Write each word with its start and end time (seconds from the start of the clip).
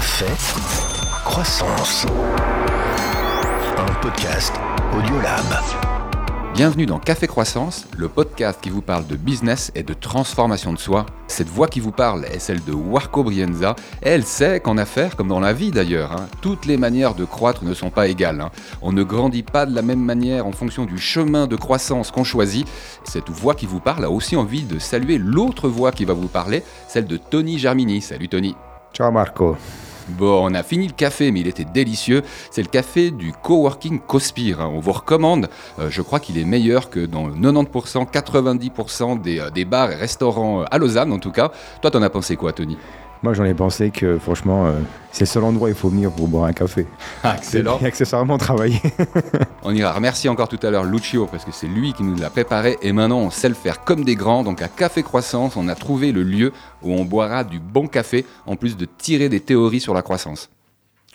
Café 0.00 0.24
Croissance. 1.26 2.06
Un 3.76 3.92
podcast 4.00 4.54
Audiolab. 4.96 5.44
Bienvenue 6.54 6.86
dans 6.86 6.98
Café 6.98 7.26
Croissance, 7.26 7.86
le 7.98 8.08
podcast 8.08 8.60
qui 8.62 8.70
vous 8.70 8.80
parle 8.80 9.06
de 9.06 9.16
business 9.16 9.70
et 9.74 9.82
de 9.82 9.92
transformation 9.92 10.72
de 10.72 10.78
soi. 10.78 11.04
Cette 11.28 11.48
voix 11.48 11.68
qui 11.68 11.80
vous 11.80 11.90
parle 11.92 12.24
est 12.24 12.38
celle 12.38 12.64
de 12.64 12.72
Warco 12.72 13.22
Brienza. 13.24 13.76
Elle 14.00 14.24
sait 14.24 14.60
qu'en 14.60 14.78
affaires, 14.78 15.16
comme 15.16 15.28
dans 15.28 15.38
la 15.38 15.52
vie 15.52 15.70
d'ailleurs, 15.70 16.12
hein, 16.12 16.28
toutes 16.40 16.64
les 16.64 16.78
manières 16.78 17.14
de 17.14 17.26
croître 17.26 17.62
ne 17.64 17.74
sont 17.74 17.90
pas 17.90 18.08
égales. 18.08 18.40
hein. 18.40 18.50
On 18.80 18.92
ne 18.92 19.02
grandit 19.02 19.42
pas 19.42 19.66
de 19.66 19.74
la 19.74 19.82
même 19.82 20.02
manière 20.02 20.46
en 20.46 20.52
fonction 20.52 20.86
du 20.86 20.96
chemin 20.96 21.46
de 21.46 21.56
croissance 21.56 22.10
qu'on 22.10 22.24
choisit. 22.24 22.66
Cette 23.04 23.28
voix 23.28 23.54
qui 23.54 23.66
vous 23.66 23.80
parle 23.80 24.04
a 24.06 24.10
aussi 24.10 24.34
envie 24.34 24.62
de 24.62 24.78
saluer 24.78 25.18
l'autre 25.18 25.68
voix 25.68 25.92
qui 25.92 26.06
va 26.06 26.14
vous 26.14 26.28
parler, 26.28 26.62
celle 26.88 27.04
de 27.06 27.18
Tony 27.18 27.58
Germini. 27.58 28.00
Salut 28.00 28.28
Tony. 28.30 28.56
Ciao 28.94 29.12
Marco. 29.12 29.56
Bon, 30.08 30.50
on 30.50 30.54
a 30.54 30.62
fini 30.62 30.86
le 30.86 30.92
café, 30.92 31.30
mais 31.30 31.40
il 31.40 31.46
était 31.48 31.64
délicieux. 31.64 32.22
C'est 32.50 32.62
le 32.62 32.68
café 32.68 33.10
du 33.10 33.32
coworking 33.32 34.00
Cospire. 34.00 34.60
hein. 34.60 34.70
On 34.74 34.80
vous 34.80 34.92
recommande. 34.92 35.48
Euh, 35.78 35.88
je 35.90 36.02
crois 36.02 36.20
qu'il 36.20 36.38
est 36.38 36.44
meilleur 36.44 36.90
que 36.90 37.06
dans 37.06 37.28
90%, 37.28 38.10
90% 38.10 39.20
des, 39.20 39.38
euh, 39.38 39.50
des 39.50 39.64
bars 39.64 39.90
et 39.92 39.96
restaurants 39.96 40.62
euh, 40.62 40.64
à 40.70 40.78
Lausanne, 40.78 41.12
en 41.12 41.18
tout 41.18 41.32
cas. 41.32 41.52
Toi, 41.80 41.90
t'en 41.90 42.02
as 42.02 42.10
pensé 42.10 42.36
quoi, 42.36 42.52
Tony? 42.52 42.76
Moi 43.22 43.34
j'en 43.34 43.44
ai 43.44 43.52
pensé 43.52 43.90
que 43.90 44.18
franchement 44.18 44.66
euh, 44.66 44.72
c'est 45.12 45.22
le 45.22 45.26
seul 45.26 45.44
endroit 45.44 45.68
où 45.68 45.70
il 45.70 45.76
faut 45.76 45.90
venir 45.90 46.10
pour 46.10 46.26
boire 46.26 46.44
un 46.44 46.52
café. 46.54 46.86
Excellent. 47.22 47.78
Et 47.82 47.86
accessoirement 47.86 48.38
travailler. 48.38 48.80
On 49.62 49.74
ira 49.74 49.92
remercier 49.92 50.30
encore 50.30 50.48
tout 50.48 50.58
à 50.62 50.70
l'heure 50.70 50.84
Lucio 50.84 51.26
parce 51.26 51.44
que 51.44 51.52
c'est 51.52 51.66
lui 51.66 51.92
qui 51.92 52.02
nous 52.02 52.16
l'a 52.16 52.30
préparé 52.30 52.78
et 52.80 52.92
maintenant 52.92 53.18
on 53.18 53.30
sait 53.30 53.50
le 53.50 53.54
faire 53.54 53.84
comme 53.84 54.04
des 54.04 54.14
grands. 54.14 54.42
Donc 54.42 54.62
à 54.62 54.68
Café 54.68 55.02
Croissance, 55.02 55.56
on 55.56 55.68
a 55.68 55.74
trouvé 55.74 56.12
le 56.12 56.22
lieu 56.22 56.52
où 56.82 56.92
on 56.94 57.04
boira 57.04 57.44
du 57.44 57.60
bon 57.60 57.88
café 57.88 58.24
en 58.46 58.56
plus 58.56 58.76
de 58.76 58.86
tirer 58.86 59.28
des 59.28 59.40
théories 59.40 59.80
sur 59.80 59.92
la 59.92 60.02
croissance. 60.02 60.48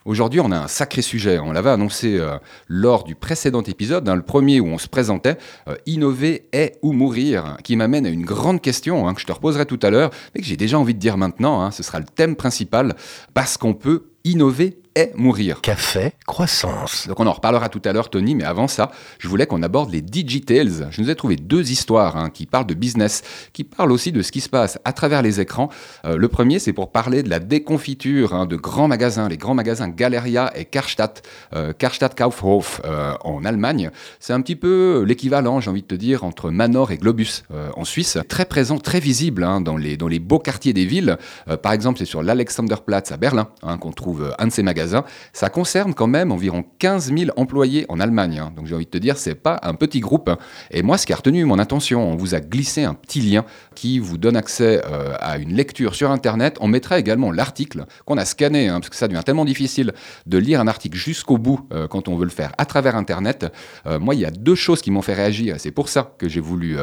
Aujourd'hui, 0.05 0.39
on 0.39 0.51
a 0.51 0.57
un 0.59 0.67
sacré 0.67 1.01
sujet. 1.01 1.39
On 1.39 1.51
l'avait 1.51 1.71
annoncé 1.71 2.19
euh, 2.19 2.37
lors 2.67 3.03
du 3.05 3.15
précédent 3.15 3.63
épisode, 3.63 4.07
hein, 4.07 4.15
le 4.15 4.21
premier 4.21 4.59
où 4.59 4.67
on 4.67 4.77
se 4.77 4.87
présentait. 4.87 5.35
euh, 5.67 5.75
innover 5.87 6.47
est 6.51 6.77
ou 6.83 6.93
mourir, 6.93 7.57
qui 7.63 7.75
m'amène 7.75 8.05
à 8.05 8.09
une 8.09 8.23
grande 8.23 8.61
question 8.61 9.07
hein, 9.07 9.15
que 9.15 9.21
je 9.21 9.25
te 9.25 9.31
reposerai 9.31 9.65
tout 9.65 9.79
à 9.81 9.89
l'heure, 9.89 10.11
mais 10.35 10.41
que 10.41 10.47
j'ai 10.47 10.57
déjà 10.57 10.77
envie 10.77 10.93
de 10.93 10.99
dire 10.99 11.17
maintenant. 11.17 11.63
hein, 11.63 11.71
ce 11.71 11.81
sera 11.81 11.97
le 11.97 12.05
thème 12.05 12.35
principal 12.35 12.93
parce 13.33 13.57
qu'on 13.57 13.73
peut 13.73 14.05
innover 14.23 14.77
et 14.95 15.11
mourir. 15.15 15.59
Café 15.61 16.13
Croissance. 16.25 17.07
Donc 17.07 17.19
on 17.19 17.27
en 17.27 17.33
reparlera 17.33 17.67
tout 17.67 17.81
à 17.83 17.91
l'heure, 17.91 18.09
Tony, 18.09 18.33
mais 18.33 18.45
avant 18.45 18.67
ça, 18.67 18.91
je 19.19 19.27
voulais 19.27 19.45
qu'on 19.45 19.61
aborde 19.61 19.91
les 19.91 20.01
Digitales. 20.01 20.87
Je 20.89 21.01
nous 21.01 21.09
ai 21.09 21.15
trouvé 21.15 21.35
deux 21.35 21.71
histoires 21.71 22.15
hein, 22.15 22.29
qui 22.29 22.45
parlent 22.45 22.65
de 22.65 22.73
business, 22.73 23.21
qui 23.51 23.65
parlent 23.65 23.91
aussi 23.91 24.13
de 24.13 24.21
ce 24.21 24.31
qui 24.31 24.39
se 24.39 24.47
passe 24.47 24.79
à 24.85 24.93
travers 24.93 25.21
les 25.21 25.41
écrans. 25.41 25.69
Euh, 26.05 26.15
le 26.15 26.27
premier, 26.29 26.59
c'est 26.59 26.71
pour 26.71 26.91
parler 26.91 27.23
de 27.23 27.29
la 27.29 27.39
déconfiture 27.39 28.33
hein, 28.33 28.45
de 28.45 28.55
grands 28.55 28.87
magasins, 28.87 29.27
les 29.27 29.37
grands 29.37 29.53
magasins 29.53 29.89
Galeria 29.89 30.51
et 30.55 30.63
Karstadt, 30.63 31.23
euh, 31.53 31.73
Karstadt 31.73 32.17
Kaufhof 32.17 32.79
euh, 32.85 33.13
en 33.21 33.43
Allemagne. 33.43 33.91
C'est 34.21 34.33
un 34.33 34.41
petit 34.41 34.55
peu 34.55 35.03
l'équivalent, 35.05 35.59
j'ai 35.59 35.69
envie 35.69 35.81
de 35.81 35.87
te 35.87 35.95
dire, 35.95 36.23
entre 36.23 36.51
Manor 36.51 36.91
et 36.91 36.97
Globus 36.97 37.43
en 37.75 37.83
Suisse. 37.83 38.17
Très 38.29 38.45
présent, 38.45 38.77
très 38.77 38.99
visible 38.99 39.43
hein, 39.43 39.59
dans, 39.59 39.75
les, 39.75 39.97
dans 39.97 40.07
les 40.07 40.19
beaux 40.19 40.39
quartiers 40.39 40.73
des 40.73 40.85
villes. 40.85 41.17
Par 41.61 41.73
exemple, 41.73 41.99
c'est 41.99 42.05
sur 42.05 42.23
l'Alexanderplatz 42.23 43.11
à 43.11 43.17
Berlin 43.17 43.49
qu'on 43.79 43.91
trouve 43.91 44.33
un 44.39 44.47
de 44.47 44.51
ces 44.51 44.63
magasins. 44.63 44.84
Ça 45.33 45.49
concerne 45.49 45.93
quand 45.93 46.07
même 46.07 46.31
environ 46.31 46.63
15 46.79 47.13
000 47.15 47.31
employés 47.37 47.85
en 47.89 47.99
Allemagne. 47.99 48.39
hein. 48.39 48.53
Donc 48.55 48.65
j'ai 48.67 48.75
envie 48.75 48.85
de 48.85 48.89
te 48.89 48.97
dire, 48.97 49.17
c'est 49.17 49.35
pas 49.35 49.59
un 49.63 49.73
petit 49.73 49.99
groupe. 49.99 50.29
hein. 50.29 50.37
Et 50.71 50.81
moi, 50.83 50.97
ce 50.97 51.05
qui 51.05 51.13
a 51.13 51.15
retenu 51.15 51.45
mon 51.45 51.59
attention, 51.59 52.07
on 52.11 52.15
vous 52.15 52.35
a 52.35 52.39
glissé 52.39 52.83
un 52.83 52.93
petit 52.93 53.21
lien 53.21 53.45
qui 53.75 53.99
vous 53.99 54.17
donne 54.17 54.35
accès 54.37 54.81
euh, 54.85 55.13
à 55.19 55.37
une 55.37 55.53
lecture 55.53 55.95
sur 55.95 56.11
Internet. 56.11 56.57
On 56.61 56.67
mettra 56.67 56.99
également 56.99 57.31
l'article 57.31 57.85
qu'on 58.05 58.17
a 58.17 58.25
scanné, 58.25 58.67
hein, 58.69 58.79
parce 58.79 58.89
que 58.89 58.95
ça 58.95 59.07
devient 59.07 59.21
tellement 59.25 59.45
difficile 59.45 59.93
de 60.25 60.37
lire 60.37 60.59
un 60.59 60.67
article 60.67 60.97
jusqu'au 60.97 61.37
bout 61.37 61.67
euh, 61.73 61.87
quand 61.87 62.07
on 62.07 62.15
veut 62.15 62.25
le 62.25 62.31
faire 62.31 62.51
à 62.57 62.65
travers 62.65 62.95
Internet. 62.95 63.51
Euh, 63.85 63.99
moi, 63.99 64.15
il 64.15 64.21
y 64.21 64.25
a 64.25 64.31
deux 64.31 64.55
choses 64.55 64.81
qui 64.81 64.91
m'ont 64.91 65.01
fait 65.01 65.13
réagir. 65.13 65.55
C'est 65.59 65.71
pour 65.71 65.89
ça 65.89 66.13
que 66.17 66.27
j'ai 66.27 66.39
voulu 66.41 66.77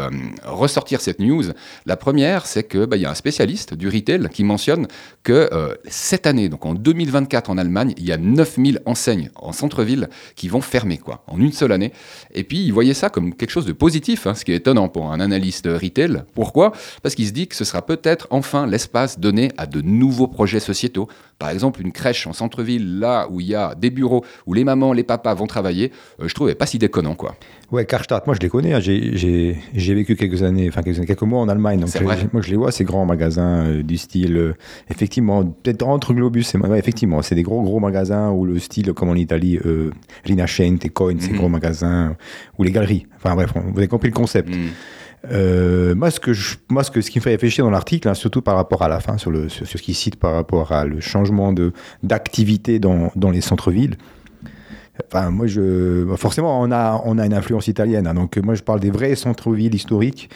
ressortir 0.44 1.00
cette 1.00 1.18
news. 1.18 1.44
La 1.86 1.96
première, 1.96 2.46
c'est 2.46 2.62
que 2.64 2.84
bah, 2.84 2.96
y 2.96 3.04
a 3.06 3.10
un 3.10 3.14
spécialiste 3.14 3.74
du 3.74 3.88
retail 3.88 4.28
qui 4.30 4.44
mentionne 4.44 4.86
que 5.22 5.48
cette 5.86 6.26
année, 6.26 6.48
donc 6.48 6.64
en 6.66 6.74
2024 6.74 7.50
en 7.50 7.58
Allemagne, 7.58 7.91
il 7.98 8.04
y 8.04 8.12
a 8.12 8.16
9000 8.16 8.80
enseignes 8.86 9.30
en 9.34 9.52
centre-ville 9.52 10.08
qui 10.36 10.48
vont 10.48 10.60
fermer 10.60 10.98
quoi, 10.98 11.22
en 11.26 11.38
une 11.38 11.52
seule 11.52 11.72
année. 11.72 11.92
Et 12.34 12.44
puis, 12.44 12.62
il 12.64 12.72
voyait 12.72 12.94
ça 12.94 13.10
comme 13.10 13.34
quelque 13.34 13.50
chose 13.50 13.66
de 13.66 13.72
positif, 13.72 14.26
hein, 14.26 14.34
ce 14.34 14.44
qui 14.44 14.52
est 14.52 14.56
étonnant 14.56 14.88
pour 14.88 15.10
un 15.12 15.20
analyste 15.20 15.66
retail. 15.66 16.22
Pourquoi? 16.34 16.72
Parce 17.02 17.14
qu'il 17.14 17.26
se 17.26 17.32
dit 17.32 17.46
que 17.48 17.54
ce 17.56 17.64
sera 17.64 17.82
peut-être 17.84 18.26
enfin 18.30 18.66
l'espace 18.66 19.18
donné 19.18 19.50
à 19.58 19.66
de 19.66 19.80
nouveaux 19.80 20.28
projets 20.28 20.60
sociétaux. 20.60 21.08
Par 21.38 21.50
exemple, 21.50 21.80
une 21.82 21.90
crèche 21.92 22.26
en 22.26 22.32
centre-ville, 22.32 22.98
là 23.00 23.26
où 23.30 23.40
il 23.40 23.48
y 23.48 23.54
a 23.54 23.74
des 23.74 23.90
bureaux, 23.90 24.24
où 24.46 24.54
les 24.54 24.62
mamans, 24.64 24.92
les 24.92 25.02
papas 25.02 25.34
vont 25.34 25.46
travailler, 25.46 25.90
euh, 26.20 26.28
je 26.28 26.34
trouvais 26.34 26.54
pas 26.54 26.66
si 26.66 26.78
déconnant 26.78 27.14
quoi. 27.16 27.34
Ouais, 27.72 27.84
Karstadt, 27.84 28.26
moi 28.26 28.36
je 28.36 28.40
les 28.40 28.48
connais. 28.48 28.74
hein. 28.74 28.80
J'ai- 28.80 29.58
vécu 29.74 30.14
quelques 30.16 30.42
années, 30.42 30.68
enfin 30.68 30.82
quelques, 30.82 30.98
années, 30.98 31.06
quelques 31.06 31.22
mois 31.22 31.40
en 31.40 31.48
Allemagne. 31.48 31.80
Donc 31.80 31.90
moi 32.32 32.42
je 32.42 32.50
les 32.50 32.56
vois, 32.56 32.70
ces 32.70 32.84
grands 32.84 33.04
magasins 33.06 33.66
euh, 33.66 33.82
du 33.82 33.96
style, 33.98 34.36
euh, 34.36 34.54
effectivement, 34.90 35.44
peut-être 35.44 35.82
entre 35.82 36.14
Globus 36.14 36.44
et 36.54 36.58
ouais, 36.58 36.78
effectivement, 36.78 37.22
c'est 37.22 37.34
des 37.34 37.42
gros 37.42 37.60
gros 37.62 37.80
magasins 37.82 38.30
où 38.30 38.44
le 38.46 38.58
style, 38.58 38.92
comme 38.94 39.10
en 39.10 39.14
Italie, 39.14 39.58
euh, 39.66 39.90
Rinascente, 40.24 40.88
Coin, 40.92 41.16
ces 41.18 41.30
Mhm. 41.32 41.36
gros 41.38 41.48
magasins, 41.48 42.16
ou 42.58 42.62
les 42.62 42.72
galeries. 42.72 43.06
Enfin 43.16 43.34
bref, 43.34 43.50
vous 43.54 43.78
avez 43.78 43.88
compris 43.88 44.08
le 44.08 44.14
concept. 44.14 44.48
Hmm. 44.48 44.68
Euh, 45.30 45.94
moi, 45.94 46.10
ce 46.10 46.18
que 46.18 46.32
je, 46.32 46.56
moi, 46.68 46.82
ce 46.82 46.90
que 46.90 47.00
ce 47.00 47.08
qui 47.10 47.18
me 47.18 47.22
fait 47.22 47.30
réfléchir 47.30 47.64
dans 47.64 47.70
l'article, 47.70 48.08
hein, 48.08 48.14
surtout 48.14 48.42
par 48.42 48.56
rapport 48.56 48.82
à 48.82 48.88
la 48.88 48.98
fin, 48.98 49.18
sur 49.18 49.30
le 49.30 49.48
sur, 49.48 49.66
sur 49.66 49.78
ce 49.78 49.84
qu'il 49.84 49.94
cite 49.94 50.16
par 50.16 50.32
rapport 50.34 50.72
à 50.72 50.84
le 50.84 50.98
changement 51.00 51.52
de 51.52 51.72
d'activité 52.02 52.78
dans 52.80 53.12
dans 53.14 53.30
les 53.30 53.40
centres-villes. 53.40 53.96
Enfin, 55.06 55.30
moi, 55.30 55.46
je, 55.46 56.06
forcément, 56.16 56.60
on 56.60 56.70
a, 56.70 57.00
on 57.06 57.16
a 57.18 57.24
une 57.24 57.32
influence 57.34 57.66
italienne. 57.66 58.06
hein. 58.06 58.14
donc, 58.14 58.36
moi, 58.36 58.54
je 58.54 58.62
parle 58.62 58.78
des 58.80 58.90
vrais 58.90 59.14
centres-villes 59.14 59.74
historiques. 59.74 60.28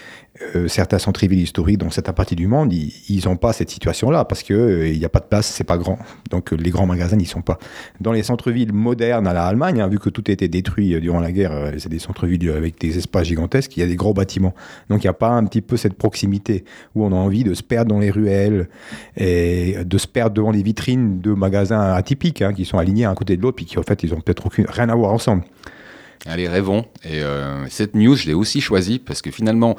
Euh, 0.42 0.68
certains 0.68 0.98
centres-villes 0.98 1.40
historiques 1.40 1.78
dans 1.78 1.90
cette 1.90 2.10
partie 2.12 2.36
du 2.36 2.46
monde, 2.46 2.72
ils 2.72 3.22
n'ont 3.24 3.36
pas 3.36 3.52
cette 3.52 3.70
situation-là 3.70 4.24
parce 4.24 4.42
que 4.42 4.52
euh, 4.52 4.92
n'y 4.92 5.04
a 5.04 5.08
pas 5.08 5.20
de 5.20 5.24
place, 5.24 5.46
c'est 5.46 5.64
pas 5.64 5.78
grand. 5.78 5.98
Donc, 6.30 6.52
euh, 6.52 6.56
les 6.56 6.70
grands 6.70 6.86
magasins 6.86 7.16
n'y 7.16 7.26
sont 7.26 7.40
pas. 7.40 7.58
Dans 8.00 8.12
les 8.12 8.22
centres-villes 8.22 8.72
modernes 8.72 9.26
à 9.26 9.32
la 9.32 9.46
Allemagne, 9.46 9.80
hein, 9.80 9.88
vu 9.88 9.98
que 9.98 10.10
tout 10.10 10.24
a 10.28 10.32
été 10.32 10.48
détruit 10.48 11.00
durant 11.00 11.20
la 11.20 11.32
guerre, 11.32 11.72
c'est 11.78 11.88
des 11.88 11.98
centres-villes 11.98 12.50
avec 12.50 12.78
des 12.80 12.98
espaces 12.98 13.28
gigantesques. 13.28 13.76
Il 13.76 13.80
y 13.80 13.82
a 13.82 13.86
des 13.86 13.96
gros 13.96 14.12
bâtiments. 14.12 14.54
Donc, 14.90 15.04
il 15.04 15.06
n'y 15.06 15.10
a 15.10 15.14
pas 15.14 15.30
un 15.30 15.44
petit 15.44 15.62
peu 15.62 15.76
cette 15.76 15.94
proximité 15.94 16.64
où 16.94 17.04
on 17.04 17.12
a 17.12 17.16
envie 17.16 17.44
de 17.44 17.54
se 17.54 17.62
perdre 17.62 17.90
dans 17.90 18.00
les 18.00 18.10
ruelles 18.10 18.68
et 19.16 19.76
de 19.84 19.98
se 19.98 20.06
perdre 20.06 20.34
devant 20.34 20.50
les 20.50 20.62
vitrines 20.62 21.20
de 21.20 21.32
magasins 21.32 21.94
atypiques 21.94 22.42
hein, 22.42 22.52
qui 22.52 22.64
sont 22.64 22.78
alignés 22.78 23.04
un 23.04 23.14
côté 23.14 23.36
de 23.36 23.42
l'autre, 23.42 23.56
puis 23.56 23.64
qui 23.64 23.78
en 23.78 23.82
fait 23.82 24.02
ils 24.02 24.12
ont 24.12 24.20
peut-être 24.20 24.46
aucune 24.46 24.66
rien 24.68 24.88
à 24.88 24.94
voir 24.94 25.12
ensemble. 25.12 25.44
Allez, 26.26 26.48
rêvons. 26.48 26.84
Et 27.04 27.20
cette 27.68 27.94
news, 27.94 28.16
je 28.16 28.26
l'ai 28.26 28.34
aussi 28.34 28.60
choisie 28.60 28.98
parce 28.98 29.22
que 29.22 29.30
finalement, 29.30 29.76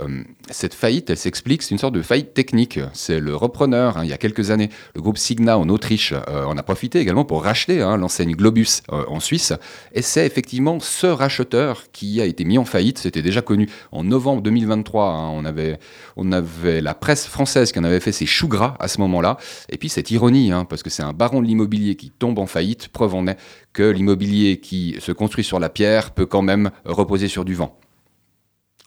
euh, 0.00 0.22
cette 0.50 0.74
faillite, 0.74 1.10
elle 1.10 1.16
s'explique, 1.16 1.62
c'est 1.62 1.72
une 1.72 1.78
sorte 1.78 1.94
de 1.94 2.02
faillite 2.02 2.34
technique. 2.34 2.78
C'est 2.92 3.20
le 3.20 3.34
repreneur, 3.34 3.98
hein, 3.98 4.04
il 4.04 4.10
y 4.10 4.12
a 4.12 4.18
quelques 4.18 4.50
années, 4.50 4.70
le 4.94 5.00
groupe 5.00 5.18
Signa 5.18 5.58
en 5.58 5.68
Autriche, 5.68 6.12
euh, 6.12 6.44
en 6.44 6.56
a 6.56 6.62
profité 6.62 7.00
également 7.00 7.24
pour 7.24 7.42
racheter 7.42 7.82
hein, 7.82 7.96
l'enseigne 7.96 8.34
Globus 8.34 8.82
euh, 8.92 9.04
en 9.08 9.20
Suisse. 9.20 9.52
Et 9.92 10.02
c'est 10.02 10.24
effectivement 10.26 10.78
ce 10.80 11.06
racheteur 11.06 11.90
qui 11.92 12.20
a 12.20 12.24
été 12.24 12.44
mis 12.44 12.58
en 12.58 12.64
faillite. 12.64 12.98
C'était 12.98 13.22
déjà 13.22 13.42
connu 13.42 13.68
en 13.92 14.04
novembre 14.04 14.42
2023. 14.42 15.04
hein. 15.04 15.30
on, 15.34 15.44
avait, 15.44 15.78
on 16.16 16.32
avait 16.32 16.80
la 16.80 16.94
presse 16.94 17.26
française 17.26 17.72
qui 17.72 17.78
en 17.78 17.84
avait 17.84 18.00
fait 18.00 18.12
ses 18.12 18.26
choux 18.26 18.48
gras 18.48 18.74
à 18.78 18.88
ce 18.88 19.00
moment-là. 19.00 19.36
Et 19.68 19.78
puis 19.78 19.88
cette 19.88 20.10
ironie, 20.10 20.52
hein, 20.52 20.64
parce 20.64 20.82
que 20.82 20.90
c'est 20.90 21.02
un 21.02 21.12
baron 21.12 21.42
de 21.42 21.46
l'immobilier 21.46 21.96
qui 21.96 22.10
tombe 22.10 22.38
en 22.38 22.46
faillite, 22.46 22.88
preuve 22.88 23.14
en 23.14 23.26
est 23.26 23.38
que 23.72 23.82
l'immobilier 23.82 24.60
qui 24.60 24.96
se 25.00 25.12
construit 25.12 25.44
sur 25.44 25.58
la 25.58 25.68
pierre 25.68 26.12
peut 26.12 26.26
quand 26.26 26.42
même 26.42 26.70
reposer 26.84 27.28
sur 27.28 27.44
du 27.44 27.54
vent. 27.54 27.78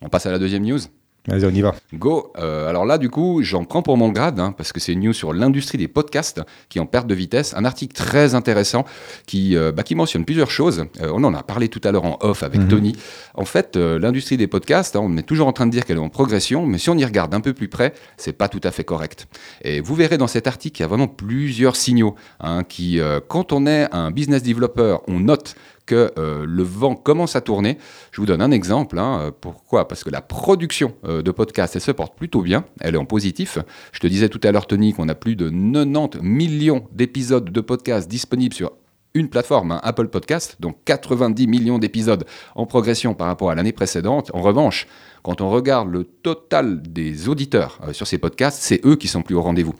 On 0.02 0.10
passe 0.10 0.26
à 0.26 0.32
la 0.32 0.40
deuxième 0.40 0.64
news 0.64 0.80
Vas-y, 1.28 1.46
on 1.46 1.50
y 1.52 1.62
va. 1.62 1.76
Go 1.94 2.34
Euh, 2.40 2.68
Alors 2.68 2.84
là, 2.86 2.98
du 2.98 3.10
coup, 3.10 3.44
j'en 3.44 3.64
prends 3.64 3.84
pour 3.84 3.96
mon 3.96 4.10
grade, 4.10 4.40
hein, 4.40 4.54
parce 4.58 4.72
que 4.74 4.80
c'est 4.80 4.94
une 4.94 5.02
news 5.02 5.14
sur 5.14 5.34
l'industrie 5.34 5.78
des 5.78 5.88
podcasts 5.88 6.42
qui 6.68 6.80
est 6.80 6.82
en 6.82 6.88
perte 6.88 7.06
de 7.06 7.14
vitesse. 7.14 7.54
Un 7.56 7.64
article 7.64 7.94
très 7.96 8.34
intéressant 8.34 8.86
qui, 9.28 9.56
euh, 9.56 9.72
bah, 9.72 9.84
qui 9.84 9.94
mentionne 9.94 10.26
plusieurs 10.26 10.50
choses. 10.50 10.86
Euh, 11.00 11.12
on 11.14 11.24
en 11.24 11.34
a 11.36 11.44
parlé 11.44 11.70
tout 11.70 11.82
à 11.84 11.92
l'heure 11.92 12.06
en 12.06 12.18
off 12.22 12.42
avec 12.42 12.62
Mhm. 12.62 12.68
Tony. 12.70 12.96
En 13.36 13.46
fait, 13.46 13.76
l'industrie 13.78 14.36
des 14.38 14.48
podcasts, 14.48 14.96
hein, 14.96 15.02
on 15.04 15.16
est 15.16 15.22
toujours 15.24 15.48
en 15.48 15.54
train 15.54 15.68
de 15.68 15.72
dire 15.72 15.86
qu'elle 15.86 15.98
est 15.98 16.02
en 16.02 16.10
progression, 16.10 16.66
mais 16.66 16.80
si 16.80 16.90
on 16.90 16.98
y 16.98 17.06
regarde 17.06 17.34
un 17.36 17.42
peu 17.42 17.54
plus 17.54 17.68
près, 17.68 17.94
c'est 18.18 18.34
pas 18.34 18.48
tout 18.48 18.62
à 18.64 18.72
fait 18.72 18.84
correct. 18.84 19.28
Et 19.64 19.80
vous 19.80 19.94
verrez 19.94 20.18
dans 20.18 20.28
cet 20.28 20.48
article 20.48 20.76
qu'il 20.76 20.84
y 20.84 20.86
a 20.86 20.90
vraiment 20.90 21.08
plusieurs 21.08 21.76
signaux 21.76 22.16
hein, 22.40 22.64
qui, 22.64 23.00
quand 23.28 23.54
on 23.54 23.68
est 23.68 23.88
un 23.92 24.10
business 24.10 24.42
developer, 24.42 24.98
on 25.08 25.20
note 25.20 25.54
que 25.86 26.12
euh, 26.18 26.46
le 26.48 26.64
vent 26.64 26.96
commence 26.96 27.36
à 27.36 27.42
tourner. 27.42 27.78
Je 28.12 28.22
vous 28.22 28.28
donne 28.28 28.42
un 28.42 28.52
exemple. 28.52 28.98
hein. 29.00 29.20
Euh, 29.22 29.32
Pourquoi? 29.32 29.88
Parce 29.88 30.04
que 30.04 30.10
la 30.10 30.22
production 30.22 30.94
euh, 31.06 31.22
de 31.22 31.32
podcasts, 31.32 31.76
elle 31.76 31.82
se 31.82 31.92
porte 31.92 32.16
plutôt 32.16 32.42
bien. 32.42 32.66
Elle 32.80 32.96
est 32.96 33.00
en 33.00 33.06
positif. 33.06 33.58
Je 33.92 34.00
te 34.00 34.08
disais 34.08 34.30
tout 34.30 34.40
à 34.44 34.52
l'heure, 34.52 34.68
Tony, 34.68 34.94
qu'on 34.94 35.10
a 35.10 35.16
plus 35.16 35.36
de 35.36 35.50
90 35.50 36.20
millions 36.22 36.86
d'épisodes 36.92 37.50
de 37.50 37.62
podcasts 37.62 38.10
disponibles 38.10 38.54
sur 38.56 38.72
une 39.14 39.30
plateforme, 39.30 39.72
hein, 39.72 39.80
Apple 39.84 40.08
Podcast, 40.08 40.58
donc 40.60 40.78
90 40.86 41.48
millions 41.48 41.80
d'épisodes 41.80 42.26
en 42.56 42.66
progression 42.66 43.14
par 43.14 43.28
rapport 43.28 43.52
à 43.52 43.56
l'année 43.56 43.74
précédente. 43.74 44.32
En 44.34 44.42
revanche, 44.42 44.88
quand 45.24 45.42
on 45.42 45.50
regarde 45.50 45.90
le 45.90 46.04
total 46.04 46.82
des 46.82 47.30
auditeurs 47.30 47.80
euh, 47.88 47.94
sur 47.94 48.08
ces 48.08 48.18
podcasts, 48.18 48.62
c'est 48.62 48.84
eux 48.86 48.96
qui 48.96 49.08
sont 49.08 49.22
plus 49.22 49.36
au 49.36 49.42
rendez-vous. 49.42 49.76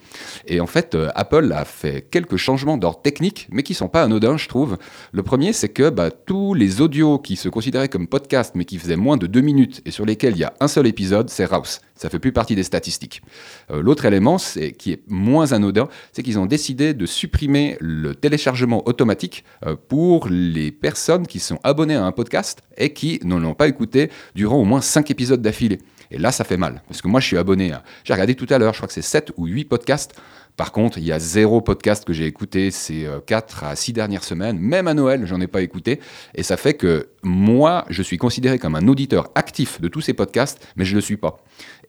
Et 0.48 0.60
en 0.60 0.68
fait, 0.68 0.96
euh, 0.96 1.10
Apple 1.16 1.52
a 1.56 1.66
fait 1.66 2.08
quelques 2.12 2.38
changements 2.38 2.78
d'ordre 2.78 3.02
technique, 3.02 3.48
mais 3.52 3.64
qui 3.64 3.74
sont 3.74 3.88
pas 3.88 4.04
anodins, 4.04 4.38
je 4.38 4.48
trouve. 4.48 4.78
Le 5.12 5.24
premier, 5.24 5.54
c'est 5.54 5.70
que 5.70 5.90
bah, 5.90 6.12
tous 6.12 6.54
les 6.54 6.82
audios 6.82 7.18
qui 7.18 7.36
se 7.38 7.50
considéraient 7.50 7.90
comme 7.90 8.08
podcasts, 8.08 8.56
mais 8.56 8.66
qui 8.66 8.78
faisaient 8.78 8.96
moins 8.96 9.18
de 9.18 9.28
deux 9.28 9.42
minutes 9.42 9.82
et 9.86 9.92
sur 9.92 10.06
lesquels 10.06 10.34
il 10.34 10.40
y 10.40 10.44
a 10.44 10.54
un 10.60 10.68
seul 10.68 10.88
épisode, 10.88 11.30
c'est 11.30 11.46
Rouse. 11.46 11.80
Ça 12.02 12.10
fait 12.10 12.18
plus 12.18 12.32
partie 12.32 12.56
des 12.56 12.64
statistiques. 12.64 13.22
Euh, 13.70 13.84
l'autre 13.84 14.06
élément, 14.06 14.38
qui 14.80 14.94
est 14.94 15.04
moins 15.08 15.52
anodin, 15.52 15.88
c'est 16.14 16.24
qu'ils 16.24 16.40
ont 16.40 16.48
décidé 16.48 16.96
de 16.96 17.06
supprimer 17.06 17.78
le 17.80 18.16
téléchargement 18.16 18.88
automatique 18.88 19.46
pour 19.88 20.28
les 20.28 20.72
personnes 20.72 21.28
qui 21.28 21.40
sont 21.40 21.60
abonnées 21.64 21.96
à 21.96 22.04
un 22.04 22.12
podcast 22.12 22.64
et 22.78 22.92
qui 22.94 23.20
ne 23.24 23.36
l'ont 23.36 23.54
pas 23.54 23.68
écouté 23.68 24.10
durant 24.34 24.58
au 24.58 24.66
moins 24.66 24.82
cinq 24.82 25.12
épisodes 25.12 25.42
d'affilée. 25.42 25.80
Et 26.12 26.18
là, 26.18 26.32
ça 26.32 26.44
fait 26.44 26.58
mal. 26.58 26.82
Parce 26.88 27.02
que 27.02 27.08
moi, 27.08 27.20
je 27.20 27.28
suis 27.28 27.38
abonné. 27.38 27.74
J'ai 28.04 28.14
regardé 28.14 28.36
tout 28.36 28.48
à 28.50 28.58
l'heure, 28.58 28.74
je 28.74 28.80
crois 28.80 28.88
que 28.88 28.94
c'est 28.94 29.02
7 29.02 29.32
ou 29.38 29.46
8 29.46 29.66
podcasts. 29.66 30.14
Par 30.58 30.72
contre, 30.72 30.98
il 30.98 31.06
y 31.06 31.12
a 31.12 31.20
zéro 31.20 31.62
podcast 31.62 32.06
que 32.06 32.14
j'ai 32.14 32.26
écouté 32.26 32.72
ces 32.72 33.08
4 33.26 33.64
à 33.64 33.76
6 33.76 33.94
dernières 33.94 34.24
semaines. 34.24 34.60
Même 34.60 34.88
à 34.88 34.94
Noël, 34.94 35.26
j'en 35.26 35.42
ai 35.42 35.48
pas 35.48 35.62
écouté. 35.62 36.00
Et 36.36 36.44
ça 36.44 36.58
fait 36.58 36.74
que 36.74 37.10
moi, 37.24 37.86
je 37.90 38.02
suis 38.02 38.18
considéré 38.18 38.58
comme 38.58 38.76
un 38.76 38.88
auditeur 38.88 39.30
actif 39.36 39.80
de 39.80 39.88
tous 39.88 40.02
ces 40.02 40.14
podcasts, 40.14 40.66
mais 40.76 40.86
je 40.86 40.92
ne 40.92 40.96
le 40.98 41.02
suis 41.02 41.18
pas. 41.18 41.38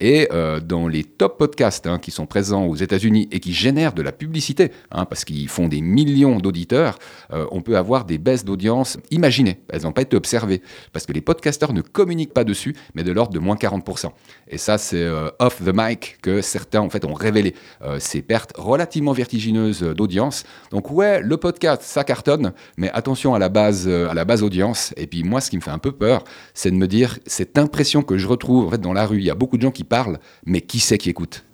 Et 0.00 0.28
euh, 0.32 0.60
dans 0.60 0.88
les 0.88 1.04
top 1.04 1.38
podcasts 1.38 1.86
hein, 1.86 1.98
qui 1.98 2.10
sont 2.10 2.26
présents 2.26 2.64
aux 2.66 2.74
États-Unis 2.74 3.28
et 3.30 3.40
qui 3.40 3.52
génèrent 3.52 3.92
de 3.92 4.02
la 4.02 4.12
publicité, 4.12 4.72
hein, 4.90 5.04
parce 5.04 5.24
qu'ils 5.24 5.48
font 5.48 5.68
des 5.68 5.80
millions 5.80 6.38
d'auditeurs, 6.38 6.98
euh, 7.32 7.46
on 7.50 7.62
peut 7.62 7.76
avoir 7.76 8.04
des 8.04 8.18
baisses 8.18 8.44
d'audience 8.44 8.98
imaginées. 9.10 9.60
Elles 9.68 9.82
n'ont 9.82 9.92
pas 9.92 10.02
été 10.02 10.16
observées, 10.16 10.60
parce 10.92 11.06
que 11.06 11.12
les 11.12 11.20
podcasteurs 11.20 11.72
ne 11.72 11.80
communiquent 11.80 12.34
pas 12.34 12.44
dessus, 12.44 12.74
mais 12.94 13.04
de 13.04 13.12
l'ordre 13.12 13.32
de 13.32 13.38
moins 13.38 13.56
40%. 13.56 14.10
Et 14.48 14.58
ça, 14.58 14.76
c'est 14.76 15.02
euh, 15.02 15.30
off 15.38 15.62
the 15.64 15.72
mic 15.72 16.18
que 16.20 16.42
certains 16.42 16.80
en 16.80 16.90
fait 16.90 17.04
ont 17.04 17.14
révélé 17.14 17.54
ces 17.98 18.22
pertes 18.22 18.51
relativement 18.56 19.12
vertigineuses 19.12 19.82
d'audience. 19.82 20.44
Donc 20.70 20.90
ouais, 20.90 21.20
le 21.20 21.36
podcast, 21.36 21.82
ça 21.82 22.04
cartonne, 22.04 22.52
mais 22.76 22.90
attention 22.90 23.34
à 23.34 23.38
la 23.38 23.48
base, 23.48 23.88
à 23.88 24.14
la 24.14 24.24
base 24.24 24.42
audience. 24.42 24.92
Et 24.96 25.06
puis 25.06 25.22
moi, 25.24 25.40
ce 25.40 25.50
qui 25.50 25.56
me 25.56 25.62
fait 25.62 25.70
un 25.70 25.78
peu 25.78 25.92
peur, 25.92 26.24
c'est 26.54 26.70
de 26.70 26.76
me 26.76 26.86
dire 26.86 27.18
cette 27.26 27.58
impression 27.58 28.02
que 28.02 28.18
je 28.18 28.26
retrouve 28.26 28.66
en 28.66 28.70
fait 28.70 28.80
dans 28.80 28.92
la 28.92 29.06
rue. 29.06 29.18
Il 29.18 29.24
y 29.24 29.30
a 29.30 29.34
beaucoup 29.34 29.56
de 29.56 29.62
gens 29.62 29.70
qui 29.70 29.84
parlent, 29.84 30.18
mais 30.46 30.60
qui 30.60 30.80
c'est 30.80 30.98
qui 30.98 31.10
écoute? 31.10 31.44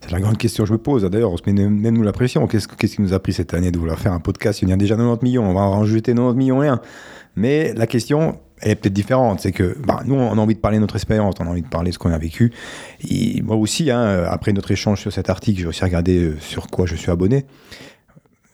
C'est 0.00 0.12
la 0.12 0.20
grande 0.20 0.38
question 0.38 0.64
que 0.64 0.68
je 0.68 0.72
me 0.72 0.78
pose. 0.78 1.02
D'ailleurs, 1.04 1.30
on 1.30 1.36
se 1.36 1.42
met 1.46 1.52
même 1.52 1.94
nous 1.94 2.02
la 2.02 2.12
pression. 2.12 2.46
Qu'est-ce, 2.46 2.66
qui 2.68 3.02
nous 3.02 3.12
a 3.12 3.18
pris 3.18 3.32
cette 3.32 3.52
année 3.52 3.70
de 3.70 3.78
vouloir 3.78 3.98
faire 3.98 4.12
un 4.12 4.20
podcast? 4.20 4.62
Il 4.62 4.68
y 4.70 4.72
a 4.72 4.76
déjà 4.76 4.96
90 4.96 5.22
millions. 5.22 5.44
On 5.44 5.54
va 5.54 5.60
en 5.60 5.80
rajouter 5.80 6.12
90 6.12 6.38
millions 6.38 6.62
et 6.62 6.68
un. 6.68 6.80
Mais 7.36 7.74
la 7.74 7.86
question, 7.86 8.40
elle 8.60 8.72
est 8.72 8.74
peut-être 8.76 8.92
différente. 8.92 9.40
C'est 9.40 9.52
que 9.52 9.76
bah, 9.86 10.02
nous, 10.04 10.14
on 10.14 10.32
a 10.32 10.40
envie 10.40 10.54
de 10.54 10.60
parler 10.60 10.78
de 10.78 10.80
notre 10.80 10.96
expérience, 10.96 11.34
on 11.40 11.46
a 11.46 11.50
envie 11.50 11.62
de 11.62 11.68
parler 11.68 11.90
de 11.90 11.94
ce 11.94 11.98
qu'on 11.98 12.12
a 12.12 12.18
vécu. 12.18 12.52
Et 13.08 13.42
moi 13.42 13.56
aussi, 13.56 13.90
hein, 13.90 14.24
après 14.28 14.52
notre 14.52 14.70
échange 14.70 15.00
sur 15.00 15.12
cet 15.12 15.30
article, 15.30 15.60
j'ai 15.60 15.66
aussi 15.66 15.84
regardé 15.84 16.18
euh, 16.18 16.36
sur 16.40 16.66
quoi 16.68 16.86
je 16.86 16.94
suis 16.94 17.10
abonné. 17.10 17.46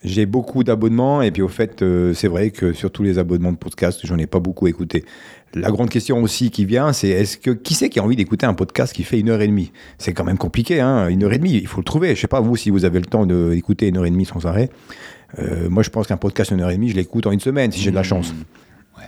J'ai 0.05 0.27
beaucoup 0.27 0.63
d'abonnements 0.63 1.21
et 1.23 1.33
puis 1.33 1.43
au 1.43 1.49
fait, 1.49 1.83
euh, 1.83 2.15
c'est 2.15 2.29
vrai 2.29 2.51
que 2.51 2.73
sur 2.73 2.93
tous 2.93 3.03
les 3.03 3.19
abonnements 3.19 3.51
de 3.51 3.57
podcast, 3.57 4.01
j'en 4.05 4.19
ai 4.19 4.27
pas 4.27 4.39
beaucoup 4.39 4.69
écouté. 4.69 5.05
La 5.55 5.71
grande 5.71 5.89
question 5.89 6.23
aussi 6.23 6.51
qui 6.51 6.65
vient, 6.65 6.93
c'est 6.93 7.09
est-ce 7.09 7.39
que 7.39 7.51
qui 7.51 7.75
c'est 7.75 7.89
qui 7.89 7.99
a 7.99 8.05
envie 8.05 8.15
d'écouter 8.15 8.47
un 8.47 8.55
podcast 8.55 8.93
qui 8.93 9.03
fait 9.03 9.19
une 9.19 9.31
heure 9.31 9.41
et 9.41 9.49
demie? 9.49 9.73
C'est 9.99 10.13
quand 10.13 10.23
même 10.25 10.39
compliqué, 10.39 10.81
hein 10.81 11.09
une 11.09 11.25
heure 11.25 11.33
et 11.33 11.39
demie, 11.39 11.55
il 11.55 11.67
faut 11.67 11.81
le 11.81 11.85
trouver. 11.85 12.15
Je 12.15 12.21
sais 12.21 12.29
pas 12.29 12.41
vous 12.41 12.57
si 12.57 12.71
vous 12.71 12.85
avez 12.85 13.01
le 13.01 13.07
temps 13.07 13.27
d'écouter 13.27 13.89
une 13.89 13.97
heure 13.97 14.07
et 14.07 14.11
demie 14.11 14.27
sans 14.27 14.47
arrêt. 14.47 14.71
Euh, 15.39 15.69
moi, 15.69 15.83
je 15.83 15.91
pense 15.91 16.07
qu'un 16.07 16.17
podcast 16.17 16.51
une 16.51 16.61
heure 16.61 16.71
et 16.71 16.77
demie, 16.77 16.91
je 16.91 16.97
l'écoute 16.97 17.27
en 17.27 17.33
une 17.33 17.41
semaine 17.41 17.73
si 17.73 17.81
j'ai 17.81 17.91
de 17.91 17.97
la 17.97 18.03
chance. 18.03 18.33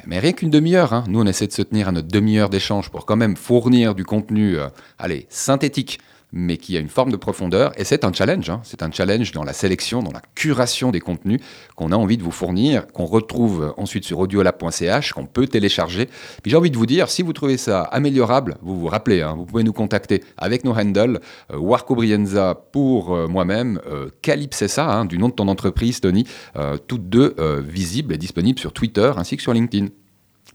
Mais 0.07 0.19
rien 0.19 0.33
qu'une 0.33 0.51
demi-heure, 0.51 0.93
hein. 0.93 1.05
nous 1.09 1.21
on 1.21 1.27
essaie 1.27 1.47
de 1.47 1.53
se 1.53 1.63
tenir 1.63 1.89
à 1.89 1.93
notre 1.93 2.09
demi-heure 2.09 2.49
d'échange 2.49 2.91
pour 2.91 3.07
quand 3.07 3.17
même 3.17 3.37
fournir 3.37 3.95
du 3.95 4.05
contenu, 4.05 4.57
euh, 4.57 4.69
allez, 4.99 5.27
synthétique, 5.29 5.99
mais 6.33 6.57
qui 6.57 6.77
a 6.77 6.81
une 6.81 6.89
forme 6.89 7.11
de 7.11 7.17
profondeur. 7.17 7.73
Et 7.79 7.85
c'est 7.85 8.05
un 8.05 8.13
challenge. 8.13 8.51
Hein. 8.51 8.61
C'est 8.65 8.83
un 8.83 8.91
challenge 8.91 9.33
dans 9.33 9.45
la 9.45 9.53
sélection, 9.53 10.03
dans 10.03 10.13
la 10.13 10.23
curation 10.35 10.91
des 10.91 11.01
contenus 11.01 11.41
qu'on 11.77 11.93
a 11.93 11.97
envie 11.97 12.17
de 12.17 12.23
vous 12.23 12.31
fournir, 12.31 12.87
qu'on 12.89 13.07
retrouve 13.07 13.75
ensuite 13.77 14.05
sur 14.05 14.19
audiolab.ch, 14.19 15.13
qu'on 15.13 15.27
peut 15.27 15.47
télécharger. 15.47 16.07
Puis 16.43 16.51
j'ai 16.51 16.57
envie 16.57 16.71
de 16.71 16.77
vous 16.77 16.87
dire, 16.87 17.09
si 17.09 17.23
vous 17.23 17.33
trouvez 17.33 17.57
ça 17.57 17.83
améliorable, 17.83 18.57
vous 18.63 18.79
vous 18.79 18.89
rappelez, 18.89 19.23
hein, 19.23 19.35
vous 19.37 19.45
pouvez 19.45 19.63
nous 19.63 19.73
contacter 19.73 20.23
avec 20.37 20.65
nos 20.65 20.73
handles, 20.73 21.21
euh, 21.53 21.57
Warco 21.59 21.95
Brienza 21.95 22.55
pour 22.73 23.15
euh, 23.15 23.29
moi-même, 23.29 23.81
euh, 23.87 24.11
hein, 24.79 25.05
du 25.05 25.19
nom 25.19 25.29
de 25.29 25.35
ton 25.35 25.49
entreprise, 25.49 26.01
Tony, 26.01 26.27
euh, 26.57 26.77
toutes 26.77 27.09
deux 27.09 27.35
visibles 27.61 28.15
et 28.15 28.19
disponibles 28.19 28.59
sur 28.59 28.73
Twitter 28.73 29.13
ainsi 29.17 29.37
que 29.37 29.43
sur 29.43 29.53
LinkedIn. 29.53 29.89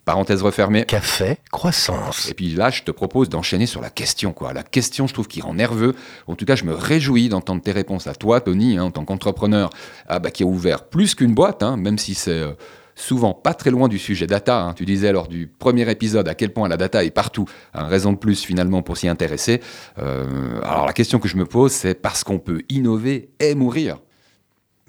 Parenthèse 0.05 0.41
refermée. 0.41 0.83
Café, 0.83 1.37
croissance. 1.49 2.29
Et 2.29 2.33
puis 2.33 2.49
là, 2.49 2.69
je 2.69 2.83
te 2.83 2.91
propose 2.91 3.29
d'enchaîner 3.29 3.65
sur 3.65 3.79
la 3.79 3.89
question. 3.89 4.33
Quoi. 4.33 4.51
La 4.51 4.63
question, 4.63 5.07
je 5.07 5.13
trouve, 5.13 5.29
qui 5.29 5.39
rend 5.39 5.53
nerveux. 5.53 5.95
En 6.27 6.35
tout 6.35 6.43
cas, 6.43 6.55
je 6.55 6.65
me 6.65 6.73
réjouis 6.73 7.29
d'entendre 7.29 7.61
tes 7.61 7.71
réponses 7.71 8.07
à 8.07 8.13
toi, 8.13 8.41
Tony, 8.41 8.77
hein, 8.77 8.83
en 8.83 8.91
tant 8.91 9.05
qu'entrepreneur, 9.05 9.69
ah, 10.09 10.19
bah, 10.19 10.29
qui 10.29 10.43
a 10.43 10.45
ouvert 10.45 10.89
plus 10.89 11.15
qu'une 11.15 11.33
boîte, 11.33 11.63
hein, 11.63 11.77
même 11.77 11.97
si 11.97 12.15
c'est 12.15 12.31
euh, 12.31 12.51
souvent 12.95 13.33
pas 13.33 13.53
très 13.53 13.71
loin 13.71 13.87
du 13.87 13.97
sujet 13.97 14.27
data. 14.27 14.61
Hein. 14.61 14.73
Tu 14.73 14.83
disais 14.83 15.13
lors 15.13 15.29
du 15.29 15.47
premier 15.47 15.89
épisode 15.89 16.27
à 16.27 16.35
quel 16.35 16.51
point 16.51 16.67
la 16.67 16.75
data 16.75 17.05
est 17.05 17.11
partout. 17.11 17.45
Un 17.73 17.85
raison 17.85 18.11
de 18.11 18.17
plus, 18.17 18.43
finalement, 18.43 18.81
pour 18.81 18.97
s'y 18.97 19.07
intéresser. 19.07 19.61
Euh, 19.99 20.59
alors, 20.63 20.85
la 20.85 20.93
question 20.93 21.19
que 21.19 21.29
je 21.29 21.37
me 21.37 21.45
pose, 21.45 21.71
c'est 21.71 21.93
parce 21.93 22.25
qu'on 22.25 22.39
peut 22.39 22.63
innover 22.67 23.29
et 23.39 23.55
mourir. 23.55 23.99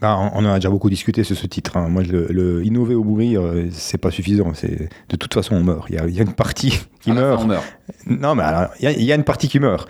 Bah, 0.04 0.18
on 0.34 0.44
en 0.44 0.50
a 0.50 0.56
déjà 0.56 0.68
beaucoup 0.68 0.90
discuté 0.90 1.24
sur 1.24 1.34
ce 1.34 1.46
titre. 1.46 1.78
Hein. 1.78 1.88
Moi, 1.88 2.02
le, 2.02 2.62
innover 2.62 2.94
ou 2.94 3.04
mourir, 3.04 3.40
euh, 3.40 3.68
c'est 3.70 3.96
pas 3.96 4.10
suffisant. 4.10 4.52
C'est 4.52 4.90
de 5.08 5.16
toute 5.16 5.32
façon, 5.32 5.54
on 5.54 5.64
meurt. 5.64 5.88
Il 5.88 5.94
y 5.94 6.20
a, 6.20 6.22
une 6.22 6.34
partie 6.34 6.78
qui 7.00 7.10
meurt. 7.10 7.42
Non, 8.06 8.34
mais 8.34 8.44
il 8.80 9.02
y, 9.02 9.12
a 9.12 9.14
une 9.14 9.24
partie 9.24 9.48
qui 9.48 9.60
meurt. 9.60 9.88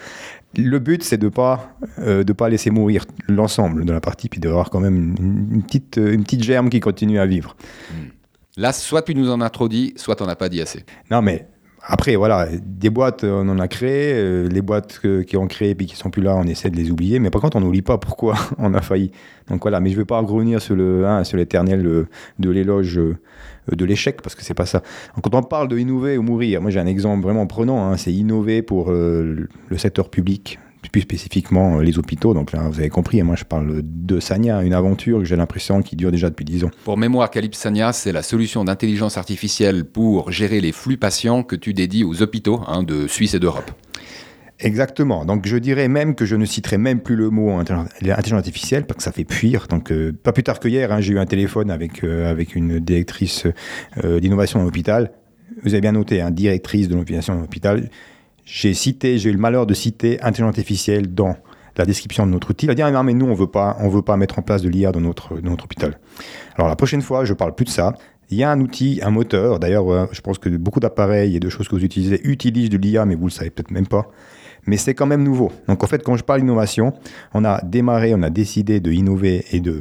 Le 0.57 0.79
but, 0.79 1.03
c'est 1.03 1.19
de 1.19 1.29
pas 1.29 1.77
euh, 1.99 2.23
de 2.23 2.33
pas 2.33 2.49
laisser 2.49 2.71
mourir 2.71 3.07
l'ensemble 3.27 3.85
de 3.85 3.93
la 3.93 4.01
partie, 4.01 4.29
puis 4.29 4.39
d'avoir 4.39 4.71
quand 4.71 4.79
même 4.79 5.17
une, 5.19 5.65
petite 5.65 5.97
une 5.97 6.23
petite 6.23 6.45
germe 6.45 6.71
qui 6.71 6.79
continue 6.79 7.19
à 7.19 7.27
vivre. 7.27 7.57
Hmm. 7.91 8.11
Là, 8.57 8.73
soit 8.73 9.03
tu 9.03 9.17
nous 9.17 9.33
en 9.33 9.41
as 9.41 9.51
trop 9.51 9.69
dit, 9.69 9.95
soit 9.97 10.23
on 10.23 10.27
n'a 10.27 10.37
pas 10.37 10.49
dit 10.49 10.61
assez. 10.61 10.85
Non, 11.11 11.23
mais 11.23 11.49
après, 11.87 12.17
voilà, 12.17 12.49
des 12.65 12.89
boîtes, 12.89 13.25
on 13.25 13.47
en 13.47 13.59
a 13.59 13.69
créé. 13.69 14.15
Euh, 14.15 14.49
les 14.49 14.63
boîtes 14.63 15.01
qui 15.27 15.37
ont 15.37 15.47
créé 15.47 15.71
et 15.71 15.77
qui 15.77 15.97
sont 15.97 16.09
plus 16.09 16.23
là, 16.23 16.35
on 16.35 16.45
essaie 16.45 16.71
de 16.71 16.77
les 16.77 16.91
oublier. 16.91 17.19
Mais 17.19 17.29
par 17.29 17.43
contre, 17.43 17.59
on 17.59 17.61
n'oublie 17.61 17.83
pas 17.83 17.99
pourquoi 17.99 18.37
on 18.59 18.73
a 18.73 18.81
failli. 18.81 19.11
Donc 19.49 19.63
voilà, 19.63 19.81
mais 19.81 19.91
je 19.91 19.95
ne 19.95 20.01
vais 20.01 20.07
pas 20.07 20.19
revenir 20.19 20.63
sur 20.63 20.77
le 20.77 21.07
hein, 21.07 21.23
l'éternel 21.35 21.87
euh, 21.87 22.09
de 22.39 22.49
l'éloge 22.49 22.99
euh, 22.99 23.19
de 23.71 23.85
l'échec 23.85 24.23
parce 24.23 24.35
que 24.35 24.43
c'est 24.43 24.55
pas 24.55 24.67
ça. 24.67 24.83
quand 25.23 25.35
on 25.35 25.43
parle 25.43 25.69
de 25.69 25.79
innover 25.79 26.17
ou 26.17 26.23
mourir, 26.23 26.63
moi 26.63 26.71
j'ai 26.71 26.81
un 26.81 26.87
exemple 26.87 27.23
vraiment 27.23 27.47
prenant. 27.47 27.85
Hein, 27.85 27.99
c'est 27.99 28.13
innover 28.13 28.63
pour 28.63 28.91
le 28.91 29.49
secteur 29.77 30.11
public, 30.11 30.59
plus 30.91 31.03
spécifiquement 31.03 31.79
euh, 31.79 31.83
les 31.83 31.99
hôpitaux. 31.99 32.35
Donc 32.35 32.53
là, 32.53 32.69
vous 32.69 32.79
avez 32.79 32.89
compris, 32.89 33.23
moi 33.23 33.37
je 33.37 33.45
parle 33.45 33.83
de 33.83 34.21
Sanya, 34.21 34.63
une 34.63 34.75
aventure 34.75 35.19
que 35.19 35.25
j'ai 35.25 35.37
l'impression 35.37 35.83
qui 35.83 35.97
dure 35.97 36.11
déjà 36.11 36.31
depuis 36.31 36.45
10 36.45 36.65
ans. 36.65 36.71
Pour 36.85 36.97
mémoire, 36.97 37.31
Calypse 37.31 37.59
Sanya, 37.59 37.93
c'est 37.93 38.13
la 38.13 38.23
solution 38.23 38.65
d'intelligence 38.65 39.17
artificielle 39.17 39.85
pour 39.85 40.31
gérer 40.31 40.61
les 40.61 40.73
flux 40.73 40.97
patients 40.97 41.43
que 41.43 41.57
tu 41.57 41.75
dédies 41.75 42.05
aux 42.05 42.23
hôpitaux 42.23 42.61
hein, 42.67 42.83
de 42.83 43.07
Suisse 43.07 43.35
et 43.35 43.39
d'Europe. 43.39 43.71
Exactement. 44.61 45.25
Donc 45.25 45.47
je 45.47 45.57
dirais 45.57 45.89
même 45.89 46.15
que 46.15 46.25
je 46.25 46.37
ne 46.37 46.45
citerai 46.45 46.79
même 46.79 47.01
plus 47.01 47.17
le 47.17 47.29
mot 47.29 47.59
intelligence 47.59 48.33
artificielle 48.33 48.87
parce 48.87 48.99
que 48.99 49.03
ça 49.03 49.13
fait 49.13 49.31
fuir. 49.31 49.67
Donc 49.69 49.91
euh, 49.91 50.13
pas 50.13 50.33
plus 50.33 50.45
tard 50.45 50.61
que 50.61 50.69
hier, 50.69 50.93
hein, 50.93 51.01
j'ai 51.01 51.15
eu 51.15 51.19
un 51.19 51.27
téléphone 51.27 51.71
avec 51.71 52.05
euh, 52.05 52.31
avec 52.31 52.55
une 52.55 52.79
directrice 52.79 53.47
d'innovation 54.03 54.61
dans 54.61 54.65
l'hôpital. 54.65 55.11
Vous 55.63 55.75
avez 55.75 55.81
bien 55.81 55.93
noté, 55.93 56.21
hein, 56.21 56.31
directrice 56.31 56.89
de 56.89 56.95
l'innovation 56.95 57.35
dans 57.35 57.41
l'hôpital 57.41 57.91
j'ai 58.45 58.75
cité, 58.75 59.19
j'ai 59.19 59.31
eu 59.31 59.33
le 59.33 59.39
malheur 59.39 59.67
de 59.67 59.75
citer 59.75 60.21
intelligence 60.21 60.51
artificielle 60.51 61.15
dans 61.15 61.37
la 61.77 61.87
description 61.87 62.27
de 62.27 62.33
notre 62.33 62.51
outil. 62.51 62.67
Dit, 62.67 62.83
ah, 62.83 62.91
non, 62.91 63.03
mais 63.03 63.15
nous, 63.15 63.27
on 63.27 63.35
veut 63.35 63.47
pas, 63.47 63.77
on 63.81 63.89
veut 63.89 64.03
pas 64.03 64.17
mettre 64.17 64.39
en 64.39 64.43
place 64.43 64.63
de 64.63 64.69
l'IA 64.69 64.93
dans 64.93 65.01
notre, 65.01 65.41
notre 65.41 65.65
hôpital. 65.65 65.99
Alors, 66.57 66.69
la 66.69 66.77
prochaine 66.77 67.03
fois, 67.03 67.25
je 67.25 67.35
parle 67.35 67.55
plus 67.55 67.65
de 67.65 67.71
ça. 67.71 67.95
Il 68.31 68.39
y 68.39 68.45
a 68.45 68.51
un 68.51 68.61
outil, 68.61 69.01
un 69.03 69.11
moteur. 69.11 69.59
D'ailleurs, 69.59 69.91
euh, 69.91 70.07
je 70.13 70.21
pense 70.21 70.39
que 70.39 70.49
beaucoup 70.49 70.81
d'appareils 70.81 71.37
et 71.37 71.41
de 71.41 71.49
choses 71.49 71.69
que 71.69 71.75
vous 71.75 71.85
utilisez 71.85 72.21
utilisent 72.25 72.71
de 72.71 72.79
l'IA, 72.79 73.05
mais 73.05 73.15
vous 73.15 73.27
le 73.27 73.31
savez 73.31 73.51
peut-être 73.51 73.71
même 73.71 73.87
pas. 73.87 74.09
Mais 74.67 74.77
c'est 74.77 74.95
quand 74.95 75.07
même 75.07 75.23
nouveau. 75.23 75.53
Donc, 75.69 75.83
en 75.83 75.87
fait, 75.87 76.03
quand 76.03 76.17
je 76.17 76.25
parle 76.25 76.41
d'innovation, 76.41 76.95
on 77.35 77.45
a 77.45 77.61
démarré, 77.63 78.15
on 78.15 78.23
a 78.23 78.31
décidé 78.31 78.81
de 78.81 78.93
innover 78.93 79.45
et 79.53 79.61
de 79.61 79.81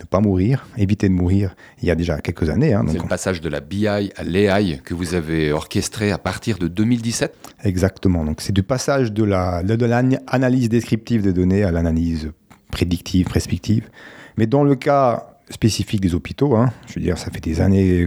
ne 0.00 0.04
pas 0.04 0.20
mourir, 0.20 0.66
éviter 0.76 1.08
de 1.08 1.14
mourir, 1.14 1.54
il 1.82 1.88
y 1.88 1.90
a 1.90 1.94
déjà 1.94 2.20
quelques 2.20 2.50
années. 2.50 2.74
Hein, 2.74 2.84
c'est 2.88 2.98
le 2.98 3.08
passage 3.08 3.40
de 3.40 3.48
la 3.48 3.60
BI 3.60 3.86
à 3.86 4.00
l'AI 4.24 4.80
que 4.84 4.94
vous 4.94 5.14
avez 5.14 5.52
orchestré 5.52 6.10
à 6.10 6.18
partir 6.18 6.58
de 6.58 6.68
2017 6.68 7.34
Exactement. 7.64 8.24
Donc 8.24 8.40
c'est 8.40 8.52
du 8.52 8.62
passage 8.62 9.12
de 9.12 9.24
la 9.24 9.62
de, 9.62 9.86
l'analyse 9.86 10.68
descriptive 10.68 11.22
des 11.22 11.32
données 11.32 11.64
à 11.64 11.70
l'analyse 11.70 12.30
prédictive, 12.70 13.26
perspective. 13.30 13.88
Mais 14.36 14.46
dans 14.46 14.62
le 14.62 14.76
cas 14.76 15.38
spécifique 15.50 16.00
des 16.00 16.14
hôpitaux, 16.14 16.54
hein, 16.56 16.72
je 16.86 16.94
veux 16.94 17.00
dire, 17.00 17.18
ça 17.18 17.30
fait 17.30 17.40
des 17.40 17.60
années 17.60 18.06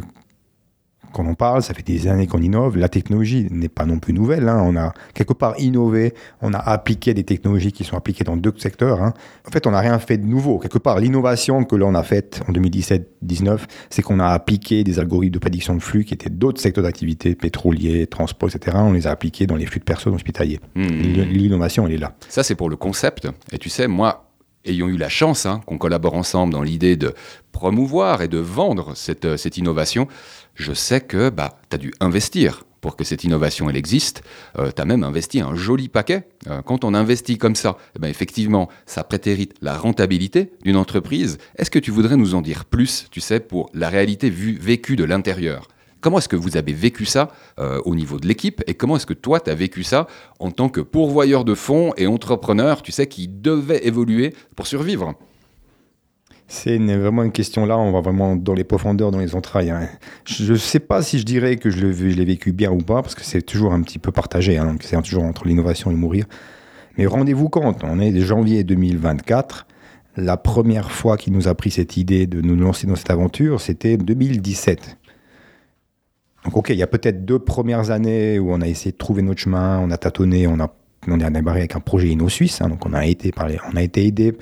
qu'on 1.11 1.27
en 1.27 1.33
parle, 1.33 1.61
ça 1.61 1.73
fait 1.73 1.85
des 1.85 2.07
années 2.07 2.27
qu'on 2.27 2.41
innove. 2.41 2.77
La 2.77 2.89
technologie 2.89 3.47
n'est 3.51 3.69
pas 3.69 3.85
non 3.85 3.99
plus 3.99 4.13
nouvelle. 4.13 4.47
Hein. 4.47 4.61
On 4.65 4.75
a 4.75 4.93
quelque 5.13 5.33
part 5.33 5.59
innové, 5.59 6.13
on 6.41 6.53
a 6.53 6.57
appliqué 6.57 7.13
des 7.13 7.23
technologies 7.23 7.71
qui 7.71 7.83
sont 7.83 7.97
appliquées 7.97 8.23
dans 8.23 8.37
d'autres 8.37 8.61
secteurs. 8.61 9.01
Hein. 9.01 9.13
En 9.47 9.51
fait, 9.51 9.67
on 9.67 9.71
n'a 9.71 9.79
rien 9.79 9.97
fait 9.99 10.17
de 10.17 10.25
nouveau. 10.25 10.59
Quelque 10.59 10.77
part, 10.77 10.99
l'innovation 10.99 11.63
que 11.63 11.75
l'on 11.75 11.95
a 11.95 12.03
faite 12.03 12.41
en 12.47 12.53
2017-19, 12.53 13.59
c'est 13.89 14.01
qu'on 14.01 14.19
a 14.19 14.27
appliqué 14.27 14.83
des 14.83 14.99
algorithmes 14.99 15.33
de 15.33 15.39
prédiction 15.39 15.75
de 15.75 15.81
flux 15.81 16.05
qui 16.05 16.13
étaient 16.13 16.29
d'autres 16.29 16.61
secteurs 16.61 16.83
d'activité, 16.83 17.35
pétroliers, 17.35 18.07
transport, 18.07 18.49
etc. 18.49 18.77
On 18.79 18.93
les 18.93 19.07
a 19.07 19.11
appliqués 19.11 19.47
dans 19.47 19.55
les 19.55 19.65
flux 19.65 19.79
de 19.79 19.85
personnes 19.85 20.13
hospitaliers. 20.13 20.59
Mmh. 20.75 20.85
L'innovation, 20.85 21.85
elle 21.87 21.93
est 21.93 21.97
là. 21.97 22.15
Ça, 22.29 22.43
c'est 22.43 22.55
pour 22.55 22.69
le 22.69 22.75
concept. 22.75 23.27
Et 23.51 23.57
tu 23.57 23.69
sais, 23.69 23.87
moi, 23.87 24.30
ayant 24.65 24.87
eu 24.87 24.97
la 24.97 25.09
chance 25.09 25.45
hein, 25.45 25.61
qu'on 25.65 25.77
collabore 25.77 26.13
ensemble 26.13 26.53
dans 26.53 26.63
l'idée 26.63 26.95
de 26.95 27.13
promouvoir 27.51 28.21
et 28.21 28.27
de 28.27 28.37
vendre 28.37 28.95
cette, 28.95 29.25
euh, 29.25 29.37
innovation, 29.57 30.07
je 30.55 30.73
sais 30.73 31.01
que 31.01 31.29
bah, 31.29 31.59
tu 31.69 31.75
as 31.75 31.77
dû 31.77 31.93
investir 31.99 32.63
pour 32.81 32.95
que 32.95 33.03
cette 33.03 33.23
innovation 33.23 33.69
elle 33.69 33.77
existe. 33.77 34.23
Euh, 34.57 34.71
tu 34.75 34.81
as 34.81 34.85
même 34.85 35.03
investi 35.03 35.39
un 35.39 35.55
joli 35.55 35.87
paquet. 35.87 36.27
Euh, 36.47 36.61
quand 36.61 36.83
on 36.83 36.93
investit 36.93 37.37
comme 37.37 37.55
ça, 37.55 37.77
eh 37.95 37.99
ben, 37.99 38.09
effectivement, 38.09 38.69
ça 38.85 39.03
prétérite 39.03 39.53
la 39.61 39.77
rentabilité 39.77 40.51
d'une 40.63 40.77
entreprise. 40.77 41.37
Est-ce 41.57 41.71
que 41.71 41.79
tu 41.79 41.91
voudrais 41.91 42.17
nous 42.17 42.35
en 42.35 42.41
dire 42.41 42.65
plus, 42.65 43.07
tu 43.11 43.21
sais, 43.21 43.39
pour 43.39 43.69
la 43.73 43.89
réalité 43.89 44.29
vécue 44.29 44.95
de 44.95 45.03
l'intérieur? 45.03 45.67
Comment 46.01 46.17
est-ce 46.17 46.29
que 46.29 46.35
vous 46.35 46.57
avez 46.57 46.73
vécu 46.73 47.05
ça 47.05 47.29
euh, 47.59 47.79
au 47.85 47.95
niveau 47.95 48.19
de 48.19 48.27
l'équipe 48.27 48.63
et 48.67 48.73
comment 48.73 48.95
est-ce 48.95 49.05
que 49.05 49.13
toi, 49.13 49.39
tu 49.39 49.51
as 49.51 49.55
vécu 49.55 49.83
ça 49.83 50.07
en 50.39 50.49
tant 50.49 50.67
que 50.67 50.81
pourvoyeur 50.81 51.45
de 51.45 51.53
fonds 51.53 51.93
et 51.95 52.07
entrepreneur, 52.07 52.81
tu 52.81 52.91
sais, 52.91 53.05
qui 53.07 53.27
devait 53.27 53.85
évoluer 53.85 54.33
pour 54.55 54.65
survivre? 54.67 55.13
C'est 56.47 56.77
vraiment 56.77 57.23
une 57.23 57.31
question 57.31 57.65
là, 57.65 57.77
on 57.77 57.93
va 57.93 58.01
vraiment 58.01 58.35
dans 58.35 58.53
les 58.53 58.65
profondeurs, 58.65 59.11
dans 59.11 59.19
les 59.19 59.35
entrailles. 59.35 59.69
Hein. 59.69 59.87
Je 60.25 60.51
ne 60.51 60.57
sais 60.57 60.81
pas 60.81 61.01
si 61.01 61.17
je 61.17 61.23
dirais 61.23 61.55
que 61.55 61.69
je 61.69 61.85
l'ai 61.85 62.25
vécu 62.25 62.51
bien 62.51 62.71
ou 62.71 62.79
pas, 62.79 63.01
parce 63.01 63.15
que 63.15 63.23
c'est 63.23 63.41
toujours 63.41 63.71
un 63.71 63.81
petit 63.81 63.99
peu 63.99 64.11
partagé, 64.11 64.57
hein, 64.57 64.75
c'est 64.81 65.01
toujours 65.01 65.23
entre 65.23 65.47
l'innovation 65.47 65.91
et 65.91 65.95
mourir. 65.95 66.25
Mais 66.97 67.05
rendez-vous 67.05 67.47
compte, 67.47 67.83
on 67.83 67.99
est 68.01 68.19
janvier 68.19 68.65
2024, 68.65 69.65
la 70.17 70.35
première 70.35 70.91
fois 70.91 71.15
qu'il 71.15 71.31
nous 71.31 71.47
a 71.47 71.55
pris 71.55 71.71
cette 71.71 71.95
idée 71.95 72.27
de 72.27 72.41
nous 72.41 72.55
lancer 72.57 72.85
dans 72.85 72.97
cette 72.97 73.11
aventure, 73.11 73.61
c'était 73.61 73.95
2017. 73.95 74.97
Donc 76.45 76.57
ok, 76.57 76.69
il 76.69 76.77
y 76.77 76.83
a 76.83 76.87
peut-être 76.87 77.25
deux 77.25 77.39
premières 77.39 77.91
années 77.91 78.39
où 78.39 78.51
on 78.51 78.61
a 78.61 78.67
essayé 78.67 78.91
de 78.91 78.97
trouver 78.97 79.21
notre 79.21 79.39
chemin, 79.39 79.79
on 79.79 79.91
a 79.91 79.97
tâtonné, 79.97 80.47
on 80.47 80.59
a 80.59 80.73
on 81.07 81.19
a 81.19 81.29
démarré 81.31 81.59
avec 81.59 81.75
un 81.75 81.79
projet 81.79 82.09
Inno-Suisse, 82.09 82.61
hein, 82.61 82.69
donc 82.69 82.85
on 82.85 82.93
a 82.93 83.05
été 83.07 83.31
parlé, 83.31 83.57
on 83.73 83.75
a 83.75 83.81
été 83.81 84.05
aidé 84.05 84.37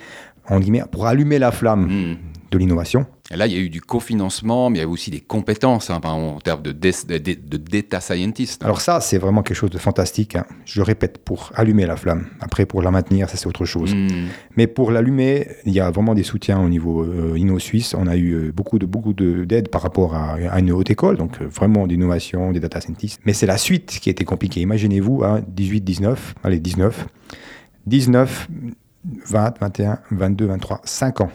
pour 0.91 1.05
allumer 1.05 1.39
la 1.39 1.51
flamme 1.51 1.85
hmm. 1.85 2.17
De 2.51 2.57
l'innovation. 2.57 3.05
Là, 3.31 3.45
il 3.45 3.53
y 3.53 3.55
a 3.55 3.59
eu 3.59 3.69
du 3.69 3.79
cofinancement, 3.79 4.71
mais 4.71 4.79
il 4.79 4.81
y 4.81 4.85
a 4.85 4.87
aussi 4.87 5.11
des 5.11 5.19
compétences 5.19 5.91
hein, 5.91 5.99
en 6.03 6.39
termes 6.39 6.63
de, 6.63 6.71
de, 6.71 7.57
data 7.57 8.01
scientist. 8.01 8.63
Alors 8.63 8.81
ça, 8.81 9.01
c'est 9.01 9.19
vraiment 9.19 9.43
quelque 9.43 9.57
chose 9.57 9.69
de 9.69 9.77
fantastique. 9.77 10.35
Hein. 10.35 10.45
Je 10.65 10.81
répète, 10.81 11.19
pour 11.19 11.51
allumer 11.55 11.85
la 11.85 11.95
flamme. 11.95 12.27
Après, 12.41 12.65
pour 12.65 12.81
la 12.81 12.89
maintenir, 12.89 13.29
ça 13.29 13.37
c'est 13.37 13.45
autre 13.45 13.65
chose. 13.65 13.93
Hmm. 13.93 14.27
Mais 14.55 14.65
pour 14.65 14.89
l'allumer, 14.89 15.47
il 15.65 15.73
y 15.73 15.79
a 15.79 15.91
vraiment 15.91 16.15
des 16.15 16.23
soutiens 16.23 16.59
au 16.59 16.69
niveau 16.69 17.03
euh, 17.03 17.37
Inno-Suisse. 17.37 17.93
On 17.93 18.07
a 18.07 18.15
eu 18.15 18.33
euh, 18.33 18.51
beaucoup 18.51 18.79
de 18.79 18.87
beaucoup 18.87 19.13
d'aide 19.13 19.69
par 19.69 19.83
rapport 19.83 20.15
à, 20.15 20.59
une 20.59 20.71
haute 20.71 20.89
école, 20.89 21.17
donc 21.17 21.39
euh, 21.41 21.45
vraiment 21.45 21.85
d'innovation, 21.85 22.51
des 22.51 22.59
data 22.59 22.81
scientists. 22.81 23.21
Mais 23.25 23.33
c'est 23.33 23.45
la 23.45 23.57
suite 23.57 23.99
qui 24.01 24.09
a 24.09 24.11
été 24.11 24.25
compliquée. 24.25 24.61
Imaginez-vous, 24.61 25.23
18, 25.47 25.81
19, 25.81 26.35
allez, 26.43 26.59
19. 26.59 27.07
19, 27.85 28.47
20, 29.27 29.59
21, 29.59 29.99
22, 30.11 30.45
23, 30.45 30.81
5 30.83 31.21
ans. 31.21 31.31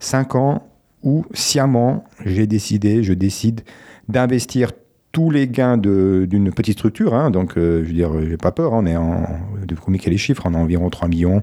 5 0.00 0.34
ans 0.34 0.68
où 1.02 1.24
sciemment, 1.34 2.04
j'ai 2.24 2.46
décidé, 2.46 3.02
je 3.02 3.12
décide 3.12 3.60
d'investir 4.08 4.72
tous 5.12 5.30
les 5.30 5.46
gains 5.46 5.78
d'une 5.78 6.52
petite 6.52 6.78
structure. 6.78 7.14
Hein. 7.14 7.30
donc, 7.30 7.56
euh, 7.56 7.82
je 7.84 7.88
veux 7.88 7.94
dire, 7.94 8.10
j'ai 8.28 8.36
pas 8.36 8.50
peur. 8.50 8.74
Hein. 8.74 8.80
on 8.82 8.86
est 8.86 8.96
en, 8.96 9.22
de 9.64 9.74
communiquer 9.76 10.10
les 10.10 10.18
chiffres. 10.18 10.42
On 10.44 10.54
a 10.54 10.58
environ 10.58 10.90
3 10.90 11.08
millions 11.08 11.42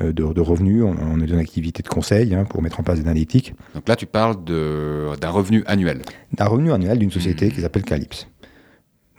euh, 0.00 0.12
de, 0.12 0.40
revenus. 0.40 0.82
On, 0.82 1.20
est 1.20 1.26
dans 1.26 1.34
une 1.34 1.40
activité 1.40 1.82
de 1.82 1.88
conseil 1.88 2.34
hein, 2.34 2.44
pour 2.44 2.62
mettre 2.62 2.80
en 2.80 2.82
place 2.82 2.98
des 2.98 3.04
analytiques. 3.04 3.54
Donc 3.74 3.88
là, 3.88 3.94
tu 3.94 4.06
parles 4.06 4.42
d'un 4.44 5.30
revenu 5.30 5.62
annuel. 5.66 6.02
D'un 6.32 6.46
revenu 6.46 6.72
annuel 6.72 6.98
d'une 6.98 7.12
société 7.12 7.46
mmh. 7.46 7.52
qui 7.52 7.60
s'appelle 7.60 7.84
Calypse. 7.84 8.26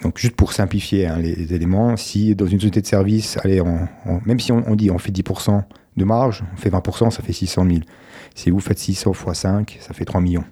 Donc 0.02 0.18
juste 0.18 0.36
pour 0.36 0.52
simplifier 0.52 1.08
les, 1.20 1.54
éléments, 1.54 1.96
si 1.96 2.36
dans 2.36 2.46
une 2.46 2.60
société 2.60 2.82
de 2.82 2.88
service, 2.88 3.38
allez, 3.44 3.62
même 4.25 4.40
si 4.40 4.52
on, 4.52 4.75
dit 4.75 4.92
on 4.92 4.98
fait 4.98 5.13
10% 5.13 5.63
de 5.96 6.06
marge, 6.06 6.44
on 6.54 6.58
fait 6.58 6.70
20%, 6.70 7.12
ça 7.12 7.22
fait 7.22 7.34
600 7.34 7.66
000. 7.66 7.80
Si 8.36 8.50
vous 8.50 8.60
faites 8.60 8.80
600 8.80 9.12
x 9.12 9.40
5, 9.40 9.78
ça 9.82 9.94
fait 9.94 10.06
3 10.06 10.22
millions. 10.22 10.46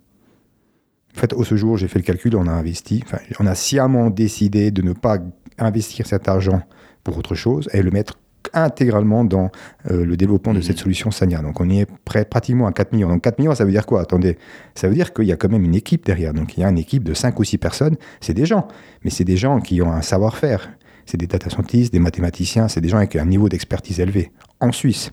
En 1.16 1.20
fait, 1.20 1.34
au 1.34 1.44
ce 1.44 1.56
jour, 1.56 1.78
j'ai 1.78 1.88
fait 1.88 2.00
le 2.00 2.06
calcul, 2.06 2.36
on 2.36 2.48
a 2.48 2.52
investi, 2.52 3.04
on 3.40 3.48
a 3.48 3.56
sciemment 3.56 4.10
décidé 4.10 4.72
de 4.72 4.82
ne 4.82 4.94
pas 4.94 5.18
investir 5.58 6.08
cet 6.08 6.28
argent 6.28 6.62
pour 7.04 7.18
autre 7.18 7.36
chose 7.36 7.70
et 7.74 7.82
le 7.82 7.92
mettre 7.92 8.18
intégralement 8.54 9.24
dans 9.24 9.52
euh, 9.90 10.04
le 10.06 10.18
développement 10.18 10.54
de 10.54 10.62
cette 10.62 10.78
solution 10.78 11.12
Sania. 11.12 11.42
Donc 11.42 11.60
on 11.60 11.70
y 11.70 11.82
est 11.82 11.88
prêt 12.06 12.26
pratiquement 12.26 12.68
à 12.68 12.72
4 12.72 12.92
millions. 12.94 13.10
Donc 13.10 13.22
4 13.22 13.40
millions, 13.40 13.56
ça 13.56 13.66
veut 13.66 13.72
dire 13.72 13.86
quoi? 13.86 14.02
Attendez, 14.02 14.38
ça 14.76 14.88
veut 14.88 14.96
dire 14.96 15.14
qu'il 15.14 15.26
y 15.26 15.32
a 15.32 15.36
quand 15.36 15.50
même 15.50 15.64
une 15.64 15.76
équipe 15.76 16.06
derrière. 16.06 16.34
Donc 16.34 16.58
il 16.58 16.62
y 16.62 16.64
a 16.64 16.70
une 16.70 16.78
équipe 16.78 17.04
de 17.04 17.14
5 17.14 17.40
ou 17.40 17.44
6 17.44 17.58
personnes, 17.58 17.96
c'est 18.20 18.34
des 18.34 18.46
gens, 18.46 18.68
mais 19.04 19.10
c'est 19.10 19.24
des 19.24 19.38
gens 19.38 19.60
qui 19.60 19.82
ont 19.82 19.92
un 19.92 20.02
savoir-faire. 20.02 20.70
C'est 21.06 21.18
des 21.18 21.28
data 21.28 21.50
scientists, 21.50 21.92
des 21.92 22.00
mathématiciens, 22.00 22.68
c'est 22.68 22.80
des 22.80 22.90
gens 22.90 22.98
avec 22.98 23.16
un 23.16 23.26
niveau 23.26 23.50
d'expertise 23.50 24.00
élevé 24.00 24.32
en 24.60 24.72
Suisse. 24.72 25.12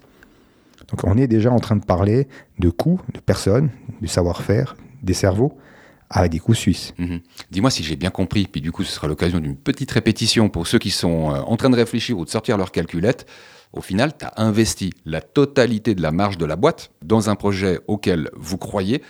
Donc 0.90 1.04
on 1.04 1.16
est 1.16 1.26
déjà 1.26 1.50
en 1.52 1.59
train 1.59 1.76
de 1.76 1.85
parler 1.85 2.28
de 2.59 2.71
coûts, 2.71 3.00
de 3.12 3.21
personnes, 3.21 3.71
du 4.00 4.09
savoir-faire, 4.09 4.76
des 5.02 5.14
cerveaux 5.14 5.57
à 6.11 6.28
des 6.28 6.38
coûts 6.38 6.54
suisses. 6.54 6.95
Mhm. 6.99 7.21
Dis-moi 7.50 7.71
si 7.71 7.83
j'ai 7.83 7.97
bien 7.97 8.11
compris, 8.11 8.47
puis 8.47 8.61
du 8.61 8.73
coup 8.73 8.83
ce 8.83 8.92
sera 8.92 9.09
l'occasion 9.09 9.40
d'une 9.40 9.57
petite 9.57 9.90
répétition 9.90 10.49
pour 10.49 10.66
ceux 10.66 10.78
qui 10.78 10.90
sont 10.90 11.30
euh, 11.30 11.40
en 11.40 11.57
train 11.57 11.71
de 11.71 11.76
réfléchir 11.76 12.18
ou 12.18 12.25
de 12.25 12.30
sortir 12.30 12.57
leur 12.57 12.73
calculette. 12.73 13.26
Au 13.75 13.83
final, 13.83 14.16
tu 14.16 14.25
as 14.25 14.33
investi 14.38 14.95
la 15.04 15.21
totalité 15.21 15.95
de 15.95 16.00
la 16.00 16.11
marge 16.11 16.38
de 16.38 16.47
la 16.47 16.57
boîte 16.57 16.90
dans 17.02 17.28
un 17.28 17.35
projet 17.35 17.80
auquel 17.87 18.30
vous 18.35 18.57
croyez. 18.57 19.02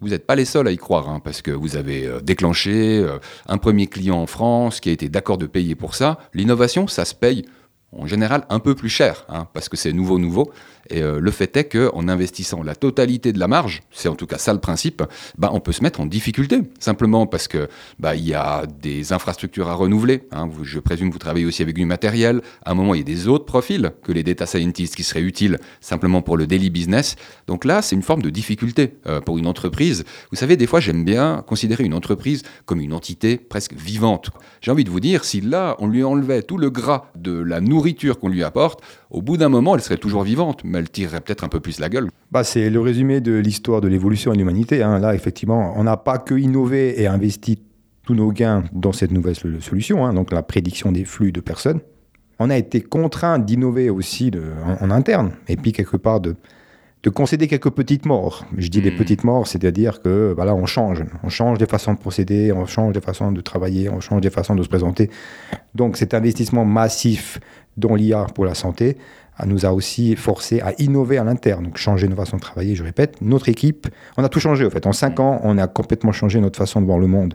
Vous 0.00 0.08
n'êtes 0.08 0.26
pas 0.26 0.34
les 0.34 0.44
seuls 0.44 0.66
à 0.66 0.72
y 0.72 0.78
croire, 0.78 1.08
hein, 1.08 1.20
parce 1.22 1.42
que 1.42 1.52
vous 1.52 1.76
avez 1.76 2.06
euh, 2.06 2.20
déclenché 2.20 2.98
euh, 2.98 3.18
un 3.46 3.58
premier 3.58 3.86
client 3.86 4.16
en 4.16 4.26
France 4.26 4.80
qui 4.80 4.88
a 4.88 4.92
été 4.92 5.08
d'accord 5.08 5.38
de 5.38 5.46
payer 5.46 5.76
pour 5.76 5.94
ça. 5.94 6.18
L'innovation, 6.34 6.88
ça 6.88 7.04
se 7.04 7.14
paye 7.14 7.44
en 7.92 8.06
général 8.06 8.46
un 8.48 8.58
peu 8.58 8.74
plus 8.74 8.88
cher, 8.88 9.24
hein, 9.28 9.46
parce 9.52 9.68
que 9.68 9.76
c'est 9.76 9.92
nouveau, 9.92 10.18
nouveau. 10.18 10.52
Et 10.88 11.02
euh, 11.02 11.20
le 11.20 11.30
fait 11.30 11.56
est 11.56 11.64
qu'en 11.64 12.08
investissant 12.08 12.62
la 12.62 12.74
totalité 12.74 13.32
de 13.32 13.38
la 13.38 13.48
marge, 13.48 13.82
c'est 13.90 14.08
en 14.08 14.14
tout 14.14 14.26
cas 14.26 14.38
ça 14.38 14.52
le 14.52 14.60
principe, 14.60 15.02
bah, 15.38 15.50
on 15.52 15.60
peut 15.60 15.72
se 15.72 15.82
mettre 15.82 16.00
en 16.00 16.06
difficulté, 16.06 16.62
simplement 16.78 17.26
parce 17.26 17.48
que 17.48 17.68
bah, 17.98 18.16
y 18.16 18.34
a 18.34 18.64
des 18.66 19.12
infrastructures 19.12 19.68
à 19.68 19.74
renouveler. 19.74 20.22
Hein. 20.32 20.48
je 20.62 20.78
présume 20.78 21.08
que 21.08 21.12
vous 21.12 21.18
travaillez 21.18 21.46
aussi 21.46 21.62
avec 21.62 21.76
du 21.76 21.84
matériel. 21.84 22.40
À 22.64 22.72
un 22.72 22.74
moment, 22.74 22.94
il 22.94 22.98
y 22.98 23.00
a 23.02 23.04
des 23.04 23.28
autres 23.28 23.44
profils 23.44 23.92
que 24.02 24.12
les 24.12 24.22
data 24.22 24.46
scientists 24.46 24.96
qui 24.96 25.04
seraient 25.04 25.20
utiles 25.20 25.58
simplement 25.80 26.22
pour 26.22 26.36
le 26.36 26.46
daily 26.46 26.70
business. 26.70 27.16
Donc 27.46 27.64
là, 27.64 27.82
c'est 27.82 27.96
une 27.96 28.02
forme 28.02 28.22
de 28.22 28.30
difficulté 28.30 28.94
euh, 29.06 29.20
pour 29.20 29.38
une 29.38 29.46
entreprise. 29.46 30.04
Vous 30.30 30.36
savez, 30.36 30.56
des 30.56 30.66
fois, 30.66 30.80
j'aime 30.80 31.04
bien 31.04 31.44
considérer 31.46 31.84
une 31.84 31.94
entreprise 31.94 32.42
comme 32.64 32.80
une 32.80 32.92
entité 32.92 33.36
presque 33.36 33.74
vivante. 33.74 34.30
J'ai 34.60 34.70
envie 34.70 34.84
de 34.84 34.90
vous 34.90 35.00
dire, 35.00 35.24
si 35.24 35.40
là, 35.40 35.76
on 35.78 35.86
lui 35.86 36.04
enlevait 36.04 36.42
tout 36.42 36.58
le 36.58 36.70
gras 36.70 37.10
de 37.16 37.32
la 37.32 37.60
nourriture 37.60 38.18
qu'on 38.18 38.28
lui 38.28 38.44
apporte, 38.44 38.80
au 39.10 39.22
bout 39.22 39.36
d'un 39.36 39.48
moment, 39.48 39.74
elle 39.74 39.82
serait 39.82 39.96
toujours 39.96 40.22
vivante, 40.22 40.62
elle 40.76 40.90
tirerait 40.90 41.20
peut-être 41.20 41.44
un 41.44 41.48
peu 41.48 41.60
plus 41.60 41.80
la 41.80 41.88
gueule. 41.88 42.08
Bah, 42.30 42.44
c'est 42.44 42.70
le 42.70 42.80
résumé 42.80 43.20
de 43.20 43.34
l'histoire 43.34 43.80
de 43.80 43.88
l'évolution 43.88 44.32
de 44.32 44.38
l'humanité. 44.38 44.82
Hein. 44.82 44.98
Là, 44.98 45.14
effectivement, 45.14 45.74
on 45.76 45.84
n'a 45.84 45.96
pas 45.96 46.18
que 46.18 46.34
innové 46.34 47.00
et 47.00 47.06
investi 47.06 47.62
tous 48.04 48.14
nos 48.14 48.32
gains 48.32 48.64
dans 48.72 48.92
cette 48.92 49.10
nouvelle 49.10 49.34
solution, 49.34 50.04
hein, 50.04 50.14
donc 50.14 50.32
la 50.32 50.42
prédiction 50.42 50.90
des 50.92 51.04
flux 51.04 51.32
de 51.32 51.40
personnes. 51.40 51.80
On 52.38 52.48
a 52.48 52.56
été 52.56 52.80
contraint 52.80 53.38
d'innover 53.38 53.90
aussi 53.90 54.30
en, 54.80 54.90
interne, 54.90 55.32
et 55.46 55.56
puis 55.56 55.72
quelque 55.72 55.98
part 55.98 56.20
de, 56.20 56.36
de 57.02 57.10
concéder 57.10 57.48
quelques 57.48 57.70
petites 57.70 58.06
morts. 58.06 58.46
Je 58.56 58.68
dis 58.68 58.80
des 58.80 58.90
hmm. 58.90 58.96
petites 58.96 59.24
morts, 59.24 59.46
c'est-à-dire 59.46 60.02
que 60.02 60.32
voilà, 60.34 60.54
on 60.54 60.66
change. 60.66 61.04
On 61.22 61.28
change 61.28 61.58
des 61.58 61.66
façons 61.66 61.94
de 61.94 61.98
procéder, 61.98 62.52
on 62.52 62.66
change 62.66 62.94
des 62.94 63.00
façons 63.00 63.32
de 63.32 63.40
travailler, 63.40 63.88
on 63.88 64.00
change 64.00 64.22
des 64.22 64.30
façons 64.30 64.54
de 64.54 64.62
se 64.62 64.68
présenter. 64.68 65.10
Donc 65.74 65.96
cet 65.96 66.14
investissement 66.14 66.64
massif 66.64 67.40
dans 67.76 67.94
l'IA 67.94 68.26
pour 68.34 68.44
la 68.44 68.54
santé, 68.54 68.98
nous 69.46 69.66
a 69.66 69.72
aussi 69.72 70.16
forcé 70.16 70.60
à 70.60 70.72
innover 70.78 71.18
à 71.18 71.24
l'interne, 71.24 71.64
donc 71.64 71.76
changer 71.76 72.08
nos 72.08 72.16
façons 72.16 72.36
de 72.36 72.42
travailler, 72.42 72.74
je 72.74 72.82
répète. 72.82 73.20
Notre 73.20 73.48
équipe, 73.48 73.88
on 74.16 74.24
a 74.24 74.28
tout 74.28 74.40
changé 74.40 74.66
en 74.66 74.70
fait. 74.70 74.86
En 74.86 74.92
cinq 74.92 75.20
ans, 75.20 75.40
on 75.44 75.58
a 75.58 75.66
complètement 75.66 76.12
changé 76.12 76.40
notre 76.40 76.58
façon 76.58 76.80
de 76.80 76.86
voir 76.86 76.98
le 76.98 77.06
monde. 77.06 77.34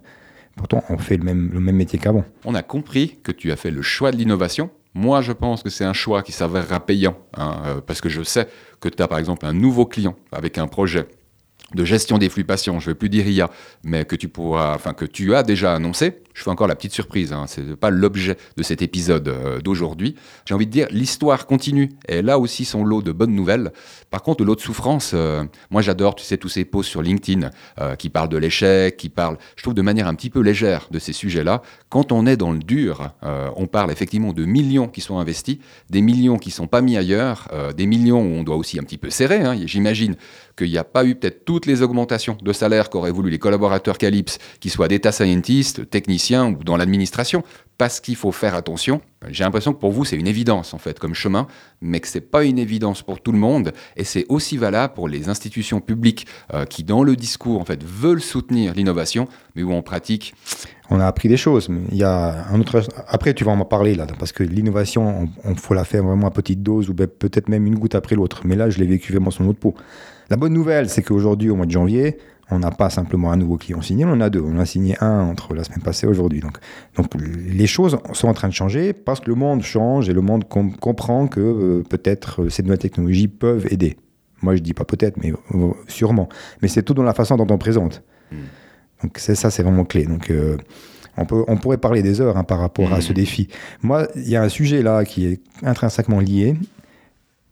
Pourtant, 0.55 0.83
on 0.89 0.97
fait 0.97 1.17
le 1.17 1.23
même, 1.23 1.49
le 1.51 1.59
même 1.59 1.75
métier 1.75 1.99
qu'avant. 1.99 2.23
On 2.45 2.55
a 2.55 2.63
compris 2.63 3.19
que 3.23 3.31
tu 3.31 3.51
as 3.51 3.55
fait 3.55 3.71
le 3.71 3.81
choix 3.81 4.11
de 4.11 4.17
l'innovation. 4.17 4.69
Moi, 4.93 5.21
je 5.21 5.33
pense 5.33 5.61
que 5.61 5.69
c'est 5.69 5.83
un 5.83 5.93
choix 5.93 6.23
qui 6.23 6.31
s'avérera 6.31 6.79
payant, 6.79 7.17
hein, 7.35 7.61
euh, 7.65 7.81
parce 7.85 7.99
que 7.99 8.07
je 8.07 8.23
sais 8.23 8.47
que 8.79 8.87
tu 8.87 9.03
as 9.03 9.07
par 9.09 9.19
exemple 9.19 9.45
un 9.45 9.51
nouveau 9.51 9.85
client 9.85 10.15
avec 10.31 10.57
un 10.57 10.67
projet 10.67 11.07
de 11.73 11.83
gestion 11.83 12.17
des 12.17 12.29
flux 12.29 12.45
patients, 12.45 12.79
je 12.79 12.89
ne 12.89 12.93
vais 12.93 12.97
plus 12.97 13.09
dire 13.09 13.27
IA, 13.27 13.49
mais 13.83 14.05
que 14.05 14.15
tu 14.15 14.29
pourras, 14.29 14.75
enfin 14.75 14.93
que 14.93 15.05
tu 15.05 15.35
as 15.35 15.43
déjà 15.43 15.73
annoncé, 15.73 16.23
Je 16.35 16.43
fais 16.43 16.49
encore 16.49 16.67
la 16.67 16.75
petite 16.75 16.91
surprise, 16.91 17.31
hein, 17.31 17.45
ce 17.47 17.61
n'est 17.61 17.75
pas 17.77 17.89
l'objet 17.89 18.35
de 18.57 18.61
cet 18.61 18.81
épisode 18.81 19.29
euh, 19.29 19.61
d'aujourd'hui. 19.61 20.15
J'ai 20.45 20.53
envie 20.53 20.65
de 20.65 20.71
dire, 20.71 20.87
l'histoire 20.91 21.47
continue, 21.47 21.91
et 22.09 22.21
là 22.21 22.37
aussi 22.37 22.65
son 22.65 22.83
lot 22.83 23.01
de 23.01 23.13
bonnes 23.13 23.33
nouvelles. 23.33 23.71
Par 24.11 24.21
contre, 24.21 24.43
l'autre 24.43 24.61
souffrance, 24.61 25.11
euh, 25.13 25.45
moi 25.71 25.81
j'adore, 25.81 26.13
tu 26.13 26.25
sais, 26.25 26.37
tous 26.37 26.49
ces 26.49 26.65
posts 26.65 26.89
sur 26.89 27.01
LinkedIn 27.01 27.51
euh, 27.79 27.95
qui 27.95 28.09
parlent 28.09 28.27
de 28.27 28.37
l'échec, 28.37 28.97
qui 28.97 29.07
parlent, 29.07 29.37
je 29.55 29.63
trouve, 29.63 29.75
de 29.75 29.81
manière 29.81 30.09
un 30.09 30.13
petit 30.13 30.29
peu 30.29 30.41
légère 30.41 30.89
de 30.91 30.99
ces 30.99 31.13
sujets-là. 31.13 31.61
Quand 31.87 32.11
on 32.11 32.25
est 32.25 32.35
dans 32.35 32.51
le 32.51 32.59
dur, 32.59 33.13
on 33.55 33.67
parle 33.67 33.91
effectivement 33.91 34.33
de 34.33 34.43
millions 34.43 34.89
qui 34.89 34.99
sont 34.99 35.19
investis, 35.19 35.57
des 35.89 36.01
millions 36.01 36.37
qui 36.37 36.51
sont 36.51 36.67
pas 36.67 36.81
mis 36.81 36.97
ailleurs, 36.97 37.47
des 37.77 37.85
millions 37.85 38.21
où 38.21 38.35
on 38.35 38.43
doit 38.43 38.57
aussi 38.57 38.77
un 38.77 38.83
petit 38.83 38.97
peu 38.97 39.09
serrer. 39.09 39.41
Hein. 39.41 39.57
J'imagine 39.65 40.15
qu'il 40.57 40.69
n'y 40.69 40.77
a 40.77 40.83
pas 40.83 41.05
eu 41.05 41.15
peut-être 41.15 41.45
toutes 41.45 41.65
les 41.65 41.81
augmentations 41.81 42.37
de 42.41 42.53
salaire 42.53 42.89
qu'auraient 42.89 43.11
voulu 43.11 43.29
les 43.29 43.39
collaborateurs 43.39 43.97
Calypse, 43.97 44.39
qui 44.59 44.69
soient 44.69 44.87
data 44.87 45.11
scientists, 45.11 45.89
techniciens 45.89 46.24
ou 46.33 46.63
dans 46.63 46.77
l'administration, 46.77 47.43
parce 47.77 47.99
qu'il 47.99 48.15
faut 48.15 48.31
faire 48.31 48.55
attention. 48.55 49.01
J'ai 49.29 49.43
l'impression 49.43 49.73
que 49.73 49.79
pour 49.79 49.91
vous, 49.91 50.05
c'est 50.05 50.15
une 50.15 50.27
évidence, 50.27 50.73
en 50.73 50.77
fait, 50.77 50.97
comme 50.97 51.13
chemin, 51.13 51.47
mais 51.81 51.99
que 51.99 52.07
ce 52.07 52.17
n'est 52.17 52.25
pas 52.25 52.43
une 52.45 52.57
évidence 52.57 53.01
pour 53.01 53.21
tout 53.21 53.31
le 53.31 53.37
monde, 53.37 53.73
et 53.97 54.03
c'est 54.03 54.25
aussi 54.29 54.57
valable 54.57 54.93
pour 54.93 55.07
les 55.07 55.29
institutions 55.29 55.81
publiques 55.81 56.25
euh, 56.53 56.65
qui, 56.65 56.83
dans 56.83 57.03
le 57.03 57.15
discours, 57.15 57.59
en 57.59 57.65
fait, 57.65 57.83
veulent 57.83 58.21
soutenir 58.21 58.73
l'innovation, 58.73 59.27
mais 59.55 59.63
où 59.63 59.73
en 59.73 59.81
pratique... 59.81 60.33
On 60.89 60.99
a 60.99 61.07
appris 61.07 61.27
des 61.27 61.37
choses, 61.37 61.67
il 61.91 61.97
y 61.97 62.03
a 62.03 62.45
un 62.47 62.59
autre... 62.59 62.83
Après, 63.07 63.33
tu 63.33 63.43
vas 63.43 63.51
en 63.51 63.65
parler, 63.65 63.95
là, 63.95 64.05
parce 64.19 64.31
que 64.31 64.43
l'innovation, 64.43 65.29
il 65.49 65.57
faut 65.57 65.73
la 65.73 65.83
faire 65.83 66.03
vraiment 66.03 66.27
à 66.27 66.31
petite 66.31 66.61
dose, 66.61 66.89
ou 66.89 66.93
ben, 66.93 67.07
peut-être 67.07 67.49
même 67.49 67.65
une 67.65 67.75
goutte 67.75 67.95
après 67.95 68.15
l'autre, 68.15 68.41
mais 68.45 68.55
là, 68.55 68.69
je 68.69 68.77
l'ai 68.77 68.85
vécu 68.85 69.11
vraiment 69.11 69.31
sur 69.31 69.43
notre 69.43 69.59
peau. 69.59 69.75
La 70.29 70.37
bonne 70.37 70.53
nouvelle, 70.53 70.89
c'est 70.89 71.03
qu'aujourd'hui, 71.03 71.49
au 71.49 71.55
mois 71.55 71.65
de 71.65 71.71
janvier, 71.71 72.17
on 72.51 72.59
n'a 72.59 72.71
pas 72.71 72.89
simplement 72.89 73.31
un 73.31 73.37
nouveau 73.37 73.57
client 73.57 73.81
signé, 73.81 74.05
on 74.05 74.09
en 74.09 74.21
a 74.21 74.29
deux. 74.29 74.41
On 74.41 74.59
a 74.59 74.65
signé 74.65 74.95
un 75.01 75.21
entre 75.21 75.55
la 75.55 75.63
semaine 75.63 75.81
passée 75.81 76.05
et 76.05 76.09
aujourd'hui. 76.09 76.41
Donc, 76.41 76.57
donc 76.95 77.07
les 77.15 77.67
choses 77.67 77.97
sont 78.13 78.27
en 78.27 78.33
train 78.33 78.47
de 78.47 78.53
changer 78.53 78.93
parce 78.93 79.19
que 79.19 79.29
le 79.29 79.35
monde 79.35 79.63
change 79.63 80.09
et 80.09 80.13
le 80.13 80.21
monde 80.21 80.45
comprend 80.47 81.27
que 81.27 81.39
euh, 81.39 81.83
peut-être 81.89 82.43
euh, 82.43 82.49
ces 82.49 82.61
nouvelles 82.61 82.79
technologies 82.79 83.27
peuvent 83.27 83.65
aider. 83.71 83.97
Moi, 84.41 84.55
je 84.55 84.61
dis 84.61 84.73
pas 84.73 84.85
peut-être, 84.85 85.17
mais 85.17 85.31
euh, 85.31 85.71
sûrement. 85.87 86.29
Mais 86.61 86.67
c'est 86.67 86.83
tout 86.83 86.93
dans 86.93 87.03
la 87.03 87.15
façon 87.15 87.35
dont 87.35 87.47
on 87.49 87.57
présente. 87.57 88.03
Hmm. 88.31 88.37
Donc 89.01 89.17
c'est 89.17 89.35
ça, 89.35 89.49
c'est 89.49 89.63
vraiment 89.63 89.85
clé. 89.85 90.05
Donc 90.05 90.31
on, 91.17 91.25
peut, 91.25 91.43
on 91.47 91.57
pourrait 91.57 91.77
parler 91.77 92.03
des 92.03 92.21
heures 92.21 92.37
hein, 92.37 92.43
par 92.43 92.59
rapport 92.59 92.93
à 92.93 93.01
ce 93.01 93.11
hmm. 93.11 93.15
défi. 93.15 93.47
Moi, 93.81 94.07
il 94.15 94.29
y 94.29 94.35
a 94.35 94.43
un 94.43 94.49
sujet 94.49 94.83
là 94.83 95.03
qui 95.03 95.25
est 95.25 95.41
intrinsèquement 95.63 96.19
lié 96.19 96.55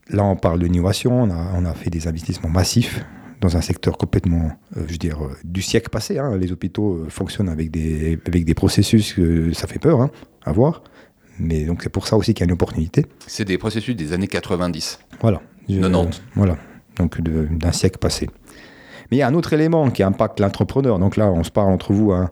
Là, 0.09 0.25
on 0.25 0.35
parle 0.35 0.59
d'innovation, 0.59 1.23
on 1.23 1.29
a, 1.29 1.53
on 1.55 1.63
a 1.63 1.73
fait 1.73 1.89
des 1.89 2.07
investissements 2.09 2.49
massifs 2.49 3.05
dans 3.43 3.57
un 3.57 3.61
secteur 3.61 3.97
complètement, 3.97 4.51
euh, 4.77 4.83
je 4.87 4.93
veux 4.93 4.97
dire, 4.97 5.23
euh, 5.23 5.35
du 5.43 5.61
siècle 5.61 5.89
passé. 5.89 6.17
Hein. 6.17 6.37
Les 6.37 6.51
hôpitaux 6.51 6.93
euh, 6.93 7.09
fonctionnent 7.09 7.49
avec 7.49 7.71
des, 7.71 8.17
avec 8.25 8.45
des 8.45 8.53
processus 8.53 9.13
que 9.13 9.51
ça 9.51 9.67
fait 9.67 9.79
peur 9.79 10.01
hein, 10.01 10.09
à 10.45 10.53
voir. 10.53 10.81
Mais 11.39 11.65
donc 11.65 11.83
c'est 11.83 11.89
pour 11.89 12.07
ça 12.07 12.15
aussi 12.15 12.33
qu'il 12.33 12.41
y 12.41 12.45
a 12.45 12.49
une 12.49 12.53
opportunité. 12.53 13.05
C'est 13.27 13.43
des 13.43 13.57
processus 13.57 13.95
des 13.95 14.13
années 14.13 14.27
90. 14.27 14.99
Voilà. 15.21 15.41
90. 15.67 16.21
voilà. 16.35 16.57
Donc 16.97 17.19
d'un 17.21 17.71
siècle 17.71 17.97
passé. 17.97 18.29
Mais 19.11 19.17
il 19.17 19.19
y 19.19 19.23
a 19.23 19.27
un 19.27 19.33
autre 19.33 19.51
élément 19.51 19.89
qui 19.91 20.03
impacte 20.03 20.39
l'entrepreneur. 20.39 20.97
Donc 20.99 21.17
là, 21.17 21.29
on 21.29 21.43
se 21.43 21.51
parle 21.51 21.71
entre 21.71 21.91
vous. 21.91 22.11
Hein, 22.11 22.31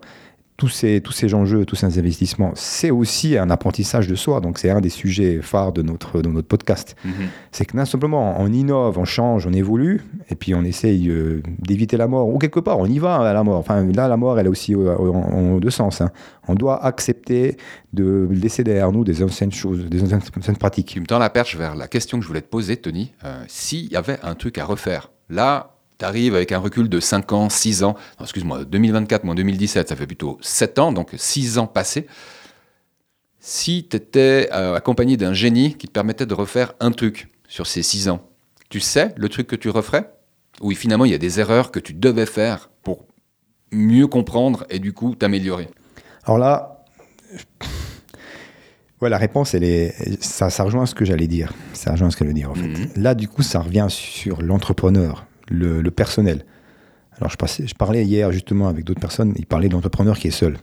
tous 0.62 0.70
ces, 0.70 1.02
tous 1.02 1.12
ces 1.12 1.34
enjeux, 1.34 1.66
tous 1.66 1.76
ces 1.76 1.98
investissements, 1.98 2.52
c'est 2.54 2.92
aussi 2.92 3.36
un 3.36 3.50
apprentissage 3.50 4.08
de 4.08 4.14
soi. 4.14 4.42
Donc, 4.42 4.60
c'est 4.60 4.70
un 4.70 4.80
des 4.80 4.90
sujets 4.90 5.42
phares 5.42 5.72
de 5.72 5.82
notre, 5.82 6.22
de 6.22 6.30
notre 6.30 6.48
podcast. 6.48 6.96
Mhm. 7.04 7.14
C'est 7.52 7.66
que 7.66 7.76
non 7.76 7.84
simplement, 7.86 8.40
on 8.40 8.46
innove, 8.54 9.00
on 9.00 9.04
change, 9.04 9.48
on 9.48 9.54
évolue, 9.54 10.04
et 10.30 10.36
puis 10.36 10.54
on 10.54 10.64
essaye 10.64 11.10
euh, 11.10 11.42
d'éviter 11.58 11.98
la 11.98 12.06
mort. 12.06 12.30
Ou 12.30 12.38
quelque 12.38 12.60
part, 12.60 12.78
on 12.78 12.86
y 12.86 13.00
va 13.00 13.16
à 13.16 13.34
la 13.34 13.44
mort. 13.44 13.58
Enfin, 13.58 13.84
là, 13.92 14.08
la 14.08 14.18
mort, 14.18 14.40
elle 14.40 14.46
est 14.46 14.50
aussi 14.50 14.76
euh, 14.76 14.96
en, 14.96 15.58
deux 15.58 15.72
sens. 15.72 16.00
Hein. 16.02 16.12
On 16.48 16.54
doit 16.54 16.86
accepter 16.86 17.58
de 17.92 18.28
laisser 18.30 18.64
derrière 18.64 18.92
nous 18.92 19.04
des 19.04 19.24
anciennes 19.24 19.52
choses, 19.52 19.86
des 19.86 20.04
anciennes 20.04 20.58
pratiques. 20.58 20.90
Tu 20.90 21.00
me 21.00 21.08
tends 21.08 21.18
la 21.18 21.32
perche 21.32 21.56
vers 21.56 21.74
la 21.74 21.88
question 21.88 22.20
que 22.20 22.24
je 22.24 22.28
voulais 22.28 22.42
te 22.42 22.50
poser, 22.50 22.78
Tony. 22.78 23.14
Euh, 23.26 23.44
s'il 23.48 23.92
y 23.92 23.96
avait 23.96 24.20
un 24.22 24.36
truc 24.36 24.60
à 24.60 24.66
refaire, 24.66 25.10
là, 25.28 25.72
tu 26.02 26.06
arrives 26.06 26.34
avec 26.34 26.52
un 26.52 26.58
recul 26.58 26.90
de 26.90 27.00
5 27.00 27.32
ans, 27.32 27.50
6 27.50 27.84
ans, 27.84 27.96
excuse-moi, 28.20 28.66
2024 28.66 29.24
moins 29.24 29.36
2017, 29.36 29.90
ça 29.90 29.96
fait 29.96 30.08
plutôt 30.08 30.40
7 30.42 30.80
ans, 30.80 30.92
donc 30.92 31.12
6 31.16 31.60
ans 31.60 31.68
passés. 31.68 32.08
Si 33.40 33.88
tu 33.88 33.98
étais 33.98 34.50
euh, 34.52 34.74
accompagné 34.76 35.16
d'un 35.16 35.34
génie 35.34 35.76
qui 35.76 35.86
te 35.86 35.92
permettait 35.92 36.26
de 36.26 36.34
refaire 36.34 36.74
un 36.80 36.92
truc 36.92 37.32
sur 37.48 37.68
ces 37.68 37.84
6 37.84 38.10
ans, 38.10 38.28
tu 38.70 38.80
sais 38.80 39.14
le 39.16 39.30
truc 39.30 39.46
que 39.46 39.56
tu 39.56 39.70
referais? 39.70 40.12
Ou 40.60 40.72
finalement 40.72 41.06
il 41.06 41.12
y 41.12 41.16
a 41.16 41.20
des 41.20 41.40
erreurs 41.40 41.70
que 41.70 41.80
tu 41.80 41.94
devais 41.94 42.26
faire 42.26 42.72
pour 42.82 43.06
mieux 43.72 44.08
comprendre 44.08 44.66
et 44.72 44.80
du 44.80 44.94
coup 44.94 45.14
t'améliorer? 45.14 45.70
Alors 46.24 46.40
là, 46.40 46.84
ouais, 49.02 49.10
la 49.10 49.20
réponse, 49.20 49.54
elle 49.54 49.64
est, 49.64 50.20
ça, 50.24 50.50
ça 50.50 50.64
rejoint 50.64 50.88
ce 50.88 50.96
que 50.96 51.06
j'allais 51.06 51.28
dire. 51.28 51.54
Ça 51.74 51.92
rejoint 51.92 52.10
ce 52.10 52.18
que 52.18 52.26
je 52.26 52.30
veux 52.30 52.34
dire 52.34 52.50
en 52.50 52.56
fait. 52.56 52.68
Mhm. 52.68 52.90
Là, 52.96 53.14
du 53.14 53.28
coup, 53.28 53.44
ça 53.44 53.60
revient 53.60 53.88
sur 53.90 54.42
l'entrepreneur 54.42 55.28
le, 55.52 55.90
personnel. 55.92 56.46
Alors, 57.18 57.30
je, 57.30 57.66
je 57.66 57.74
parlais 57.76 58.04
hier 58.06 58.32
justement 58.32 58.68
avec 58.68 58.86
d'autres 58.86 59.00
personnes, 59.00 59.34
ils 59.38 59.46
parlaient 59.46 59.68
de 59.68 59.74
l'entrepreneur 59.74 60.18
qui 60.18 60.28
est 60.28 60.32
seul. 60.32 60.58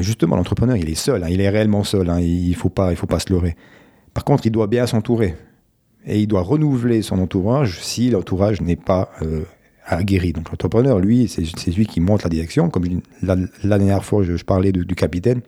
justement, 0.00 0.36
l'entrepreneur, 0.36 0.76
il 0.76 0.88
est 0.88 0.94
seul, 0.94 1.24
hein, 1.24 1.28
il 1.30 1.40
est 1.40 1.48
réellement 1.48 1.84
seul, 1.84 2.10
hein, 2.10 2.20
il 2.20 2.50
ne 2.50 2.54
faut, 2.54 2.68
pas, 2.68 2.94
faut 2.94 3.06
pas 3.06 3.18
se 3.18 3.32
leurrer. 3.32 3.56
Par 4.14 4.24
contre, 4.24 4.46
il 4.46 4.50
doit 4.50 4.66
bien 4.66 4.86
s'entourer. 4.86 5.34
Et 6.08 6.20
il 6.20 6.28
doit 6.28 6.42
renouveler 6.42 7.02
son 7.02 7.18
entourage 7.18 7.80
si 7.80 8.10
l'entourage 8.10 8.60
n'est 8.60 8.76
pas 8.76 9.10
euh, 9.22 9.42
aguerri. 9.86 10.32
Donc 10.32 10.50
l'entrepreneur, 10.50 11.00
lui, 11.00 11.26
c'est 11.26 11.44
celui 11.44 11.86
qui 11.86 12.00
monte 12.00 12.22
la 12.22 12.30
direction. 12.30 12.70
Comme 12.70 12.84
la, 13.22 13.36
dernière 13.64 14.04
fois, 14.04 14.22
je, 14.22 14.42
parlais 14.44 14.70
du 14.70 14.94
capitaine. 14.94 15.40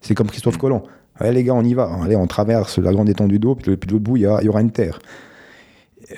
C'est 0.00 0.14
comme 0.14 0.28
Christophe 0.28 0.56
Colomb. 0.56 0.84
Allez 1.18 1.32
les 1.32 1.44
gars, 1.44 1.54
on 1.54 1.64
y 1.64 1.74
va. 1.74 1.90
Allez, 2.02 2.16
on 2.16 2.26
traverse 2.26 2.78
la 2.78 2.92
grande 2.92 3.08
étendue 3.08 3.38
d'eau, 3.38 3.54
puis, 3.54 3.76
puis 3.76 3.90
le 3.90 3.98
bout, 3.98 4.16
il 4.16 4.22
y, 4.22 4.26
aura 4.26 4.60
une 4.60 4.70
terre. 4.70 4.98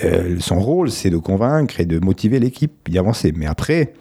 Euh, 0.04 0.38
son 0.40 0.60
rôle, 0.60 0.90
c'est 0.90 1.10
de 1.10 1.16
convaincre 1.16 1.80
et 1.80 1.86
de 1.86 1.98
motiver 1.98 2.38
l'équipe 2.38 2.72
d'y 2.88 2.98
avancer. 2.98 3.32
Mais 3.34 3.46
après, 3.46 3.92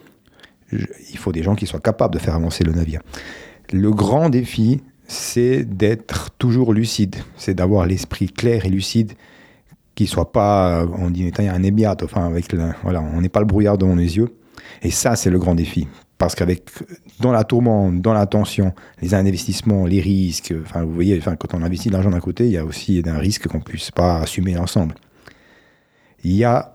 il 0.71 1.17
faut 1.17 1.31
des 1.31 1.43
gens 1.43 1.55
qui 1.55 1.65
soient 1.65 1.79
capables 1.79 2.13
de 2.13 2.19
faire 2.19 2.35
avancer 2.35 2.63
le 2.63 2.73
navire. 2.73 3.01
Le 3.71 3.91
grand 3.91 4.29
défi, 4.29 4.81
c'est 5.07 5.63
d'être 5.63 6.31
toujours 6.37 6.73
lucide, 6.73 7.15
c'est 7.37 7.53
d'avoir 7.53 7.85
l'esprit 7.85 8.27
clair 8.27 8.65
et 8.65 8.69
lucide, 8.69 9.13
qui 9.95 10.07
soit 10.07 10.31
pas, 10.31 10.85
on 10.85 11.09
dit, 11.09 11.31
un 11.37 11.63
ébiat, 11.63 11.95
enfin, 12.03 12.25
avec 12.25 12.53
voilà, 12.83 13.01
on 13.01 13.21
n'est 13.21 13.29
pas 13.29 13.39
le 13.39 13.45
brouillard 13.45 13.77
devant 13.77 13.95
les 13.95 14.17
yeux. 14.17 14.35
Et 14.83 14.91
ça, 14.91 15.15
c'est 15.15 15.29
le 15.29 15.39
grand 15.39 15.55
défi. 15.55 15.87
Parce 16.17 16.35
qu'avec, 16.35 16.63
dans 17.19 17.31
la 17.31 17.43
tourmente, 17.43 18.01
dans 18.01 18.13
la 18.13 18.25
tension, 18.25 18.73
les 19.01 19.13
investissements, 19.13 19.85
les 19.85 20.01
risques, 20.01 20.53
enfin, 20.63 20.83
vous 20.83 20.93
voyez, 20.93 21.17
enfin, 21.17 21.35
quand 21.35 21.53
on 21.53 21.61
investit 21.63 21.89
de 21.89 21.93
l'argent 21.93 22.09
d'un 22.09 22.19
côté, 22.19 22.45
il 22.45 22.51
y 22.51 22.57
a 22.57 22.65
aussi 22.65 23.01
un 23.05 23.17
risque 23.17 23.47
qu'on 23.47 23.59
puisse 23.59 23.91
pas 23.91 24.19
assumer 24.19 24.57
ensemble 24.57 24.95
il 26.23 26.33
y 26.33 26.43
a 26.43 26.73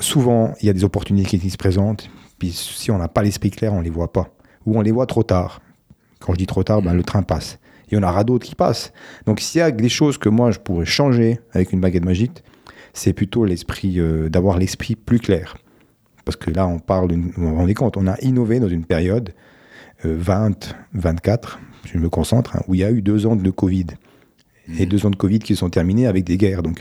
souvent 0.00 0.54
il 0.60 0.66
y 0.66 0.70
a 0.70 0.72
des 0.72 0.84
opportunités 0.84 1.38
qui 1.38 1.50
se 1.50 1.56
présentent, 1.56 2.10
puis 2.38 2.52
si 2.52 2.90
on 2.90 2.98
n'a 2.98 3.08
pas 3.08 3.22
l'esprit 3.22 3.50
clair, 3.50 3.72
on 3.72 3.78
ne 3.78 3.84
les 3.84 3.90
voit 3.90 4.12
pas. 4.12 4.28
Ou 4.66 4.78
on 4.78 4.80
les 4.80 4.92
voit 4.92 5.06
trop 5.06 5.22
tard. 5.22 5.62
Quand 6.20 6.32
je 6.32 6.38
dis 6.38 6.46
trop 6.46 6.64
tard, 6.64 6.82
ben, 6.82 6.94
le 6.94 7.02
train 7.02 7.22
passe. 7.22 7.58
Il 7.88 7.94
y 7.94 7.98
en 7.98 8.02
aura 8.02 8.24
d'autres 8.24 8.46
qui 8.46 8.54
passent. 8.54 8.92
Donc 9.26 9.40
s'il 9.40 9.60
y 9.60 9.62
a 9.62 9.70
des 9.70 9.88
choses 9.88 10.18
que 10.18 10.28
moi 10.28 10.50
je 10.50 10.58
pourrais 10.58 10.86
changer 10.86 11.40
avec 11.52 11.72
une 11.72 11.80
baguette 11.80 12.04
magique, 12.04 12.42
c'est 12.92 13.12
plutôt 13.12 13.44
l'esprit, 13.44 14.00
euh, 14.00 14.28
d'avoir 14.28 14.58
l'esprit 14.58 14.96
plus 14.96 15.20
clair. 15.20 15.56
Parce 16.24 16.36
que 16.36 16.50
là, 16.50 16.66
on 16.66 16.80
parle, 16.80 17.12
on 17.36 17.40
vous 17.40 17.54
rendez 17.54 17.74
compte, 17.74 17.96
on 17.96 18.06
a 18.08 18.18
innové 18.20 18.58
dans 18.58 18.68
une 18.68 18.84
période 18.84 19.32
20, 20.02 20.68
euh, 20.68 20.72
24, 20.94 21.60
je 21.84 21.98
me 21.98 22.08
concentre, 22.08 22.56
hein, 22.56 22.62
où 22.66 22.74
il 22.74 22.80
y 22.80 22.84
a 22.84 22.90
eu 22.90 23.02
deux 23.02 23.26
ans 23.26 23.36
de 23.36 23.50
Covid 23.50 23.86
et 24.78 24.86
deux 24.86 25.06
ans 25.06 25.10
de 25.10 25.16
Covid 25.16 25.38
qui 25.38 25.56
sont 25.56 25.70
terminés 25.70 26.06
avec 26.06 26.24
des 26.24 26.36
guerres. 26.36 26.62
Donc 26.62 26.80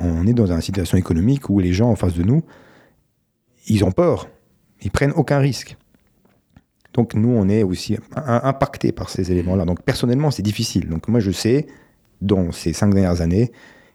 on 0.00 0.26
est 0.26 0.32
dans 0.32 0.52
une 0.52 0.60
situation 0.60 0.96
économique 0.96 1.48
où 1.50 1.58
les 1.58 1.72
gens 1.72 1.90
en 1.90 1.96
face 1.96 2.14
de 2.14 2.22
nous, 2.22 2.42
ils 3.66 3.84
ont 3.84 3.92
peur, 3.92 4.28
ils 4.82 4.90
prennent 4.90 5.12
aucun 5.12 5.38
risque. 5.38 5.76
Donc 6.94 7.14
nous, 7.14 7.28
on 7.28 7.48
est 7.48 7.62
aussi 7.62 7.96
impacté 8.16 8.92
par 8.92 9.10
ces 9.10 9.30
éléments-là. 9.30 9.64
Donc 9.64 9.82
personnellement, 9.82 10.30
c'est 10.30 10.42
difficile. 10.42 10.88
Donc 10.88 11.08
moi, 11.08 11.20
je 11.20 11.30
sais, 11.30 11.66
dans 12.20 12.50
ces 12.50 12.72
cinq 12.72 12.94
dernières 12.94 13.20
années, 13.20 13.52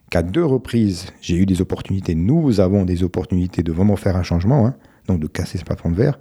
qu'à 0.09 0.21
deux 0.21 0.45
reprises, 0.45 1.07
j'ai 1.21 1.35
eu 1.35 1.45
des 1.45 1.61
opportunités. 1.61 2.15
Nous 2.15 2.59
avons 2.59 2.85
des 2.85 3.03
opportunités 3.03 3.63
de 3.63 3.71
vraiment 3.71 3.95
faire 3.95 4.15
un 4.15 4.23
changement, 4.23 4.67
hein. 4.67 4.75
donc 5.07 5.19
de 5.19 5.27
casser 5.27 5.57
ce 5.57 5.63
plafond 5.63 5.89
de 5.89 5.95
verre. 5.95 6.19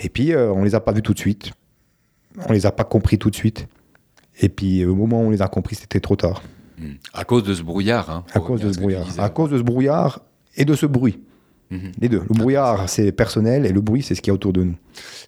Et 0.00 0.08
puis, 0.08 0.32
euh, 0.32 0.52
on 0.52 0.60
ne 0.60 0.64
les 0.64 0.74
a 0.74 0.80
pas 0.80 0.92
vus 0.92 1.02
tout 1.02 1.14
de 1.14 1.18
suite. 1.18 1.52
On 2.44 2.48
ne 2.48 2.54
les 2.54 2.66
a 2.66 2.72
pas 2.72 2.84
compris 2.84 3.16
tout 3.18 3.30
de 3.30 3.36
suite. 3.36 3.68
Et 4.40 4.48
puis 4.48 4.84
au 4.84 4.94
moment 4.94 5.22
où 5.22 5.26
on 5.26 5.30
les 5.30 5.42
a 5.42 5.48
compris, 5.48 5.76
c'était 5.76 6.00
trop 6.00 6.16
tard. 6.16 6.42
Hmm. 6.78 6.94
À 7.12 7.24
cause 7.24 7.42
de 7.44 7.54
ce 7.54 7.62
brouillard. 7.62 8.10
Hein, 8.10 8.24
à 8.32 8.40
cause 8.40 8.60
de 8.60 8.72
ce 8.72 8.78
brouillard. 8.78 9.06
À 9.18 9.28
cause 9.28 9.50
de 9.50 9.58
ce 9.58 9.62
brouillard 9.62 10.20
et 10.56 10.64
de 10.64 10.74
ce 10.74 10.86
bruit. 10.86 11.18
Mhm. 11.70 11.92
Les 12.00 12.08
deux. 12.08 12.22
Le 12.28 12.34
brouillard, 12.34 12.88
c'est 12.88 13.10
personnel 13.10 13.66
et 13.66 13.70
le 13.70 13.80
bruit, 13.80 14.02
c'est 14.02 14.14
ce 14.14 14.20
qu'il 14.20 14.30
y 14.30 14.32
a 14.32 14.34
autour 14.34 14.52
de 14.52 14.62
nous. 14.62 14.76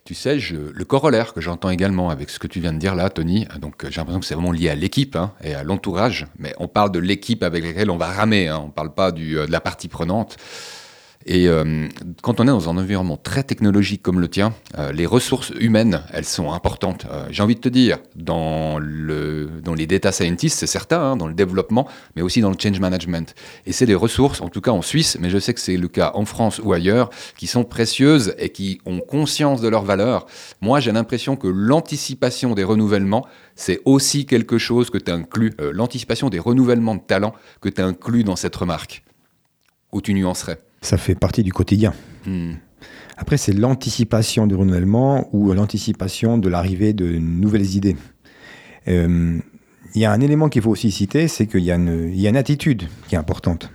Tu 0.05 0.15
sais, 0.15 0.39
je, 0.39 0.57
le 0.73 0.85
corollaire 0.85 1.33
que 1.33 1.41
j'entends 1.41 1.71
également 1.71 2.11
avec 2.11 2.31
ce 2.31 2.39
que 2.39 2.47
tu 2.47 2.61
viens 2.61 2.73
de 2.73 2.79
dire 2.79 2.95
là, 2.95 3.11
Tony, 3.11 3.47
donc 3.61 3.85
j'ai 3.89 3.97
l'impression 3.97 4.21
que 4.21 4.27
c'est 4.27 4.35
vraiment 4.35 4.53
lié 4.53 4.69
à 4.69 4.75
l'équipe 4.75 5.17
hein, 5.17 5.33
et 5.43 5.55
à 5.55 5.65
l'entourage, 5.65 6.27
mais 6.39 6.55
on 6.59 6.69
parle 6.69 6.93
de 6.93 6.99
l'équipe 6.99 7.43
avec 7.43 7.65
laquelle 7.65 7.91
on 7.91 7.97
va 7.97 8.07
ramer, 8.07 8.49
hein, 8.49 8.61
on 8.63 8.67
ne 8.67 8.73
parle 8.73 8.95
pas 8.95 9.13
du, 9.13 9.39
euh, 9.39 9.47
de 9.47 9.53
la 9.53 9.61
partie 9.61 9.89
prenante. 9.89 10.37
Et 11.29 11.49
euh, 11.49 11.89
quand 12.23 12.39
on 12.39 12.45
est 12.45 12.47
dans 12.47 12.71
un 12.71 12.79
environnement 12.79 13.17
très 13.17 13.43
technologique 13.43 14.01
comme 14.01 14.21
le 14.21 14.29
tien, 14.29 14.55
euh, 14.79 14.93
les 14.93 15.07
ressources 15.07 15.53
humaines, 15.59 16.03
elles 16.13 16.25
sont 16.25 16.53
importantes. 16.53 17.05
Euh, 17.11 17.27
J'ai 17.31 17.43
envie 17.43 17.57
de 17.57 17.61
te 17.61 17.69
dire, 17.69 17.99
dans, 18.15 18.79
le, 18.79 19.51
dans 19.65 19.75
les 19.75 19.89
data 19.89 20.13
scientists, 20.13 20.61
c'est 20.61 20.69
certain, 20.69 21.01
hein, 21.01 21.17
dans 21.17 21.27
le 21.27 21.35
développement, 21.35 21.89
mais 22.15 22.23
aussi 22.23 22.41
dans 22.41 22.51
le 22.51 22.57
change 22.57 22.79
management. 22.79 23.35
Et 23.67 23.73
c'est 23.73 23.87
des 23.87 23.97
ressources, 23.97 24.41
en 24.41 24.49
tout 24.49 24.61
cas 24.61 24.71
en 24.71 24.83
Suisse, 24.83 25.19
mais 25.21 25.29
je 25.29 25.39
sais 25.39 25.53
que 25.53 25.59
c'est 25.59 25.77
le 25.77 25.89
cas 25.89 26.13
en 26.15 26.25
France 26.27 26.61
ou 26.63 26.73
ailleurs, 26.73 27.11
qui 27.37 27.49
sont 27.49 27.65
précieuses 27.65 28.37
et 28.39 28.51
qui 28.51 28.81
ont 28.87 29.01
conscience 29.01 29.61
de 29.61 29.69
leur 29.69 29.83
valeur. 29.83 30.27
Moi, 30.61 30.79
j'ai 30.79 30.93
l'impression 30.93 31.35
que 31.35 31.49
l'anticipation 31.49 32.55
des 32.55 32.63
renouvellements, 32.63 33.27
c'est 33.57 33.81
aussi 33.85 34.27
quelque 34.27 34.59
chose 34.59 34.91
que 34.91 34.99
tu 34.99 35.11
inclus, 35.11 35.53
l'anticipation 35.59 36.29
des 36.29 36.39
renouvellements 36.39 36.95
de 36.95 37.01
talents 37.01 37.35
que 37.61 37.69
tu 37.69 37.81
inclus 37.81 38.23
dans 38.23 38.37
cette 38.37 38.55
remarque. 38.55 39.03
Où 39.91 40.01
tu 40.01 40.15
nuancerais? 40.15 40.61
Ça 40.87 40.97
fait 40.99 41.17
partie 41.17 41.43
du 41.43 41.53
quotidien. 41.53 41.93
Hmm. 42.27 42.53
Après, 43.17 43.37
c'est 43.39 43.53
l'anticipation 43.53 44.47
du 44.47 44.55
renouvellement 44.55 45.29
ou 45.33 45.53
l'anticipation 45.53 46.39
de 46.39 46.49
l'arrivée 46.49 46.93
de 46.93 47.19
nouvelles 47.19 47.75
idées. 47.75 47.97
Euh, 48.87 49.39
Il 49.95 50.01
y 50.01 50.05
a 50.05 50.13
un 50.13 50.21
élément 50.21 50.49
qu'il 50.49 50.61
faut 50.63 50.71
aussi 50.71 50.91
citer, 50.93 51.27
c'est 51.27 51.47
qu'il 51.47 51.65
y, 51.65 51.71
a 51.73 51.77
une- 51.77 52.11
il 52.13 52.21
y 52.21 52.27
a 52.27 52.31
une 52.31 52.37
attitude 52.37 52.83
qui 53.09 53.15
est 53.15 53.19
importante. 53.19 53.71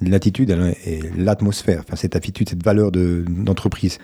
L'attitude 0.00 0.50
et 0.84 1.00
l'atmosphère, 1.16 1.80
enfin, 1.86 1.96
cette 1.96 2.14
attitude, 2.16 2.48
cette 2.50 2.62
valeur 2.62 2.92
de- 2.92 3.24
d'entreprise. 3.28 3.98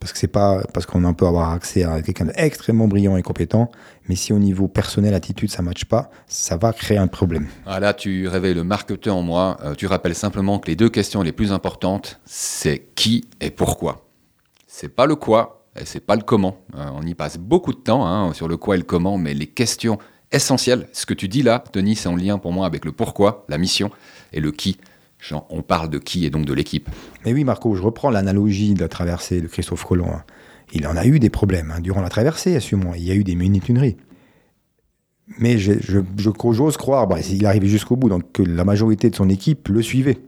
Parce 0.00 0.12
que 0.12 0.18
c'est 0.18 0.28
pas 0.28 0.62
parce 0.72 0.86
qu'on 0.86 1.14
peut 1.14 1.26
avoir 1.26 1.50
accès 1.50 1.84
à 1.84 2.00
quelqu'un 2.02 2.26
d'extrêmement 2.26 2.88
brillant 2.88 3.16
et 3.16 3.22
compétent, 3.22 3.70
mais 4.08 4.14
si 4.14 4.32
au 4.32 4.38
niveau 4.38 4.68
personnel, 4.68 5.14
attitude, 5.14 5.50
ça 5.50 5.62
ne 5.62 5.68
matche 5.68 5.84
pas, 5.84 6.10
ça 6.26 6.56
va 6.56 6.72
créer 6.72 6.98
un 6.98 7.08
problème. 7.08 7.46
Ah 7.66 7.80
là, 7.80 7.94
tu 7.94 8.28
réveilles 8.28 8.54
le 8.54 8.64
marketeur 8.64 9.16
en 9.16 9.22
moi. 9.22 9.58
Euh, 9.62 9.74
tu 9.74 9.86
rappelles 9.86 10.14
simplement 10.14 10.58
que 10.58 10.68
les 10.68 10.76
deux 10.76 10.88
questions 10.88 11.22
les 11.22 11.32
plus 11.32 11.52
importantes, 11.52 12.20
c'est 12.24 12.88
qui 12.94 13.28
et 13.40 13.50
pourquoi. 13.50 14.06
C'est 14.66 14.88
pas 14.88 15.06
le 15.06 15.16
quoi 15.16 15.66
et 15.80 15.84
c'est 15.84 16.00
pas 16.00 16.16
le 16.16 16.22
comment. 16.22 16.58
Euh, 16.76 16.88
on 16.94 17.02
y 17.02 17.14
passe 17.14 17.38
beaucoup 17.38 17.72
de 17.72 17.78
temps 17.78 18.06
hein, 18.06 18.32
sur 18.32 18.48
le 18.48 18.56
quoi 18.56 18.74
et 18.74 18.78
le 18.78 18.84
comment, 18.84 19.18
mais 19.18 19.34
les 19.34 19.46
questions 19.46 19.98
essentielles, 20.32 20.88
ce 20.92 21.06
que 21.06 21.14
tu 21.14 21.28
dis 21.28 21.42
là, 21.42 21.64
Denis, 21.72 21.96
c'est 21.96 22.08
en 22.08 22.16
lien 22.16 22.38
pour 22.38 22.52
moi 22.52 22.66
avec 22.66 22.84
le 22.84 22.92
pourquoi, 22.92 23.44
la 23.48 23.58
mission, 23.58 23.90
et 24.32 24.40
le 24.40 24.52
qui. 24.52 24.78
Genre, 25.20 25.46
on 25.50 25.62
parle 25.62 25.90
de 25.90 25.98
qui 25.98 26.24
et 26.26 26.30
donc 26.30 26.44
de 26.46 26.52
l'équipe. 26.54 26.88
Mais 27.24 27.32
oui, 27.32 27.42
Marco, 27.44 27.74
je 27.74 27.82
reprends 27.82 28.10
l'analogie 28.10 28.74
de 28.74 28.80
la 28.80 28.88
traversée 28.88 29.40
de 29.40 29.48
Christophe 29.48 29.84
Colomb. 29.84 30.10
hein. 30.12 30.22
Il 30.72 30.86
en 30.86 30.96
a 30.96 31.06
eu 31.06 31.18
des 31.18 31.30
problèmes 31.30 31.72
hein, 31.74 31.80
durant 31.80 32.00
la 32.02 32.08
traversée, 32.10 32.54
assurément. 32.54 32.94
Il 32.94 33.02
y 33.02 33.10
a 33.10 33.14
eu 33.14 33.24
des 33.24 33.34
minituneries. 33.34 33.96
Mais 35.38 35.58
je, 35.58 35.72
je, 35.80 36.00
je- 36.16 36.52
j'ose 36.52 36.76
croire, 36.76 37.06
bah, 37.06 37.16
il 37.20 37.44
arrivé 37.46 37.68
jusqu'au 37.68 37.96
bout, 37.96 38.08
donc 38.08 38.32
que 38.32 38.42
la 38.42 38.64
majorité 38.64 39.10
de 39.10 39.14
son 39.16 39.28
équipe 39.28 39.68
le 39.68 39.82
suivait. 39.82 40.18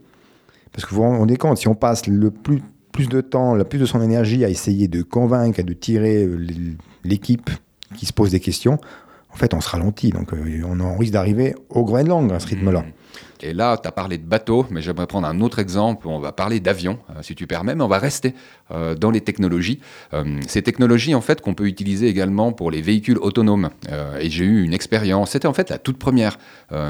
Parce 0.71 0.85
que 0.85 0.93
vous 0.93 1.01
vous 1.03 1.09
rendez 1.09 1.37
compte, 1.37 1.57
si 1.57 1.67
on 1.67 1.75
passe 1.75 2.07
le 2.07 2.29
plus, 2.31 2.61
plus 2.91 3.07
de 3.09 3.21
temps, 3.21 3.55
le 3.55 3.63
plus 3.63 3.79
de 3.79 3.85
son 3.85 4.01
énergie 4.01 4.43
à 4.45 4.49
essayer 4.49 4.87
de 4.87 5.01
convaincre, 5.01 5.59
et 5.59 5.63
de 5.63 5.73
tirer 5.73 6.23
euh, 6.23 6.45
l'équipe 7.03 7.49
qui 7.95 8.05
se 8.05 8.13
pose 8.13 8.31
des 8.31 8.39
questions, 8.39 8.77
en 9.33 9.35
fait, 9.37 9.53
on 9.53 9.61
se 9.61 9.69
ralentit. 9.69 10.09
Donc, 10.11 10.33
euh, 10.33 10.61
on, 10.65 10.79
on 10.79 10.97
risque 10.97 11.13
d'arriver 11.13 11.55
au 11.69 11.83
Groenland 11.83 12.31
à 12.31 12.39
ce 12.39 12.47
rythme-là. 12.47 12.85
Et 13.41 13.53
là, 13.53 13.77
tu 13.77 13.87
as 13.87 13.91
parlé 13.91 14.17
de 14.17 14.25
bateau, 14.25 14.65
mais 14.69 14.81
j'aimerais 14.81 15.07
prendre 15.07 15.27
un 15.27 15.41
autre 15.41 15.59
exemple. 15.59 16.07
On 16.07 16.19
va 16.19 16.31
parler 16.31 16.59
d'avion, 16.59 16.99
euh, 17.09 17.21
si 17.21 17.35
tu 17.35 17.47
permets, 17.47 17.75
mais 17.75 17.83
on 17.83 17.87
va 17.87 17.97
rester 17.97 18.35
euh, 18.71 18.95
dans 18.95 19.11
les 19.11 19.21
technologies. 19.21 19.79
Euh, 20.13 20.39
ces 20.47 20.61
technologies, 20.61 21.15
en 21.15 21.21
fait, 21.21 21.41
qu'on 21.41 21.53
peut 21.53 21.65
utiliser 21.65 22.07
également 22.07 22.53
pour 22.53 22.71
les 22.71 22.81
véhicules 22.81 23.17
autonomes. 23.17 23.69
Et 24.19 24.29
j'ai 24.29 24.45
eu 24.45 24.63
une 24.63 24.73
expérience, 24.73 25.31
c'était 25.31 25.47
en 25.47 25.53
fait 25.53 25.69
la 25.69 25.77
toute 25.77 25.97
première 25.97 26.37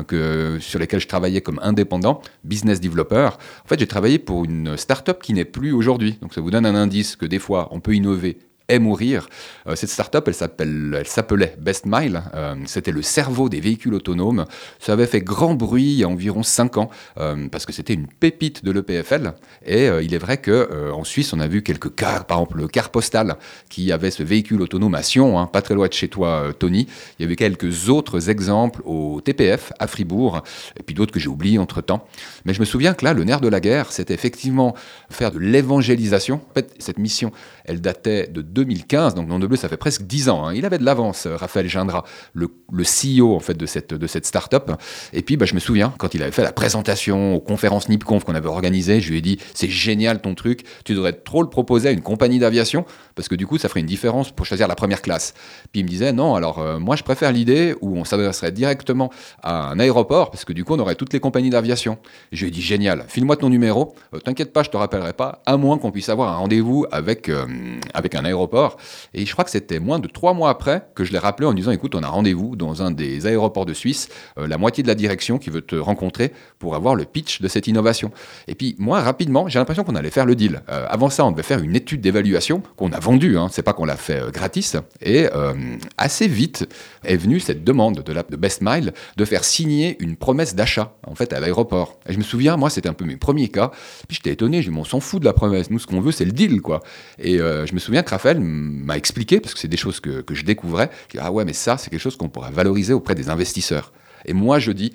que, 0.08 0.58
sur 0.60 0.80
laquelle 0.80 1.00
je 1.00 1.08
travaillais 1.08 1.42
comme 1.42 1.60
indépendant, 1.64 2.22
business 2.44 2.80
developer. 2.80 3.30
En 3.66 3.68
fait, 3.68 3.80
j'ai 3.80 3.88
travaillé 3.88 4.20
pour 4.20 4.46
une 4.46 4.78
start-up 4.78 5.22
qui 5.22 5.34
n'est 5.34 5.46
plus 5.46 5.72
aujourd'hui. 5.72 6.18
Donc 6.22 6.34
ça 6.34 6.42
vous 6.42 6.52
donne 6.52 6.66
un 6.66 6.76
indice 6.76 7.16
que 7.16 7.26
des 7.26 7.40
fois, 7.40 7.70
on 7.72 7.80
peut 7.80 7.96
innover 7.96 8.38
mourir. 8.80 9.28
Euh, 9.68 9.76
cette 9.76 9.90
start-up, 9.90 10.28
elle 10.28 11.06
s'appelait 11.06 11.56
Best 11.60 11.86
Mile. 11.86 12.22
Euh, 12.34 12.56
c'était 12.66 12.92
le 12.92 13.02
cerveau 13.02 13.50
des 13.50 13.60
véhicules 13.60 13.94
autonomes. 13.94 14.46
Ça 14.80 14.94
avait 14.94 15.08
fait 15.08 15.22
grand 15.22 15.54
bruit 15.54 15.84
il 15.84 16.00
y 16.00 16.04
a 16.04 16.10
environ 16.10 16.44
5 16.44 16.78
ans 16.78 16.90
euh, 17.18 17.48
parce 17.50 17.66
que 17.66 17.74
c'était 17.74 17.94
une 17.94 18.08
pépite 18.08 18.64
de 18.64 18.72
l'EPFL. 18.72 19.34
Et 19.66 19.88
euh, 19.88 20.02
il 20.02 20.14
est 20.14 20.18
vrai 20.20 20.38
que 20.38 20.92
en 20.92 21.04
Suisse, 21.04 21.34
on 21.34 21.40
a 21.40 21.48
vu 21.48 21.64
quelques 21.64 21.94
cars, 21.96 22.26
par 22.26 22.40
exemple 22.40 22.58
le 22.58 22.68
car 22.68 22.90
postal 22.90 23.36
qui 23.70 23.92
avait 23.92 24.12
ce 24.12 24.24
véhicule 24.24 24.62
autonome 24.62 24.96
à 24.96 25.04
Sion, 25.04 25.40
hein, 25.40 25.48
pas 25.48 25.62
très 25.62 25.76
loin 25.76 25.88
de 25.88 25.94
chez 25.94 26.08
toi, 26.08 26.52
Tony. 26.58 26.88
Il 27.20 27.24
y 27.24 27.26
avait 27.26 27.36
quelques 27.36 27.90
autres 27.90 28.30
exemples 28.30 28.82
au 28.86 29.22
TPF 29.22 29.74
à 29.80 29.88
Fribourg 29.88 30.44
et 30.80 30.84
puis 30.84 30.96
d'autres 30.96 31.12
que 31.12 31.20
j'ai 31.20 31.28
oubliés 31.28 31.58
entre 31.58 31.82
temps. 31.82 32.06
Mais 32.46 32.54
je 32.54 32.60
me 32.60 32.66
souviens 32.66 32.94
que 32.94 33.06
là, 33.06 33.14
le 33.14 33.24
nerf 33.24 33.42
de 33.42 33.48
la 33.48 33.60
guerre, 33.60 33.92
c'était 33.92 34.14
effectivement 34.14 34.76
faire 35.10 35.32
de 35.32 35.40
l'évangélisation. 35.40 36.42
En 36.52 36.54
fait, 36.54 36.74
cette 36.80 37.00
mission, 37.00 37.32
elle 37.66 37.82
datait 37.82 38.28
de 38.28 38.42
2015, 38.63 39.15
donc 39.15 39.28
Nom 39.28 39.39
de 39.39 39.47
Bleu, 39.47 39.58
ça 39.58 39.67
fait 39.69 39.78
presque 39.78 40.04
10 40.04 40.30
ans. 40.30 40.45
hein. 40.45 40.54
Il 40.54 40.65
avait 40.65 40.78
de 40.78 40.86
l'avance, 40.86 41.26
euh, 41.26 41.36
Raphaël 41.36 41.67
Gindra, 41.67 42.04
le, 42.34 42.47
CEO 42.84 43.36
en 43.36 43.39
fait, 43.39 43.56
de 43.56 43.65
cette, 43.65 43.93
de 43.93 44.08
cette 44.08 44.26
start-up. 44.26 44.71
Et 45.13 45.21
puis, 45.21 45.38
bah, 45.38 45.45
je 45.45 45.56
me 45.56 45.60
souviens, 45.60 45.93
quand 45.97 46.13
il 46.13 46.21
avait 46.21 46.32
fait 46.32 46.43
la 46.43 46.52
présentation 46.52 47.36
aux 47.36 47.39
conférences 47.39 47.89
NIPConf 47.89 48.24
qu'on 48.24 48.36
avait 48.36 48.47
organisées, 48.47 49.02
je 49.02 49.10
lui 49.10 49.17
ai 49.17 49.21
dit 49.21 49.39
C'est 49.54 49.69
génial 49.69 50.21
ton 50.21 50.36
truc, 50.36 50.62
tu 50.86 50.93
devrais 50.93 51.13
trop 51.13 51.41
le 51.41 51.50
proposer 51.50 51.89
à 51.89 51.91
une 51.91 52.02
compagnie 52.02 52.39
d'aviation, 52.39 52.86
parce 53.22 53.30
que 53.30 53.36
du 53.36 53.46
coup, 53.46 53.60
ça 53.60 53.70
ferait 53.70 53.82
une 53.82 53.86
différence 53.86 54.32
pour 54.32 54.48
choisir 54.48 54.68
la 54.68 54.74
première 54.74 55.00
classe. 55.00 55.36
Puis 55.72 55.82
il 55.82 55.84
me 55.84 55.90
disait 55.90 56.12
Non, 56.12 56.34
alors 56.34 56.58
euh, 56.58 56.80
moi, 56.80 56.96
je 56.96 57.04
préfère 57.04 57.32
l'idée 57.32 57.76
où 57.80 57.96
on 57.96 58.04
s'adresserait 58.04 58.52
directement 58.52 59.12
à 59.44 59.70
un 59.70 59.78
aéroport, 59.80 60.32
parce 60.32 60.44
que 60.44 60.54
du 60.54 60.66
coup, 60.66 60.74
on 60.74 60.80
aurait 60.80 60.96
toutes 60.96 61.14
les 61.14 61.20
compagnies 61.20 61.52
d'aviation. 61.52 62.00
Je 62.32 62.42
lui 62.42 62.48
ai 62.48 62.52
dit 62.52 62.64
Génial, 62.64 63.06
file-moi 63.08 63.38
ton 63.38 63.50
numéro, 63.50 63.94
Euh, 64.16 64.18
t'inquiète 64.18 64.54
pas, 64.54 64.64
je 64.64 64.72
te 64.72 64.78
rappellerai 64.78 65.14
pas, 65.14 65.44
à 65.46 65.56
moins 65.56 65.78
qu'on 65.78 65.92
puisse 65.92 66.10
avoir 66.10 66.34
un 66.34 66.38
rendez-vous 66.38 66.88
avec, 66.92 67.30
euh, 67.30 67.46
avec 67.94 68.16
un 68.16 68.26
aéroport. 68.26 68.78
Et 69.14 69.24
je 69.24 69.32
crois 69.34 69.46
que 69.46 69.52
c'était 69.52 69.78
moins 69.80 70.00
de 70.00 70.08
trois 70.08 70.34
mois 70.34 70.50
après 70.50 70.88
que 70.96 71.04
je 71.04 71.12
l'ai 71.12 71.20
rappelé 71.20 71.48
en 71.48 71.54
disant 71.54 71.70
Écoute, 71.70 71.94
on 71.94 72.02
a 72.02 72.08
rendez-vous 72.08 72.56
dans 72.56 72.82
un 72.82 72.90
des 72.90 73.28
aéroports 73.28 73.68
de 73.68 73.76
Suisse, 73.76 74.10
la 74.36 74.58
moitié 74.58 74.82
de 74.82 74.88
la 74.88 74.96
direction 74.96 75.38
qui 75.38 75.52
veut 75.52 75.62
te 75.62 75.76
rencontrer 75.76 76.34
pour 76.58 76.74
avoir 76.74 76.96
le 76.96 77.06
pitch 77.06 77.40
de 77.40 77.48
cette 77.48 77.68
innovation. 77.68 78.10
Et 78.48 78.56
puis, 78.56 78.76
moi, 78.80 79.00
rapidement, 79.00 79.48
j'ai 79.48 79.60
l'impression 79.60 79.84
qu'on 79.84 79.96
allait 79.96 80.10
faire 80.10 80.26
le 80.26 80.34
deal. 80.34 80.64
Avant 80.68 81.12
ça, 81.12 81.24
on 81.24 81.32
devait 81.32 81.44
faire 81.44 81.60
une 81.60 81.76
étude 81.76 82.02
d'évaluation 82.02 82.64
qu'on 82.76 82.92
a 82.94 83.00
vendue, 83.00 83.11
hein, 83.13 83.47
c'est 83.52 83.63
pas 83.63 83.74
qu'on 83.74 83.86
l'a 83.86 83.97
fait 83.97 84.21
euh, 84.21 84.32
gratis. 84.32 84.76
Et 85.02 85.28
euh, 85.34 85.54
assez 85.97 86.28
vite 86.28 86.67
est 87.04 87.17
venue 87.17 87.39
cette 87.39 87.63
demande 87.63 88.04
de, 88.04 88.13
la, 88.13 88.24
de 88.24 88.36
Best 88.36 88.62
Mile 88.62 88.93
de 89.17 89.26
faire 89.26 89.43
signer 89.43 89.97
une 90.00 90.15
promesse 90.15 90.56
d'achat, 90.56 90.95
en 91.06 91.15
fait, 91.15 91.34
à 91.34 91.39
l'aéroport. 91.39 92.00
Et 92.08 92.13
je 92.13 92.17
me 92.17 92.24
souviens, 92.24 92.58
moi, 92.58 92.69
c'était 92.69 92.89
un 92.89 92.93
peu 92.93 93.06
mes 93.06 93.17
premiers 93.17 93.50
cas. 93.50 93.71
Puis 94.08 94.17
j'étais 94.17 94.32
étonné, 94.32 94.62
je 94.62 94.69
dis, 94.69 94.78
on 94.78 94.84
s'en 94.84 95.00
fout 95.00 95.19
de 95.19 95.26
la 95.26 95.34
promesse. 95.34 95.69
Nous, 95.69 95.80
ce 95.80 95.88
qu'on 95.88 96.02
veut, 96.02 96.12
c'est 96.12 96.26
le 96.26 96.32
deal, 96.32 96.62
quoi. 96.62 96.82
Et 97.19 97.39
euh, 97.39 97.65
je 97.65 97.74
me 97.74 97.80
souviens 97.80 98.04
que 98.04 98.10
Raphaël 98.10 98.39
m'a 98.39 98.97
expliqué, 98.97 99.39
parce 99.39 99.54
que 99.54 99.60
c'est 99.60 99.67
des 99.67 99.78
choses 99.78 100.00
que, 100.00 100.21
que 100.21 100.36
je 100.36 100.43
découvrais, 100.45 100.89
je 101.08 101.17
dis, 101.17 101.24
ah 101.24 101.32
ouais, 101.32 101.45
mais 101.45 101.54
ça, 101.54 101.78
c'est 101.78 101.89
quelque 101.89 102.00
chose 102.00 102.17
qu'on 102.17 102.30
pourrait 102.30 102.52
valoriser 102.52 102.93
auprès 102.93 103.15
des 103.15 103.30
investisseurs. 103.30 103.91
Et 104.26 104.34
moi, 104.34 104.60
je 104.60 104.71
dis, 104.71 104.93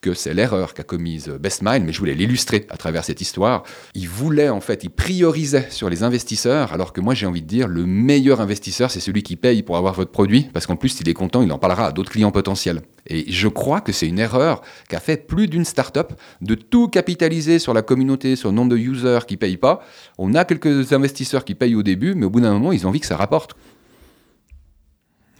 que 0.00 0.14
c'est 0.14 0.34
l'erreur 0.34 0.74
qu'a 0.74 0.84
commise 0.84 1.28
Best 1.40 1.62
Mile, 1.62 1.82
mais 1.84 1.92
je 1.92 1.98
voulais 1.98 2.14
l'illustrer 2.14 2.66
à 2.70 2.76
travers 2.76 3.04
cette 3.04 3.20
histoire. 3.20 3.64
Il 3.94 4.08
voulait, 4.08 4.48
en 4.48 4.60
fait, 4.60 4.84
il 4.84 4.90
priorisait 4.90 5.66
sur 5.70 5.90
les 5.90 6.02
investisseurs, 6.02 6.72
alors 6.72 6.92
que 6.92 7.00
moi, 7.00 7.14
j'ai 7.14 7.26
envie 7.26 7.42
de 7.42 7.46
dire, 7.46 7.66
le 7.68 7.84
meilleur 7.84 8.40
investisseur, 8.40 8.90
c'est 8.90 9.00
celui 9.00 9.22
qui 9.22 9.36
paye 9.36 9.62
pour 9.62 9.76
avoir 9.76 9.94
votre 9.94 10.10
produit, 10.10 10.48
parce 10.52 10.66
qu'en 10.66 10.76
plus, 10.76 10.90
s'il 10.90 11.08
est 11.08 11.14
content, 11.14 11.42
il 11.42 11.50
en 11.50 11.58
parlera 11.58 11.86
à 11.86 11.92
d'autres 11.92 12.10
clients 12.10 12.30
potentiels. 12.30 12.82
Et 13.06 13.30
je 13.30 13.48
crois 13.48 13.80
que 13.80 13.92
c'est 13.92 14.06
une 14.06 14.18
erreur 14.18 14.62
qu'a 14.88 15.00
fait 15.00 15.26
plus 15.26 15.48
d'une 15.48 15.64
start-up 15.64 16.12
de 16.42 16.54
tout 16.54 16.88
capitaliser 16.88 17.58
sur 17.58 17.74
la 17.74 17.82
communauté, 17.82 18.36
sur 18.36 18.50
le 18.50 18.54
nombre 18.54 18.70
de 18.70 18.76
users 18.76 19.20
qui 19.26 19.36
payent 19.36 19.56
pas. 19.56 19.80
On 20.18 20.34
a 20.34 20.44
quelques 20.44 20.92
investisseurs 20.92 21.44
qui 21.44 21.54
payent 21.54 21.74
au 21.74 21.82
début, 21.82 22.14
mais 22.14 22.26
au 22.26 22.30
bout 22.30 22.40
d'un 22.40 22.52
moment, 22.52 22.72
ils 22.72 22.86
ont 22.86 22.90
envie 22.90 23.00
que 23.00 23.06
ça 23.06 23.16
rapporte. 23.16 23.56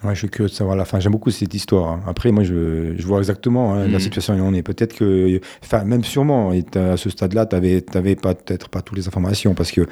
Ouais, 0.05 0.15
je 0.15 0.21
suis 0.21 0.29
curieux 0.29 0.49
de 0.49 0.55
savoir 0.55 0.77
la 0.77 0.85
fin. 0.85 1.01
J'aime 1.01 1.11
beaucoup 1.13 1.31
cette 1.33 1.53
histoire. 1.55 1.89
hein. 1.89 2.01
Après, 2.07 2.31
moi, 2.31 2.45
je, 2.45 2.95
je 2.97 3.07
vois 3.07 3.19
exactement 3.19 3.75
hein, 3.75 3.81
la 3.89 3.95
Mhm. 3.95 3.99
situation 4.01 4.35
où 4.35 4.43
on 4.43 4.55
est. 4.55 4.63
Peut-être 4.63 4.95
que, 4.95 5.41
enfin, 5.65 5.83
même 5.85 6.05
sûrement, 6.05 6.53
et 6.53 6.65
à 6.77 6.97
ce 6.97 7.11
stade-là, 7.11 7.47
tu 7.47 7.57
n'avais 7.57 8.15
peut-être 8.15 8.69
pas 8.69 8.81
toutes 8.81 8.97
les 8.97 9.09
informations 9.09 9.55
parce 9.55 9.73
que 9.73 9.83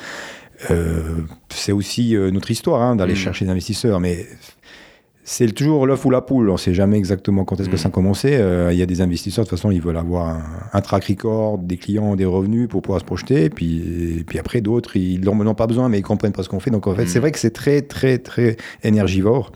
euh, 0.71 1.03
c'est 1.51 1.73
aussi 1.73 2.15
euh, 2.17 2.31
notre 2.31 2.51
histoire 2.53 2.83
hein, 2.83 2.95
d'aller 2.95 3.15
Mhm. 3.15 3.19
chercher 3.19 3.45
des 3.47 3.51
investisseurs. 3.51 3.99
Mais 3.99 4.27
c'est 5.25 5.51
toujours 5.53 5.89
l'œuf 5.89 6.05
ou 6.05 6.11
la 6.11 6.21
poule. 6.21 6.51
On 6.51 6.53
ne 6.53 6.57
sait 6.59 6.73
jamais 6.73 6.99
exactement 6.99 7.45
quand 7.45 7.59
est-ce 7.59 7.69
que 7.69 7.75
Mhm. 7.75 7.79
ça 7.81 7.89
a 7.89 7.91
commencé. 7.91 8.37
Euh, 8.37 8.73
Il 8.73 8.79
y 8.79 8.83
a 8.83 8.87
des 8.87 9.01
investisseurs, 9.01 9.45
de 9.45 9.51
toute 9.51 9.59
façon, 9.59 9.73
ils 9.73 9.83
veulent 9.83 9.97
avoir 9.97 10.29
un, 10.29 10.43
un 10.73 10.81
track 10.83 11.07
record, 11.07 11.59
des 11.59 11.79
clients, 11.79 12.15
des 12.15 12.25
revenus 12.27 12.69
pour 12.69 12.81
pouvoir 12.81 13.01
se 13.01 13.05
projeter. 13.05 13.47
Et 13.47 13.51
puis, 13.51 14.19
et 14.21 14.25
puis 14.25 14.39
après, 14.39 14.61
d'autres, 14.61 14.97
ils 14.97 15.21
n'en 15.21 15.45
ont 15.49 15.55
pas 15.57 15.67
besoin, 15.67 15.89
mais 15.89 15.99
ils 15.99 16.03
comprennent 16.03 16.31
pas 16.33 16.45
ce 16.45 16.49
qu'on 16.49 16.61
fait. 16.61 16.71
Donc, 16.71 16.87
en 16.87 16.95
fait, 16.95 17.07
c'est 17.07 17.19
vrai 17.19 17.33
que 17.33 17.41
c'est 17.41 17.51
très, 17.51 17.83
très, 17.83 18.19
très 18.19 18.57
énergivore. 18.85 19.51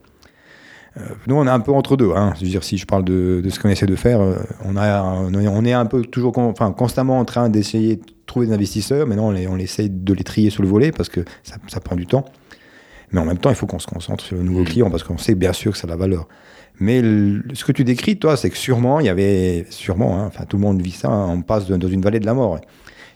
Euh, 0.96 1.02
nous, 1.26 1.36
on 1.36 1.46
est 1.46 1.50
un 1.50 1.60
peu 1.60 1.72
entre 1.72 1.96
deux. 1.96 2.10
Hein. 2.16 2.32
Je 2.38 2.44
veux 2.44 2.50
dire, 2.50 2.64
si 2.64 2.76
je 2.76 2.84
parle 2.86 3.04
de, 3.04 3.40
de 3.44 3.48
ce 3.50 3.60
qu'on 3.60 3.68
essaie 3.68 3.86
de 3.86 3.94
faire, 3.96 4.20
euh, 4.20 4.34
on, 4.64 4.76
a, 4.76 5.02
on 5.02 5.32
est- 5.34 5.46
on 5.48 5.78
un 5.78 5.86
peu 5.86 6.02
toujours, 6.02 6.32
con- 6.32 6.48
enfin, 6.50 6.72
constamment 6.72 7.18
en 7.18 7.24
train 7.24 7.48
d'essayer 7.48 7.96
de 7.96 8.02
trouver 8.26 8.46
des 8.48 8.52
investisseurs. 8.52 9.06
Maintenant, 9.06 9.28
on, 9.28 9.30
les, 9.30 9.46
on 9.46 9.56
essaye 9.56 9.88
de 9.88 10.12
les 10.14 10.24
trier 10.24 10.50
sur 10.50 10.62
le 10.62 10.68
volet 10.68 10.90
parce 10.90 11.08
que 11.08 11.20
ça, 11.44 11.56
ça 11.68 11.80
prend 11.80 11.94
du 11.96 12.06
temps. 12.06 12.24
Mais 13.12 13.20
en 13.20 13.24
même 13.24 13.38
temps, 13.38 13.50
il 13.50 13.56
faut 13.56 13.66
qu'on 13.66 13.78
se 13.78 13.86
concentre 13.86 14.24
sur 14.24 14.36
le 14.36 14.42
nouveau 14.42 14.60
Mhm. 14.60 14.66
client 14.66 14.90
parce 14.90 15.02
qu'on 15.04 15.18
sait 15.18 15.34
bien 15.34 15.52
sûr 15.52 15.72
que 15.72 15.78
ça 15.78 15.84
a 15.84 15.86
de 15.86 15.92
la 15.92 15.96
valeur. 15.96 16.26
Mais 16.80 17.02
le- 17.02 17.42
ce 17.54 17.64
que 17.64 17.72
tu 17.72 17.84
décris, 17.84 18.18
toi, 18.18 18.36
c'est 18.36 18.50
que 18.50 18.56
sûrement, 18.56 19.00
il 19.00 19.06
y 19.06 19.10
avait, 19.10 19.66
sûrement, 19.70 20.18
hein, 20.18 20.24
enfin, 20.26 20.44
tout 20.44 20.56
le 20.56 20.62
monde 20.62 20.80
vit 20.80 20.90
ça, 20.92 21.08
hein, 21.08 21.28
on 21.30 21.42
passe 21.42 21.66
de- 21.66 21.76
dans 21.76 21.88
une 21.88 22.00
vallée 22.02 22.20
de 22.20 22.26
la 22.26 22.34
mort. 22.34 22.58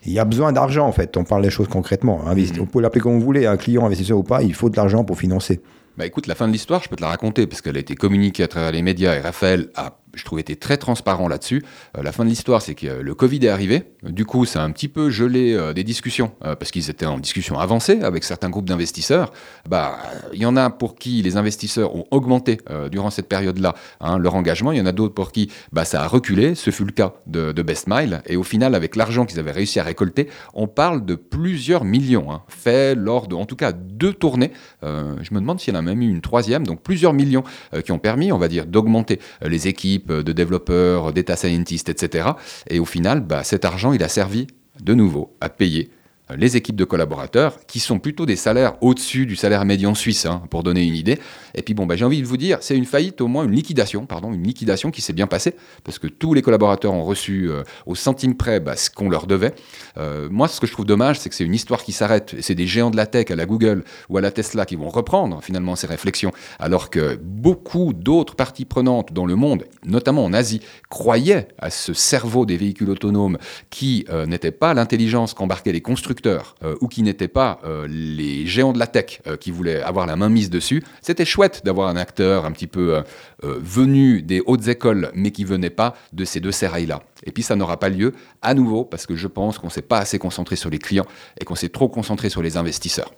Il 0.06 0.12
y 0.12 0.18
a 0.18 0.24
besoin 0.24 0.52
d'argent, 0.52 0.86
en 0.86 0.92
fait. 0.92 1.16
On 1.16 1.24
parle 1.24 1.42
des 1.42 1.50
choses 1.50 1.66
concrètement. 1.68 2.20
Investi- 2.28 2.60
On 2.60 2.66
peut 2.66 2.80
l'appeler 2.80 3.00
comme 3.00 3.14
vous 3.14 3.24
voulez, 3.24 3.46
un 3.46 3.56
client, 3.56 3.86
investisseur 3.86 4.18
ou 4.18 4.22
pas, 4.22 4.42
il 4.42 4.52
faut 4.54 4.68
de 4.68 4.76
l'argent 4.76 5.02
pour 5.02 5.18
financer. 5.18 5.60
Bah 5.96 6.06
écoute, 6.06 6.26
la 6.26 6.34
fin 6.34 6.48
de 6.48 6.52
l'histoire, 6.52 6.82
je 6.82 6.88
peux 6.88 6.96
te 6.96 7.02
la 7.02 7.08
raconter, 7.08 7.46
parce 7.46 7.60
qu'elle 7.60 7.76
a 7.76 7.80
été 7.80 7.94
communiquée 7.94 8.42
à 8.42 8.48
travers 8.48 8.72
les 8.72 8.82
médias, 8.82 9.14
et 9.14 9.20
Raphaël 9.20 9.70
a, 9.76 9.96
je 10.14 10.24
trouve, 10.24 10.38
été 10.38 10.56
très 10.56 10.76
transparent 10.76 11.28
là-dessus. 11.28 11.62
Euh, 11.96 12.02
la 12.02 12.12
fin 12.12 12.24
de 12.24 12.28
l'histoire, 12.28 12.62
c'est 12.62 12.74
que 12.74 12.86
euh, 12.86 13.02
le 13.02 13.14
Covid 13.14 13.44
est 13.44 13.48
arrivé. 13.48 13.84
Du 14.02 14.24
coup, 14.24 14.44
ça 14.44 14.62
a 14.62 14.64
un 14.64 14.70
petit 14.70 14.88
peu 14.88 15.10
gelé 15.10 15.54
euh, 15.54 15.72
des 15.72 15.84
discussions, 15.84 16.32
parce 16.40 16.70
qu'ils 16.70 16.90
étaient 16.90 17.06
en 17.06 17.18
discussion 17.18 17.58
avancée 17.58 18.02
avec 18.02 18.24
certains 18.24 18.50
groupes 18.50 18.68
d'investisseurs. 18.68 19.32
Bah, 19.68 19.98
il 20.32 20.40
y 20.40 20.46
en 20.46 20.56
a 20.56 20.70
pour 20.70 20.96
qui 20.96 21.22
les 21.22 21.36
investisseurs 21.36 21.94
ont 21.94 22.06
augmenté 22.10 22.58
durant 22.90 23.10
cette 23.10 23.28
période-là 23.28 23.74
hein, 24.00 24.18
leur 24.18 24.34
engagement. 24.34 24.72
Il 24.72 24.78
y 24.78 24.80
en 24.80 24.86
a 24.86 24.92
d'autres 24.92 25.14
pour 25.14 25.32
qui 25.32 25.50
bah, 25.72 25.84
ça 25.84 26.02
a 26.02 26.06
reculé. 26.06 26.54
Ce 26.54 26.70
fut 26.70 26.84
le 26.84 26.92
cas 26.92 27.14
de, 27.26 27.52
de 27.52 27.62
Best 27.62 27.86
Mile. 27.88 28.22
Et 28.26 28.36
au 28.36 28.42
final, 28.42 28.74
avec 28.74 28.96
l'argent 28.96 29.26
qu'ils 29.26 29.38
avaient 29.38 29.52
réussi 29.52 29.80
à 29.80 29.82
récolter, 29.82 30.28
on 30.54 30.66
parle 30.66 31.04
de 31.04 31.14
plusieurs 31.14 31.84
millions, 31.84 32.30
hein, 32.32 32.42
faits 32.48 32.96
lors 32.98 33.28
de, 33.28 33.34
en 33.34 33.46
tout 33.46 33.56
cas, 33.56 33.72
deux 33.72 34.12
tournées. 34.12 34.52
Je 34.82 35.34
me 35.34 35.40
demande 35.40 35.60
s'il 35.60 35.74
y 35.74 35.76
en 35.76 35.80
a 35.80 35.82
même 35.82 36.02
eu 36.02 36.08
une 36.08 36.20
troisième, 36.20 36.66
donc 36.66 36.82
plusieurs 36.82 37.12
millions 37.12 37.44
qui 37.84 37.92
ont 37.92 37.98
permis, 37.98 38.32
on 38.32 38.38
va 38.38 38.48
dire, 38.48 38.66
d'augmenter 38.66 39.20
les 39.42 39.68
équipes 39.68 40.03
de 40.06 40.32
développeurs, 40.32 41.12
data 41.12 41.36
scientists, 41.36 41.88
etc. 41.88 42.28
Et 42.68 42.78
au 42.78 42.84
final, 42.84 43.20
bah, 43.20 43.44
cet 43.44 43.64
argent, 43.64 43.92
il 43.92 44.02
a 44.02 44.08
servi 44.08 44.46
de 44.80 44.94
nouveau 44.94 45.36
à 45.40 45.48
payer 45.48 45.90
les 46.34 46.56
équipes 46.56 46.76
de 46.76 46.84
collaborateurs 46.84 47.58
qui 47.66 47.80
sont 47.80 47.98
plutôt 47.98 48.24
des 48.24 48.36
salaires 48.36 48.76
au-dessus 48.80 49.26
du 49.26 49.36
salaire 49.36 49.64
médian 49.64 49.94
suisse, 49.94 50.24
hein, 50.24 50.42
pour 50.50 50.62
donner 50.62 50.82
une 50.82 50.94
idée. 50.94 51.18
Et 51.54 51.62
puis 51.62 51.74
bon, 51.74 51.86
bah, 51.86 51.96
j'ai 51.96 52.04
envie 52.04 52.22
de 52.22 52.26
vous 52.26 52.38
dire, 52.38 52.58
c'est 52.60 52.76
une 52.76 52.86
faillite, 52.86 53.20
au 53.20 53.28
moins 53.28 53.44
une 53.44 53.52
liquidation, 53.52 54.06
pardon, 54.06 54.32
une 54.32 54.42
liquidation 54.42 54.90
qui 54.90 55.02
s'est 55.02 55.12
bien 55.12 55.26
passée, 55.26 55.54
parce 55.84 55.98
que 55.98 56.06
tous 56.06 56.32
les 56.32 56.40
collaborateurs 56.40 56.94
ont 56.94 57.04
reçu 57.04 57.50
euh, 57.50 57.62
au 57.86 57.94
centime 57.94 58.36
près 58.36 58.58
bah, 58.58 58.76
ce 58.76 58.88
qu'on 58.88 59.10
leur 59.10 59.26
devait. 59.26 59.54
Euh, 59.98 60.28
moi, 60.30 60.48
ce 60.48 60.60
que 60.60 60.66
je 60.66 60.72
trouve 60.72 60.86
dommage, 60.86 61.20
c'est 61.20 61.28
que 61.28 61.34
c'est 61.34 61.44
une 61.44 61.54
histoire 61.54 61.82
qui 61.82 61.92
s'arrête. 61.92 62.34
C'est 62.40 62.54
des 62.54 62.66
géants 62.66 62.90
de 62.90 62.96
la 62.96 63.06
tech 63.06 63.30
à 63.30 63.36
la 63.36 63.44
Google 63.44 63.84
ou 64.08 64.16
à 64.16 64.22
la 64.22 64.30
Tesla 64.30 64.64
qui 64.64 64.76
vont 64.76 64.88
reprendre 64.88 65.42
finalement 65.42 65.76
ces 65.76 65.86
réflexions, 65.86 66.32
alors 66.58 66.88
que 66.88 67.16
beaucoup 67.22 67.92
d'autres 67.92 68.34
parties 68.34 68.64
prenantes 68.64 69.12
dans 69.12 69.26
le 69.26 69.36
monde, 69.36 69.64
notamment 69.84 70.24
en 70.24 70.32
Asie, 70.32 70.60
croyaient 70.88 71.48
à 71.58 71.68
ce 71.68 71.92
cerveau 71.92 72.46
des 72.46 72.56
véhicules 72.56 72.88
autonomes 72.88 73.36
qui 73.68 74.06
euh, 74.08 74.24
n'était 74.24 74.52
pas 74.52 74.72
l'intelligence 74.72 75.34
qu'embarquaient 75.34 75.72
les 75.72 75.82
constructeurs 75.82 76.13
euh, 76.26 76.76
ou 76.80 76.88
qui 76.88 77.02
n'était 77.02 77.28
pas 77.28 77.60
euh, 77.64 77.86
les 77.88 78.46
géants 78.46 78.72
de 78.72 78.78
la 78.78 78.86
tech 78.86 79.20
euh, 79.26 79.36
qui 79.36 79.50
voulaient 79.50 79.82
avoir 79.82 80.06
la 80.06 80.16
main 80.16 80.28
mise 80.28 80.50
dessus. 80.50 80.82
C'était 81.02 81.24
chouette 81.24 81.62
d'avoir 81.64 81.88
un 81.88 81.96
acteur 81.96 82.44
un 82.44 82.52
petit 82.52 82.66
peu 82.66 83.02
venu 83.42 84.22
des 84.22 84.42
hautes 84.46 84.68
écoles, 84.68 85.10
mais 85.14 85.30
qui 85.30 85.44
venait 85.44 85.70
pas 85.70 85.94
de 86.12 86.24
ces 86.24 86.40
deux 86.40 86.52
sérails-là. 86.52 87.02
Et 87.24 87.32
puis 87.32 87.42
ça 87.42 87.56
n'aura 87.56 87.78
pas 87.78 87.88
lieu 87.88 88.12
à 88.42 88.54
nouveau 88.54 88.84
parce 88.84 89.06
que 89.06 89.16
je 89.16 89.26
pense 89.28 89.58
qu'on 89.58 89.70
s'est 89.70 89.82
pas 89.82 89.98
assez 89.98 90.18
concentré 90.18 90.56
sur 90.56 90.70
les 90.70 90.78
clients 90.78 91.06
et 91.40 91.44
qu'on 91.44 91.54
s'est 91.54 91.68
trop 91.68 91.88
concentré 91.88 92.30
sur 92.30 92.42
les 92.42 92.56
investisseurs. 92.56 93.10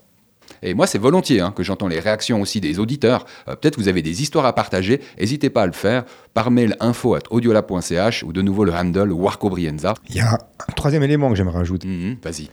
Et 0.63 0.75
moi, 0.75 0.87
c'est 0.87 0.99
volontiers 0.99 1.41
hein, 1.41 1.53
que 1.55 1.63
j'entends 1.63 1.89
les 1.89 2.01
réactions 2.01 2.41
aussi 2.41 2.61
des 2.61 2.79
auditeurs. 2.79 3.27
Euh, 3.49 3.57
Peut-être 3.57 3.77
vous 3.77 3.89
avez 3.89 4.03
des 4.03 4.23
histoires 4.23 4.47
à 4.47 4.55
partager. 4.55 5.01
N'hésitez 5.19 5.51
pas 5.51 5.63
à 5.63 5.67
le 5.67 5.73
faire 5.73 6.05
par 6.35 6.51
mail 6.51 6.77
info 6.81 7.15
at 7.15 7.21
audiola.ch 7.31 8.23
ou 8.23 8.33
de 8.33 8.43
nouveau 8.43 8.65
le 8.65 8.73
handle 8.73 9.13
Warco 9.13 9.51
Brienza. 9.51 9.95
Il 10.09 10.17
y 10.17 10.21
a 10.21 10.35
un 10.35 10.73
troisième 10.75 11.03
élément 11.03 11.31
que 11.31 11.37
j'aimerais 11.37 11.59
rajouter. 11.59 11.89
Mhm, 11.89 12.17
Vas-y. 12.23 12.51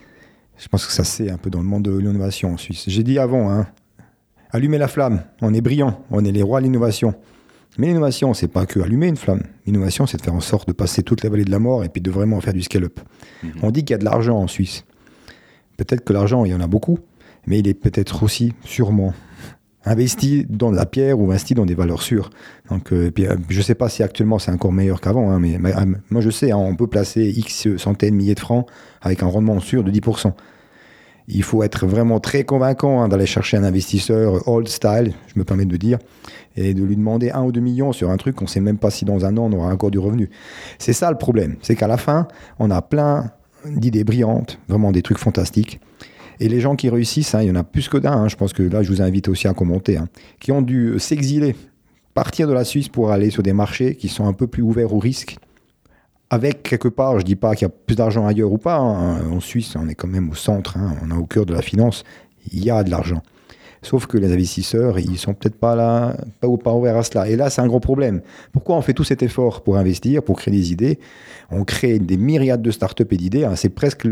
Je 0.63 0.69
pense 0.69 0.85
que 0.85 0.93
ça 0.93 1.03
c'est 1.03 1.29
un 1.29 1.37
peu 1.37 1.49
dans 1.49 1.59
le 1.59 1.65
monde 1.65 1.83
de 1.83 1.97
l'innovation 1.97 2.53
en 2.53 2.57
Suisse. 2.57 2.85
J'ai 2.87 3.03
dit 3.03 3.19
avant, 3.19 3.51
hein, 3.51 3.67
allumer 4.49 4.77
la 4.77 4.87
flamme, 4.87 5.23
on 5.41 5.53
est 5.53 5.59
brillant, 5.59 6.01
on 6.09 6.23
est 6.23 6.31
les 6.31 6.41
rois 6.41 6.61
de 6.61 6.65
l'innovation. 6.65 7.13
Mais 7.77 7.87
l'innovation, 7.87 8.33
c'est 8.33 8.47
pas 8.47 8.65
que 8.65 8.79
allumer 8.79 9.07
une 9.07 9.17
flamme. 9.17 9.43
L'innovation, 9.65 10.07
c'est 10.07 10.15
de 10.15 10.21
faire 10.21 10.33
en 10.33 10.39
sorte 10.39 10.69
de 10.69 10.73
passer 10.73 11.03
toute 11.03 11.21
la 11.21 11.29
vallée 11.29 11.43
de 11.43 11.51
la 11.51 11.59
mort 11.59 11.83
et 11.83 11.89
puis 11.89 12.01
de 12.01 12.09
vraiment 12.09 12.39
faire 12.39 12.53
du 12.53 12.61
scale-up. 12.61 13.01
On 13.61 13.71
dit 13.71 13.83
qu'il 13.83 13.91
y 13.91 13.95
a 13.95 13.97
de 13.97 14.05
l'argent 14.05 14.37
en 14.37 14.47
Suisse. 14.47 14.85
Peut-être 15.75 16.05
que 16.05 16.13
l'argent, 16.13 16.45
il 16.45 16.51
y 16.51 16.55
en 16.55 16.61
a 16.61 16.67
beaucoup, 16.67 16.99
mais 17.45 17.59
il 17.59 17.67
est 17.67 17.73
peut-être 17.73 18.23
aussi, 18.23 18.53
sûrement, 18.63 19.13
investi 19.83 20.45
dans 20.47 20.71
de 20.71 20.77
la 20.77 20.85
pierre 20.85 21.19
ou 21.19 21.29
investi 21.29 21.55
dans 21.55 21.65
des 21.65 21.75
valeurs 21.75 22.03
sûres. 22.03 22.29
Donc, 22.69 22.93
euh, 22.93 23.11
puis, 23.11 23.27
euh, 23.27 23.35
je 23.49 23.57
ne 23.57 23.63
sais 23.63 23.75
pas 23.75 23.89
si 23.89 24.01
actuellement 24.01 24.39
c'est 24.39 24.51
encore 24.51 24.71
meilleur 24.71 25.01
qu'avant, 25.01 25.29
hein, 25.29 25.39
mais, 25.39 25.57
mais, 25.59 25.75
euh, 25.75 25.85
moi 26.09 26.21
je 26.21 26.29
sais, 26.29 26.51
hein, 26.51 26.57
on 26.57 26.75
peut 26.75 26.87
placer 26.87 27.23
X 27.35 27.75
centaines, 27.75 28.15
milliers 28.15 28.35
de 28.35 28.39
francs 28.39 28.65
avec 29.01 29.23
un 29.23 29.27
rendement 29.27 29.59
sûr 29.59 29.83
de 29.83 29.91
10%. 29.91 30.33
Il 31.27 31.43
faut 31.43 31.63
être 31.63 31.87
vraiment 31.87 32.19
très 32.19 32.43
convaincant 32.43 33.01
hein, 33.01 33.07
d'aller 33.07 33.25
chercher 33.25 33.57
un 33.57 33.63
investisseur 33.63 34.47
old 34.47 34.67
style, 34.67 35.13
je 35.27 35.39
me 35.39 35.43
permets 35.43 35.65
de 35.65 35.77
dire, 35.77 35.99
et 36.57 36.73
de 36.73 36.83
lui 36.83 36.95
demander 36.95 37.31
un 37.31 37.43
ou 37.43 37.51
deux 37.51 37.61
millions 37.61 37.93
sur 37.93 38.09
un 38.09 38.17
truc 38.17 38.35
qu'on 38.35 38.45
ne 38.45 38.49
sait 38.49 38.59
même 38.59 38.77
pas 38.77 38.91
si 38.91 39.05
dans 39.05 39.25
un 39.25 39.37
an 39.37 39.49
on 39.51 39.53
aura 39.53 39.73
encore 39.73 39.91
du 39.91 39.99
revenu. 39.99 40.29
C'est 40.79 40.93
ça 40.93 41.09
le 41.09 41.17
problème, 41.17 41.55
c'est 41.61 41.75
qu'à 41.75 41.87
la 41.87 41.97
fin, 41.97 42.27
on 42.59 42.69
a 42.71 42.81
plein 42.81 43.31
d'idées 43.65 44.03
brillantes, 44.03 44.59
vraiment 44.67 44.91
des 44.91 45.01
trucs 45.01 45.17
fantastiques. 45.17 45.79
Et 46.39 46.49
les 46.49 46.59
gens 46.59 46.75
qui 46.75 46.89
réussissent, 46.89 47.35
hein, 47.35 47.41
il 47.41 47.47
y 47.47 47.51
en 47.51 47.55
a 47.55 47.63
plus 47.63 47.87
que 47.87 47.97
d'un, 47.97 48.11
hein, 48.11 48.27
je 48.27 48.35
pense 48.35 48.51
que 48.51 48.63
là 48.63 48.83
je 48.83 48.89
vous 48.89 49.01
invite 49.01 49.29
aussi 49.29 49.47
à 49.47 49.53
commenter, 49.53 49.99
qui 50.39 50.51
ont 50.51 50.61
dû 50.61 50.99
s'exiler, 50.99 51.55
partir 52.13 52.47
de 52.47 52.53
la 52.53 52.65
Suisse 52.65 52.89
pour 52.89 53.11
aller 53.11 53.29
sur 53.29 53.43
des 53.43 53.53
marchés 53.53 53.95
qui 53.95 54.09
sont 54.09 54.25
un 54.25 54.33
peu 54.33 54.47
plus 54.47 54.61
ouverts 54.61 54.93
au 54.93 54.99
risque, 54.99 55.37
avec 56.33 56.63
quelque 56.63 56.87
part, 56.87 57.19
je 57.19 57.25
dis 57.25 57.35
pas 57.35 57.53
qu'il 57.55 57.67
y 57.67 57.71
a 57.71 57.73
plus 57.85 57.95
d'argent 57.95 58.25
ailleurs 58.25 58.51
ou 58.51 58.57
pas, 58.57 58.77
hein, 58.77 59.21
en 59.31 59.39
Suisse 59.39 59.75
on 59.75 59.87
est 59.87 59.93
quand 59.93 60.07
même 60.07 60.31
au 60.31 60.35
centre, 60.35 60.77
hein, 60.77 60.95
on 61.03 61.11
est 61.11 61.17
au 61.17 61.25
cœur 61.25 61.45
de 61.45 61.53
la 61.53 61.61
finance, 61.61 62.03
il 62.51 62.63
y 62.63 62.71
a 62.71 62.83
de 62.83 62.89
l'argent. 62.89 63.21
Sauf 63.83 64.07
que 64.07 64.17
les 64.17 64.31
investisseurs, 64.33 64.97
ils 64.97 65.17
sont 65.17 65.33
peut-être 65.33 65.57
pas 65.57 65.75
là, 65.75 66.15
pas, 66.39 66.47
pas 66.57 66.73
ouverts 66.73 66.95
à 66.95 67.03
cela. 67.03 67.27
Et 67.27 67.35
là, 67.35 67.49
c'est 67.49 67.59
un 67.61 67.67
gros 67.67 67.81
problème. 67.81 68.21
Pourquoi 68.53 68.77
on 68.77 68.81
fait 68.81 68.93
tout 68.93 69.03
cet 69.03 69.21
effort 69.21 69.61
pour 69.61 69.75
investir, 69.75 70.23
pour 70.23 70.37
créer 70.37 70.53
des 70.53 70.71
idées? 70.71 70.99
On 71.51 71.65
crée 71.65 71.99
des 71.99 72.15
myriades 72.15 72.61
de 72.61 72.71
startups 72.71 73.05
et 73.11 73.17
d'idées. 73.17 73.43
hein. 73.43 73.57
C'est 73.57 73.67
presque 73.67 74.07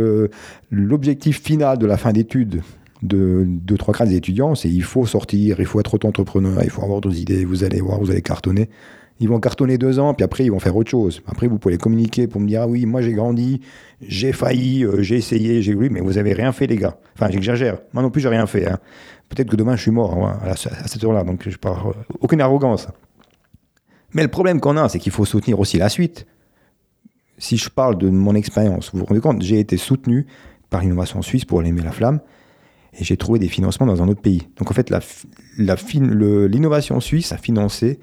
l'objectif 0.72 1.42
final 1.42 1.78
de 1.78 1.86
la 1.86 1.96
fin 1.96 2.12
d'études 2.12 2.62
de 3.02 3.46
deux, 3.48 3.78
trois 3.78 3.94
quarts 3.94 4.08
des 4.08 4.18
étudiants. 4.18 4.56
C'est 4.56 4.70
il 4.70 4.84
faut 4.84 5.06
sortir, 5.06 5.62
il 5.62 5.66
faut 5.66 5.80
être 5.80 5.94
auto-entrepreneur, 5.94 6.62
il 6.64 6.70
faut 6.70 6.84
avoir 6.84 7.00
d'autres 7.00 7.18
idées. 7.18 7.46
Vous 7.46 7.64
allez 7.64 7.80
voir, 7.80 7.98
vous 7.98 8.12
allez 8.12 8.22
cartonner. 8.22 8.70
Ils 9.22 9.30
vont 9.30 9.40
cartonner 9.40 9.78
deux 9.78 10.00
ans, 10.00 10.16
puis 10.16 10.24
après, 10.24 10.46
ils 10.46 10.50
vont 10.50 10.60
faire 10.60 10.76
autre 10.76 10.90
chose. 10.90 11.22
Après, 11.28 11.46
vous 11.46 11.60
pouvez 11.60 11.78
communiquer 11.78 12.26
pour 12.26 12.42
me 12.42 12.48
dire 12.48 12.64
Ah 12.64 12.68
oui, 12.68 12.88
moi 12.88 13.04
j'ai 13.04 13.14
grandi, 13.14 13.62
j'ai 14.02 14.34
failli, 14.34 14.84
euh, 14.84 15.04
j'ai 15.04 15.18
essayé, 15.18 15.62
j'ai 15.62 15.76
voulu, 15.76 15.92
mais 15.92 16.02
vous 16.02 16.18
avez 16.18 16.34
rien 16.34 16.52
fait, 16.52 16.66
les 16.66 16.76
gars. 16.76 16.98
Enfin, 17.14 17.30
j'exagère. 17.30 17.78
Moi 17.94 18.02
non 18.02 18.10
plus, 18.10 18.20
j'ai 18.20 18.30
rien 18.30 18.48
fait. 18.48 18.68
hein. 18.68 18.80
Peut-être 19.30 19.48
que 19.48 19.56
demain, 19.56 19.76
je 19.76 19.84
suis 19.84 19.92
mort 19.92 20.14
hein, 20.18 20.40
à, 20.44 20.56
cette 20.56 21.04
heure-là, 21.04 21.24
donc 21.24 21.48
je 21.48 21.56
pars. 21.56 21.90
euh, 21.90 21.94
aucune 22.20 22.42
arrogance. 22.42 22.88
Mais 24.16 24.24
le 24.24 24.28
problème 24.28 24.60
qu'on 24.60 24.76
a, 24.76 24.90
c'est 24.90 24.98
qu'il 24.98 25.12
faut 25.12 25.24
soutenir 25.24 25.60
aussi 25.60 25.78
la 25.78 25.90
suite. 25.90 26.26
Si 27.38 27.58
je 27.58 27.70
parle 27.70 28.00
de 28.00 28.10
mon 28.10 28.34
expérience, 28.34 28.90
vous 28.92 29.02
vous 29.02 29.06
rendez 29.06 29.22
compte, 29.22 29.44
j'ai 29.44 29.60
été 29.60 29.78
soutenu 29.78 30.26
par 30.72 30.82
l'innovation 30.82 31.22
suisse 31.22 31.46
pour 31.46 31.60
allumer 31.60 31.84
la 31.84 31.92
flamme 31.92 32.22
et 33.00 33.04
j'ai 33.04 33.18
trouvé 33.18 33.38
des 33.38 33.50
financements 33.50 33.86
dans 33.86 34.02
un 34.02 34.08
autre 34.08 34.22
pays. 34.22 34.48
Donc 34.58 34.72
en 34.72 34.74
fait, 34.74 34.92
l'innovation 35.58 37.00
suisse 37.00 37.32
a 37.32 37.38
financé 37.38 38.00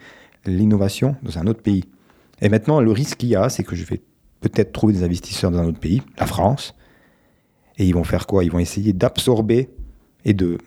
l'innovation 0.48 1.16
dans 1.22 1.38
un 1.38 1.46
autre 1.46 1.62
pays. 1.62 1.84
Et 2.40 2.48
maintenant, 2.48 2.80
le 2.80 2.92
risque 2.92 3.18
qu'il 3.18 3.30
y 3.30 3.36
a, 3.36 3.48
c'est 3.48 3.64
que 3.64 3.76
je 3.76 3.84
vais 3.84 4.00
peut-être 4.40 4.72
trouver 4.72 4.92
des 4.92 5.02
investisseurs 5.02 5.50
dans 5.50 5.58
un 5.58 5.66
autre 5.66 5.80
pays, 5.80 6.02
la 6.18 6.26
France, 6.26 6.74
et 7.76 7.86
ils 7.86 7.94
vont 7.94 8.04
faire 8.04 8.26
quoi? 8.26 8.44
Ils 8.44 8.50
vont 8.50 8.58
essayer 8.58 8.92
d'absorber 8.92 9.70
et 10.24 10.34
de, 10.34 10.58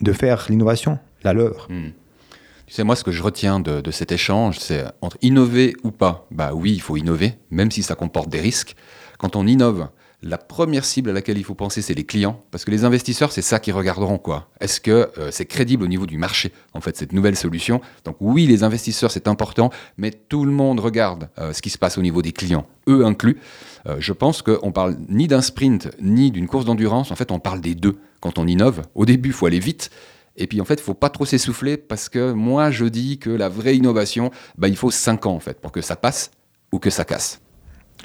de 0.00 0.12
faire 0.12 0.46
l'innovation 0.48 0.98
la 1.22 1.32
leur. 1.32 1.68
Tu 1.68 2.74
sais, 2.74 2.84
moi, 2.84 2.96
ce 2.96 3.04
que 3.04 3.10
je 3.10 3.22
retiens 3.22 3.60
de, 3.60 3.80
de 3.80 3.90
cet 3.90 4.12
échange, 4.12 4.58
c'est 4.58 4.84
entre 5.00 5.18
innover 5.22 5.74
ou 5.82 5.90
pas. 5.90 6.26
Bah 6.30 6.52
oui, 6.54 6.72
il 6.72 6.80
faut 6.80 6.96
innover, 6.96 7.34
même 7.50 7.70
si 7.70 7.82
ça 7.82 7.94
comporte 7.94 8.28
des 8.28 8.40
risques. 8.40 8.76
Quand 9.18 9.36
on 9.36 9.46
innove, 9.46 9.88
la 10.22 10.38
première 10.38 10.84
cible 10.84 11.10
à 11.10 11.12
laquelle 11.12 11.38
il 11.38 11.44
faut 11.44 11.54
penser, 11.54 11.80
c'est 11.82 11.94
les 11.94 12.04
clients, 12.04 12.42
parce 12.50 12.64
que 12.64 12.70
les 12.70 12.84
investisseurs, 12.84 13.32
c'est 13.32 13.42
ça 13.42 13.58
qu'ils 13.58 13.72
regarderont, 13.72 14.18
quoi. 14.18 14.48
Est-ce 14.60 14.80
que 14.80 15.10
euh, 15.18 15.30
c'est 15.30 15.46
crédible 15.46 15.82
au 15.84 15.86
niveau 15.86 16.06
du 16.06 16.18
marché, 16.18 16.52
en 16.74 16.80
fait, 16.80 16.96
cette 16.96 17.12
nouvelle 17.12 17.36
solution? 17.36 17.80
Donc 18.04 18.16
oui, 18.20 18.46
les 18.46 18.62
investisseurs, 18.62 19.10
c'est 19.10 19.28
important, 19.28 19.70
mais 19.96 20.10
tout 20.10 20.44
le 20.44 20.52
monde 20.52 20.80
regarde 20.80 21.30
euh, 21.38 21.52
ce 21.52 21.62
qui 21.62 21.70
se 21.70 21.78
passe 21.78 21.96
au 21.96 22.02
niveau 22.02 22.20
des 22.20 22.32
clients, 22.32 22.66
eux 22.88 23.04
inclus. 23.04 23.38
Euh, 23.86 23.96
je 23.98 24.12
pense 24.12 24.42
qu'on 24.42 24.72
parle 24.72 24.96
ni 25.08 25.26
d'un 25.26 25.40
sprint, 25.40 25.90
ni 26.00 26.30
d'une 26.30 26.46
course 26.46 26.66
d'endurance, 26.66 27.10
en 27.10 27.16
fait, 27.16 27.32
on 27.32 27.38
parle 27.38 27.60
des 27.60 27.74
deux. 27.74 27.98
Quand 28.20 28.38
on 28.38 28.46
innove, 28.46 28.82
au 28.94 29.06
début, 29.06 29.30
il 29.30 29.34
faut 29.34 29.46
aller 29.46 29.60
vite, 29.60 29.90
et 30.36 30.46
puis 30.46 30.60
en 30.60 30.64
fait, 30.64 30.74
il 30.74 30.82
faut 30.82 30.94
pas 30.94 31.08
trop 31.08 31.24
s'essouffler 31.24 31.76
parce 31.76 32.08
que 32.08 32.32
moi, 32.32 32.70
je 32.70 32.84
dis 32.84 33.18
que 33.18 33.30
la 33.30 33.48
vraie 33.48 33.76
innovation, 33.76 34.30
bah, 34.58 34.68
il 34.68 34.76
faut 34.76 34.90
5 34.90 35.26
ans 35.26 35.34
en 35.34 35.40
fait 35.40 35.60
pour 35.60 35.72
que 35.72 35.80
ça 35.80 35.96
passe 35.96 36.30
ou 36.72 36.78
que 36.78 36.90
ça 36.90 37.04
casse. 37.04 37.40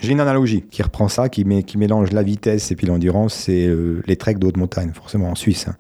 J'ai 0.02 0.12
une 0.12 0.20
analogie 0.20 0.64
qui 0.70 0.84
reprend 0.84 1.08
ça, 1.08 1.30
qui, 1.30 1.46
met- 1.46 1.64
qui 1.64 1.78
mélange 1.78 2.12
la 2.12 2.22
vitesse 2.24 2.72
et 2.72 2.76
puis 2.76 2.86
l'endurance, 2.88 3.34
c'est 3.34 3.66
euh, 3.68 4.04
les 4.08 4.18
treks 4.18 4.40
de 4.40 4.48
haute 4.48 4.58
montagne, 4.58 4.92
forcément 4.94 5.30
en 5.30 5.36
Suisse, 5.36 5.68
hein, 5.68 5.76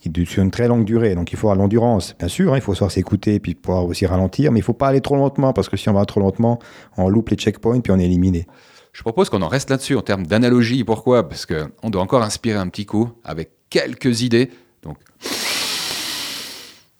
qui 0.00 0.12
sur 0.26 0.42
une 0.42 0.50
très 0.50 0.68
longue 0.68 0.84
durée. 0.84 1.14
Donc 1.14 1.32
il 1.32 1.38
faut 1.38 1.48
avoir 1.48 1.58
l'endurance, 1.58 2.14
bien 2.18 2.28
sûr, 2.28 2.52
hein, 2.52 2.56
il 2.56 2.62
faut 2.62 2.74
savoir 2.74 2.90
s'écouter 2.90 3.34
et 3.34 3.40
puis 3.40 3.54
pouvoir 3.54 3.84
aussi 3.86 4.06
ralentir, 4.06 4.52
mais 4.52 4.60
il 4.60 4.62
faut 4.62 4.72
pas 4.72 4.88
aller 4.88 5.00
trop 5.00 5.16
lentement 5.16 5.52
parce 5.52 5.68
que 5.68 5.76
si 5.76 5.88
on 5.88 5.94
va 5.94 6.04
trop 6.04 6.20
lentement, 6.20 6.58
on 6.96 7.08
loupe 7.08 7.30
les 7.30 7.36
checkpoints 7.36 7.80
puis 7.80 7.92
on 7.92 7.98
est 7.98 8.04
éliminé. 8.04 8.46
Je 8.92 9.02
propose 9.02 9.28
qu'on 9.28 9.42
en 9.42 9.48
reste 9.48 9.70
là-dessus 9.70 9.96
en 9.96 10.02
termes 10.02 10.24
d'analogie. 10.26 10.84
Pourquoi? 10.84 11.28
Parce 11.28 11.46
qu'on 11.46 11.90
doit 11.90 12.00
encore 12.02 12.22
inspirer 12.22 12.58
un 12.58 12.68
petit 12.68 12.86
coup 12.86 13.10
avec 13.24 13.50
quelques 13.68 14.22
idées. 14.22 14.50
Donc, 14.82 14.98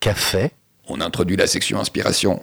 Café, 0.00 0.50
on 0.88 1.00
introduit 1.00 1.36
la 1.36 1.46
section 1.46 1.78
inspiration. 1.78 2.42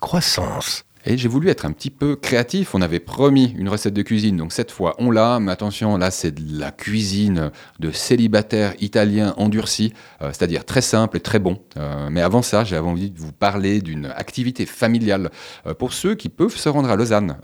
croissance, 0.00 0.84
Et 1.06 1.16
j'ai 1.16 1.28
voulu 1.28 1.48
être 1.48 1.64
un 1.64 1.72
petit 1.72 1.90
peu 1.90 2.16
créatif. 2.16 2.74
On 2.74 2.82
avait 2.82 3.00
promis 3.00 3.54
une 3.56 3.68
recette 3.68 3.94
de 3.94 4.02
cuisine, 4.02 4.36
donc 4.36 4.52
cette 4.52 4.70
fois 4.70 4.94
on 4.98 5.10
l'a. 5.10 5.38
Mais 5.40 5.52
attention, 5.52 5.96
là 5.96 6.10
c'est 6.10 6.32
de 6.32 6.58
la 6.58 6.70
cuisine 6.70 7.50
de 7.78 7.90
célibataire 7.90 8.74
italien 8.80 9.34
endurci, 9.36 9.92
euh, 10.22 10.28
c'est-à-dire 10.28 10.64
très 10.64 10.80
simple 10.80 11.16
et 11.16 11.20
très 11.20 11.38
bon. 11.38 11.58
Euh, 11.76 12.08
mais 12.10 12.20
avant 12.20 12.42
ça, 12.42 12.64
j'avais 12.64 12.86
envie 12.86 13.10
de 13.10 13.18
vous 13.18 13.32
parler 13.32 13.80
d'une 13.80 14.06
activité 14.06 14.66
familiale 14.66 15.30
euh, 15.66 15.74
pour 15.74 15.92
ceux 15.92 16.14
qui 16.14 16.28
peuvent 16.28 16.56
se 16.56 16.68
rendre 16.68 16.90
à 16.90 16.96
Lausanne. 16.96 17.36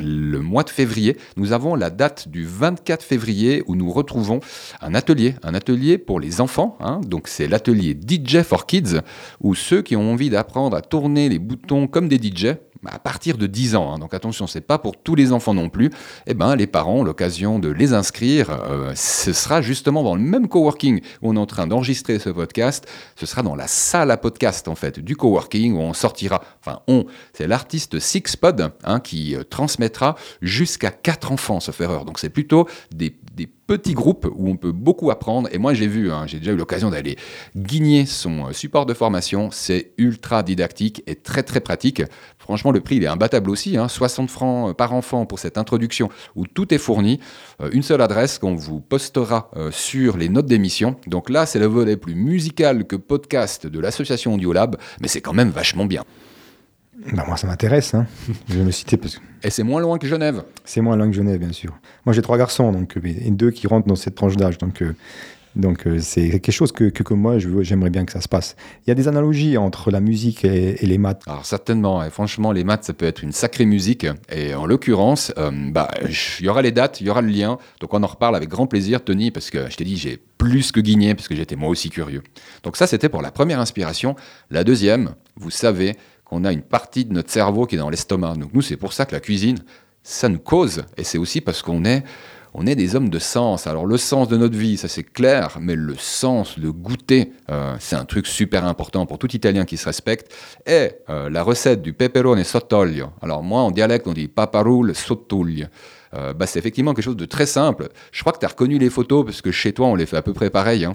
le 0.00 0.38
mois 0.38 0.62
de 0.62 0.70
février, 0.70 1.16
nous 1.36 1.52
avons 1.52 1.74
la 1.74 1.90
date 1.90 2.28
du 2.28 2.44
24 2.44 3.02
février 3.02 3.62
où 3.66 3.76
nous 3.76 3.90
retrouvons 3.90 4.40
un 4.80 4.94
atelier, 4.94 5.34
un 5.42 5.54
atelier 5.54 5.98
pour 5.98 6.20
les 6.20 6.40
enfants. 6.40 6.76
Hein. 6.80 7.00
donc 7.06 7.28
c'est 7.28 7.48
l'atelier 7.48 7.96
DJ 7.96 8.42
for 8.42 8.66
Kids, 8.66 9.00
où 9.40 9.54
ceux 9.54 9.82
qui 9.82 9.96
ont 9.96 10.12
envie 10.12 10.30
d'apprendre 10.30 10.76
à 10.76 10.82
tourner 10.82 11.28
les 11.28 11.38
boutons 11.38 11.86
comme 11.86 12.08
des 12.08 12.16
DJ 12.16 12.56
à 12.86 12.98
partir 12.98 13.38
de 13.38 13.46
10 13.46 13.76
ans, 13.76 13.92
hein. 13.92 13.98
donc 13.98 14.14
attention, 14.14 14.46
c'est 14.46 14.60
pas 14.60 14.78
pour 14.78 14.96
tous 14.96 15.14
les 15.14 15.32
enfants 15.32 15.54
non 15.54 15.68
plus, 15.68 15.90
eh 16.26 16.34
ben, 16.34 16.56
les 16.56 16.66
parents 16.66 16.96
ont 16.96 17.04
l'occasion 17.04 17.58
de 17.58 17.68
les 17.68 17.92
inscrire. 17.92 18.50
Euh, 18.50 18.92
ce 18.94 19.32
sera 19.32 19.62
justement 19.62 20.02
dans 20.02 20.14
le 20.14 20.20
même 20.20 20.48
coworking 20.48 21.00
où 21.22 21.30
on 21.30 21.36
est 21.36 21.38
en 21.38 21.46
train 21.46 21.66
d'enregistrer 21.66 22.18
ce 22.18 22.30
podcast. 22.30 22.86
Ce 23.16 23.26
sera 23.26 23.42
dans 23.42 23.56
la 23.56 23.66
salle 23.66 24.10
à 24.10 24.16
podcast, 24.16 24.68
en 24.68 24.74
fait, 24.74 25.00
du 25.00 25.16
coworking 25.16 25.74
où 25.74 25.80
on 25.80 25.92
sortira, 25.92 26.42
enfin, 26.60 26.80
on, 26.88 27.06
c'est 27.32 27.46
l'artiste 27.46 27.98
Sixpod 27.98 28.72
hein, 28.84 29.00
qui 29.00 29.34
euh, 29.34 29.42
transmettra 29.42 30.16
jusqu'à 30.42 30.90
4 30.90 31.32
enfants, 31.32 31.60
sauf 31.60 31.80
erreur. 31.80 32.04
Donc 32.04 32.18
c'est 32.18 32.30
plutôt 32.30 32.68
des, 32.92 33.16
des 33.38 33.46
petit 33.46 33.92
groupe 33.92 34.26
où 34.34 34.48
on 34.48 34.56
peut 34.56 34.72
beaucoup 34.72 35.10
apprendre. 35.10 35.48
Et 35.52 35.58
moi, 35.58 35.72
j'ai 35.72 35.86
vu, 35.86 36.10
hein, 36.10 36.24
j'ai 36.26 36.38
déjà 36.38 36.52
eu 36.52 36.56
l'occasion 36.56 36.90
d'aller 36.90 37.16
guigner 37.56 38.06
son 38.06 38.46
euh, 38.46 38.52
support 38.52 38.86
de 38.86 38.94
formation. 38.94 39.50
C'est 39.52 39.92
ultra 39.98 40.42
didactique 40.42 41.02
et 41.06 41.14
très 41.14 41.44
très 41.44 41.60
pratique. 41.60 42.02
Franchement, 42.38 42.72
le 42.72 42.80
prix, 42.80 42.96
il 42.96 43.04
est 43.04 43.08
imbattable 43.08 43.50
aussi. 43.50 43.76
60 43.88 44.24
hein. 44.24 44.26
francs 44.28 44.70
euh, 44.70 44.74
par 44.74 44.92
enfant 44.92 45.26
pour 45.26 45.38
cette 45.38 45.56
introduction 45.58 46.08
où 46.34 46.46
tout 46.46 46.74
est 46.74 46.78
fourni. 46.78 47.20
Euh, 47.60 47.70
une 47.72 47.82
seule 47.82 48.00
adresse 48.00 48.38
qu'on 48.38 48.56
vous 48.56 48.80
postera 48.80 49.50
sur 49.70 50.16
les 50.16 50.28
notes 50.28 50.46
d'émission. 50.46 50.96
Donc 51.06 51.30
là, 51.30 51.46
c'est 51.46 51.58
le 51.58 51.66
volet 51.66 51.96
plus 51.96 52.14
musical 52.14 52.86
que 52.86 52.96
podcast 52.96 53.66
de 53.66 53.78
l'association 53.78 54.34
Audiolab, 54.34 54.76
mais 55.00 55.08
c'est 55.08 55.20
quand 55.20 55.34
même 55.34 55.50
vachement 55.50 55.86
bien. 55.86 56.04
Bah 57.12 57.24
moi, 57.26 57.36
ça 57.36 57.46
m'intéresse. 57.46 57.94
Hein. 57.94 58.06
Je 58.48 58.58
vais 58.58 58.64
me 58.64 58.70
citer 58.70 58.96
parce 58.96 59.16
que. 59.16 59.22
Et 59.42 59.50
c'est 59.50 59.62
moins 59.62 59.80
loin 59.80 59.98
que 59.98 60.06
Genève. 60.06 60.42
C'est 60.64 60.80
moins 60.80 60.96
loin 60.96 61.08
que 61.08 61.16
Genève, 61.16 61.38
bien 61.38 61.52
sûr. 61.52 61.78
Moi, 62.04 62.12
j'ai 62.12 62.22
trois 62.22 62.38
garçons, 62.38 62.72
donc 62.72 62.98
et 63.04 63.30
deux 63.30 63.50
qui 63.50 63.66
rentrent 63.66 63.86
dans 63.86 63.96
cette 63.96 64.14
tranche 64.14 64.36
d'âge, 64.36 64.58
donc. 64.58 64.82
Euh, 64.82 64.94
donc 65.56 65.86
euh, 65.86 65.98
c'est 66.00 66.30
quelque 66.30 66.52
chose 66.52 66.72
que, 66.72 66.84
que, 66.84 67.14
moi 67.14 67.38
j'aimerais 67.38 67.90
bien 67.90 68.04
que 68.04 68.12
ça 68.12 68.20
se 68.20 68.28
passe. 68.28 68.54
Il 68.86 68.90
y 68.90 68.92
a 68.92 68.94
des 68.94 69.08
analogies 69.08 69.56
entre 69.58 69.90
la 69.90 70.00
musique 70.00 70.44
et, 70.44 70.74
les 70.80 70.98
maths. 70.98 71.22
Alors 71.26 71.44
certainement, 71.44 72.04
et 72.04 72.10
franchement 72.10 72.52
les 72.52 72.64
maths 72.64 72.84
ça 72.84 72.92
peut 72.92 73.06
être 73.06 73.24
une 73.24 73.32
sacrée 73.32 73.66
musique. 73.66 74.06
Et 74.30 74.54
en 74.54 74.66
l'occurrence, 74.66 75.32
euh, 75.36 75.50
bah 75.72 75.88
il 76.40 76.44
y 76.44 76.48
aura 76.48 76.62
les 76.62 76.70
dates, 76.70 77.00
il 77.00 77.06
y 77.08 77.10
aura 77.10 77.22
le 77.22 77.28
lien. 77.28 77.58
Donc 77.80 77.92
on 77.92 78.02
en 78.02 78.06
reparle 78.06 78.36
avec 78.36 78.48
grand 78.48 78.66
plaisir, 78.66 79.02
Tony, 79.02 79.30
parce 79.30 79.50
que 79.50 79.68
je 79.68 79.76
t'ai 79.76 79.84
dit 79.84 79.96
j'ai 79.96 80.18
plus 80.38 80.70
que 80.70 80.80
guigné 80.80 81.14
parce 81.14 81.26
que 81.26 81.34
j'étais 81.34 81.56
moi 81.56 81.68
aussi 81.68 81.90
curieux. 81.90 82.22
Donc 82.62 82.76
ça 82.76 82.86
c'était 82.86 83.08
pour 83.08 83.22
la 83.22 83.32
première 83.32 83.58
inspiration. 83.58 84.14
La 84.50 84.62
deuxième, 84.62 85.14
vous 85.36 85.50
savez, 85.50 85.96
qu'on 86.28 86.44
a 86.44 86.52
une 86.52 86.62
partie 86.62 87.04
de 87.04 87.12
notre 87.12 87.30
cerveau 87.30 87.66
qui 87.66 87.76
est 87.76 87.78
dans 87.78 87.90
l'estomac. 87.90 88.34
Donc 88.36 88.50
nous, 88.52 88.62
c'est 88.62 88.76
pour 88.76 88.92
ça 88.92 89.06
que 89.06 89.12
la 89.12 89.20
cuisine, 89.20 89.58
ça 90.02 90.28
nous 90.28 90.38
cause. 90.38 90.84
Et 90.96 91.04
c'est 91.04 91.18
aussi 91.18 91.40
parce 91.40 91.62
qu'on 91.62 91.84
est, 91.84 92.04
on 92.54 92.66
est 92.66 92.74
des 92.74 92.96
hommes 92.96 93.08
de 93.08 93.18
sens. 93.18 93.66
Alors 93.66 93.86
le 93.86 93.96
sens 93.96 94.28
de 94.28 94.36
notre 94.36 94.56
vie, 94.56 94.76
ça 94.76 94.88
c'est 94.88 95.04
clair, 95.04 95.58
mais 95.60 95.74
le 95.74 95.96
sens, 95.96 96.56
le 96.58 96.72
goûter, 96.72 97.32
euh, 97.50 97.76
c'est 97.78 97.96
un 97.96 98.04
truc 98.04 98.26
super 98.26 98.64
important 98.64 99.06
pour 99.06 99.18
tout 99.18 99.34
Italien 99.34 99.64
qui 99.64 99.76
se 99.76 99.86
respecte. 99.86 100.32
Et 100.66 100.90
euh, 101.08 101.30
la 101.30 101.42
recette 101.42 101.82
du 101.82 101.92
peperone 101.92 102.42
sottoglio. 102.44 103.10
Alors 103.22 103.42
moi, 103.42 103.60
en 103.62 103.70
dialecte, 103.70 104.06
on 104.06 104.12
dit 104.12 104.28
paparoule 104.28 104.94
sottoglio. 104.94 105.66
Euh, 106.14 106.32
bah, 106.32 106.46
c'est 106.46 106.58
effectivement 106.58 106.94
quelque 106.94 107.04
chose 107.04 107.16
de 107.16 107.26
très 107.26 107.46
simple. 107.46 107.88
Je 108.12 108.20
crois 108.20 108.32
que 108.32 108.38
tu 108.38 108.46
as 108.46 108.48
reconnu 108.48 108.78
les 108.78 108.90
photos 108.90 109.24
parce 109.24 109.42
que 109.42 109.52
chez 109.52 109.72
toi, 109.72 109.88
on 109.88 109.94
les 109.94 110.06
fait 110.06 110.16
à 110.16 110.22
peu 110.22 110.32
près 110.32 110.50
pareil. 110.50 110.84
Hein. 110.84 110.94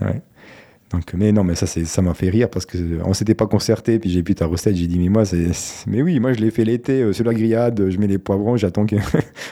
Donc, 0.91 1.13
mais 1.15 1.31
non, 1.31 1.43
mais 1.43 1.55
ça, 1.55 1.65
ça 1.65 2.01
m'a 2.03 2.13
fait 2.13 2.29
rire 2.29 2.49
parce 2.49 2.67
qu'on 2.67 3.13
s'était 3.13 3.33
pas 3.33 3.47
concerté. 3.47 3.97
Puis 3.97 4.11
j'ai 4.11 4.21
pu 4.21 4.35
ta 4.35 4.45
recette, 4.45 4.75
j'ai 4.75 4.85
dit, 4.85 4.99
mais 4.99 5.09
moi, 5.09 5.25
c'est, 5.25 5.49
mais 5.87 6.03
oui, 6.03 6.19
moi, 6.19 6.33
je 6.33 6.39
l'ai 6.39 6.51
fait 6.51 6.65
l'été 6.65 7.01
euh, 7.01 7.13
sur 7.13 7.25
la 7.25 7.33
grillade. 7.33 7.89
Je 7.89 7.97
mets 7.97 8.05
les 8.07 8.19
poivrons, 8.19 8.57
j'attends 8.57 8.85
que. 8.85 8.97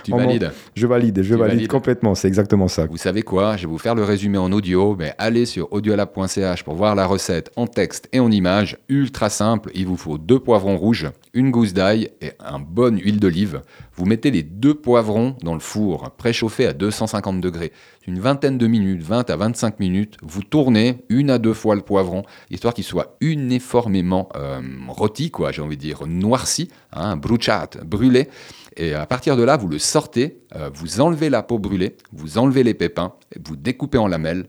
Tu 0.03 0.11
valides 0.15 0.51
Je 0.75 0.85
valide, 0.85 1.21
je 1.23 1.33
valide 1.33 1.67
complètement. 1.67 2.13
C'est 2.13 2.27
exactement 2.27 2.67
ça. 2.67 2.85
Vous 2.85 2.97
savez 2.97 3.23
quoi? 3.23 3.57
Je 3.57 3.63
vais 3.63 3.71
vous 3.71 3.79
faire 3.79 3.95
le 3.95 4.03
résumé 4.03 4.37
en 4.37 4.51
audio. 4.51 4.95
Mais 4.99 5.13
allez 5.17 5.45
sur 5.45 5.71
audiolab.ch 5.73 6.63
pour 6.63 6.75
voir 6.75 6.93
la 6.93 7.07
recette 7.07 7.51
en 7.55 7.65
texte 7.65 8.07
et 8.13 8.19
en 8.19 8.29
image. 8.29 8.77
Ultra 8.87 9.29
simple. 9.29 9.71
Il 9.73 9.87
vous 9.87 9.97
faut 9.97 10.19
deux 10.19 10.39
poivrons 10.39 10.77
rouges, 10.77 11.09
une 11.33 11.49
gousse 11.49 11.73
d'ail 11.73 12.09
et 12.21 12.33
un 12.39 12.59
bonne 12.59 12.99
huile 12.99 13.19
d'olive. 13.19 13.61
Vous 13.95 14.05
mettez 14.05 14.31
les 14.31 14.43
deux 14.43 14.73
poivrons 14.73 15.35
dans 15.43 15.53
le 15.53 15.59
four, 15.59 16.11
préchauffé 16.17 16.67
à 16.67 16.73
250 16.73 17.41
degrés 17.41 17.71
une 18.07 18.19
vingtaine 18.19 18.57
de 18.57 18.67
minutes, 18.67 19.03
20 19.03 19.29
à 19.29 19.35
25 19.35 19.79
minutes, 19.79 20.17
vous 20.21 20.43
tournez 20.43 21.03
une 21.09 21.29
à 21.29 21.37
deux 21.37 21.53
fois 21.53 21.75
le 21.75 21.81
poivron, 21.81 22.23
histoire 22.49 22.73
qu'il 22.73 22.83
soit 22.83 23.15
uniformément 23.21 24.29
euh, 24.35 24.61
rôti, 24.87 25.29
quoi, 25.29 25.51
j'ai 25.51 25.61
envie 25.61 25.77
de 25.77 25.81
dire, 25.81 26.07
noirci, 26.07 26.69
hein, 26.93 27.17
brûlé. 27.17 28.29
Et 28.77 28.93
à 28.93 29.05
partir 29.05 29.37
de 29.37 29.43
là, 29.43 29.57
vous 29.57 29.67
le 29.67 29.79
sortez, 29.79 30.39
euh, 30.55 30.69
vous 30.73 31.01
enlevez 31.01 31.29
la 31.29 31.43
peau 31.43 31.59
brûlée, 31.59 31.97
vous 32.13 32.37
enlevez 32.37 32.63
les 32.63 32.73
pépins, 32.73 33.13
vous 33.45 33.55
découpez 33.55 33.97
en 33.97 34.07
lamelles, 34.07 34.47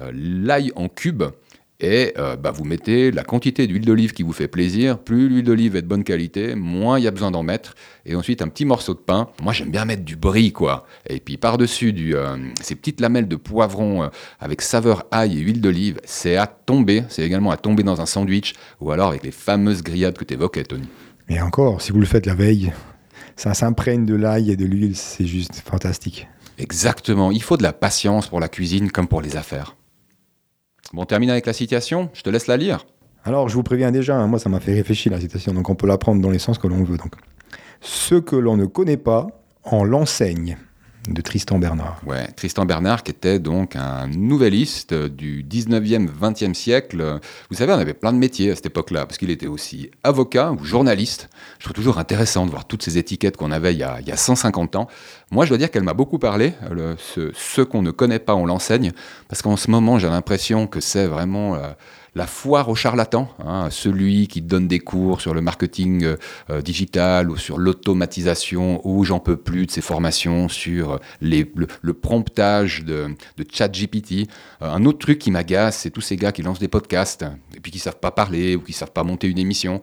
euh, 0.00 0.12
l'ail 0.14 0.72
en 0.76 0.88
cubes, 0.88 1.24
et 1.82 2.14
euh, 2.16 2.36
bah, 2.36 2.52
vous 2.52 2.64
mettez 2.64 3.10
la 3.10 3.24
quantité 3.24 3.66
d'huile 3.66 3.84
d'olive 3.84 4.12
qui 4.12 4.22
vous 4.22 4.32
fait 4.32 4.46
plaisir. 4.46 4.98
Plus 4.98 5.28
l'huile 5.28 5.44
d'olive 5.44 5.74
est 5.74 5.82
de 5.82 5.88
bonne 5.88 6.04
qualité, 6.04 6.54
moins 6.54 6.98
il 6.98 7.02
y 7.02 7.08
a 7.08 7.10
besoin 7.10 7.32
d'en 7.32 7.42
mettre. 7.42 7.74
Et 8.06 8.14
ensuite, 8.14 8.40
un 8.40 8.48
petit 8.48 8.64
morceau 8.64 8.94
de 8.94 9.00
pain. 9.00 9.28
Moi, 9.42 9.52
j'aime 9.52 9.70
bien 9.70 9.84
mettre 9.84 10.04
du 10.04 10.14
brie, 10.14 10.52
quoi. 10.52 10.86
Et 11.08 11.18
puis, 11.18 11.36
par-dessus, 11.36 11.92
euh, 12.14 12.36
ces 12.60 12.76
petites 12.76 13.00
lamelles 13.00 13.26
de 13.26 13.34
poivron 13.34 14.04
euh, 14.04 14.08
avec 14.38 14.62
saveur 14.62 15.06
ail 15.10 15.36
et 15.36 15.40
huile 15.40 15.60
d'olive, 15.60 16.00
c'est 16.04 16.36
à 16.36 16.46
tomber. 16.46 17.02
C'est 17.08 17.22
également 17.22 17.50
à 17.50 17.56
tomber 17.56 17.82
dans 17.82 18.00
un 18.00 18.06
sandwich 18.06 18.54
ou 18.80 18.92
alors 18.92 19.08
avec 19.08 19.24
les 19.24 19.32
fameuses 19.32 19.82
grillades 19.82 20.16
que 20.16 20.24
tu 20.24 20.34
évoquais, 20.34 20.62
Tony. 20.62 20.88
Et 21.28 21.40
encore, 21.40 21.82
si 21.82 21.90
vous 21.90 22.00
le 22.00 22.06
faites 22.06 22.26
la 22.26 22.34
veille, 22.34 22.72
ça 23.34 23.54
s'imprègne 23.54 24.06
de 24.06 24.14
l'ail 24.14 24.52
et 24.52 24.56
de 24.56 24.64
l'huile. 24.64 24.94
C'est 24.94 25.26
juste 25.26 25.62
fantastique. 25.64 26.28
Exactement. 26.58 27.32
Il 27.32 27.42
faut 27.42 27.56
de 27.56 27.64
la 27.64 27.72
patience 27.72 28.28
pour 28.28 28.38
la 28.38 28.48
cuisine 28.48 28.92
comme 28.92 29.08
pour 29.08 29.20
les 29.20 29.36
affaires. 29.36 29.74
Bon, 30.92 31.02
on 31.02 31.06
termine 31.06 31.30
avec 31.30 31.46
la 31.46 31.52
citation. 31.52 32.10
Je 32.12 32.22
te 32.22 32.30
laisse 32.30 32.46
la 32.46 32.56
lire. 32.56 32.86
Alors, 33.24 33.48
je 33.48 33.54
vous 33.54 33.62
préviens 33.62 33.90
déjà, 33.90 34.16
hein, 34.16 34.26
moi, 34.26 34.38
ça 34.38 34.48
m'a 34.48 34.60
fait 34.60 34.74
réfléchir 34.74 35.12
la 35.12 35.20
citation. 35.20 35.52
Donc, 35.54 35.70
on 35.70 35.74
peut 35.74 35.86
la 35.86 35.96
prendre 35.96 36.20
dans 36.20 36.30
les 36.30 36.38
sens 36.38 36.58
que 36.58 36.66
l'on 36.66 36.82
veut. 36.84 36.98
Donc, 36.98 37.14
ce 37.80 38.16
que 38.16 38.36
l'on 38.36 38.56
ne 38.56 38.66
connaît 38.66 38.96
pas, 38.96 39.28
on 39.64 39.84
l'enseigne 39.84 40.58
de 41.08 41.20
Tristan 41.20 41.58
Bernard. 41.58 42.00
Ouais, 42.06 42.28
Tristan 42.36 42.64
Bernard 42.64 43.02
qui 43.02 43.10
était 43.10 43.38
donc 43.38 43.74
un 43.76 44.06
nouvelliste 44.06 44.94
du 44.94 45.42
19e, 45.42 46.08
20e 46.08 46.54
siècle. 46.54 47.18
Vous 47.50 47.56
savez, 47.56 47.72
on 47.72 47.78
avait 47.78 47.94
plein 47.94 48.12
de 48.12 48.18
métiers 48.18 48.52
à 48.52 48.54
cette 48.54 48.66
époque-là, 48.66 49.06
parce 49.06 49.18
qu'il 49.18 49.30
était 49.30 49.48
aussi 49.48 49.90
avocat 50.04 50.52
ou 50.52 50.64
journaliste. 50.64 51.28
Je 51.58 51.64
trouve 51.64 51.74
toujours 51.74 51.98
intéressant 51.98 52.46
de 52.46 52.50
voir 52.50 52.66
toutes 52.66 52.82
ces 52.82 52.98
étiquettes 52.98 53.36
qu'on 53.36 53.50
avait 53.50 53.72
il 53.72 53.78
y, 53.78 53.82
a, 53.82 54.00
il 54.00 54.06
y, 54.06 54.12
a, 54.12 54.16
150 54.16 54.76
ans. 54.76 54.88
Moi, 55.30 55.44
je 55.44 55.50
dois 55.50 55.58
dire 55.58 55.70
qu'elle 55.70 55.82
m'a 55.82 55.94
beaucoup 55.94 56.18
parlé. 56.18 56.54
Ce, 56.98 57.62
qu'on 57.62 57.82
ne 57.82 57.90
connaît 57.90 58.18
pas, 58.18 58.34
on 58.34 58.46
l'enseigne, 58.46 58.92
parce 59.28 59.42
qu'en 59.42 59.56
ce 59.56 59.70
moment, 59.70 59.98
j'ai 59.98 60.08
l'impression 60.08 60.66
que 60.66 60.80
c'est 60.80 61.06
vraiment... 61.06 61.56
Euh, 61.56 61.72
la 62.14 62.26
foire 62.26 62.68
aux 62.68 62.74
charlatans, 62.74 63.28
hein, 63.38 63.68
celui 63.70 64.26
qui 64.28 64.42
donne 64.42 64.68
des 64.68 64.80
cours 64.80 65.22
sur 65.22 65.32
le 65.32 65.40
marketing 65.40 66.04
euh, 66.04 66.16
euh, 66.50 66.60
digital 66.60 67.30
ou 67.30 67.38
sur 67.38 67.58
l'automatisation, 67.58 68.86
ou 68.86 69.04
j'en 69.04 69.18
peux 69.18 69.36
plus 69.36 69.64
de 69.66 69.70
ces 69.70 69.80
formations 69.80 70.48
sur 70.48 71.00
les, 71.22 71.50
le, 71.54 71.94
promptage 71.94 72.84
de, 72.84 73.06
de 73.38 73.46
ChatGPT. 73.50 74.28
Euh, 74.60 74.70
un 74.70 74.84
autre 74.84 74.98
truc 74.98 75.18
qui 75.18 75.30
m'agace, 75.30 75.78
c'est 75.78 75.90
tous 75.90 76.02
ces 76.02 76.16
gars 76.16 76.32
qui 76.32 76.42
lancent 76.42 76.58
des 76.58 76.68
podcasts 76.68 77.24
et 77.56 77.60
puis 77.60 77.72
qui 77.72 77.78
savent 77.78 77.98
pas 77.98 78.10
parler 78.10 78.56
ou 78.56 78.60
qui 78.60 78.74
savent 78.74 78.92
pas 78.92 79.04
monter 79.04 79.28
une 79.28 79.38
émission. 79.38 79.80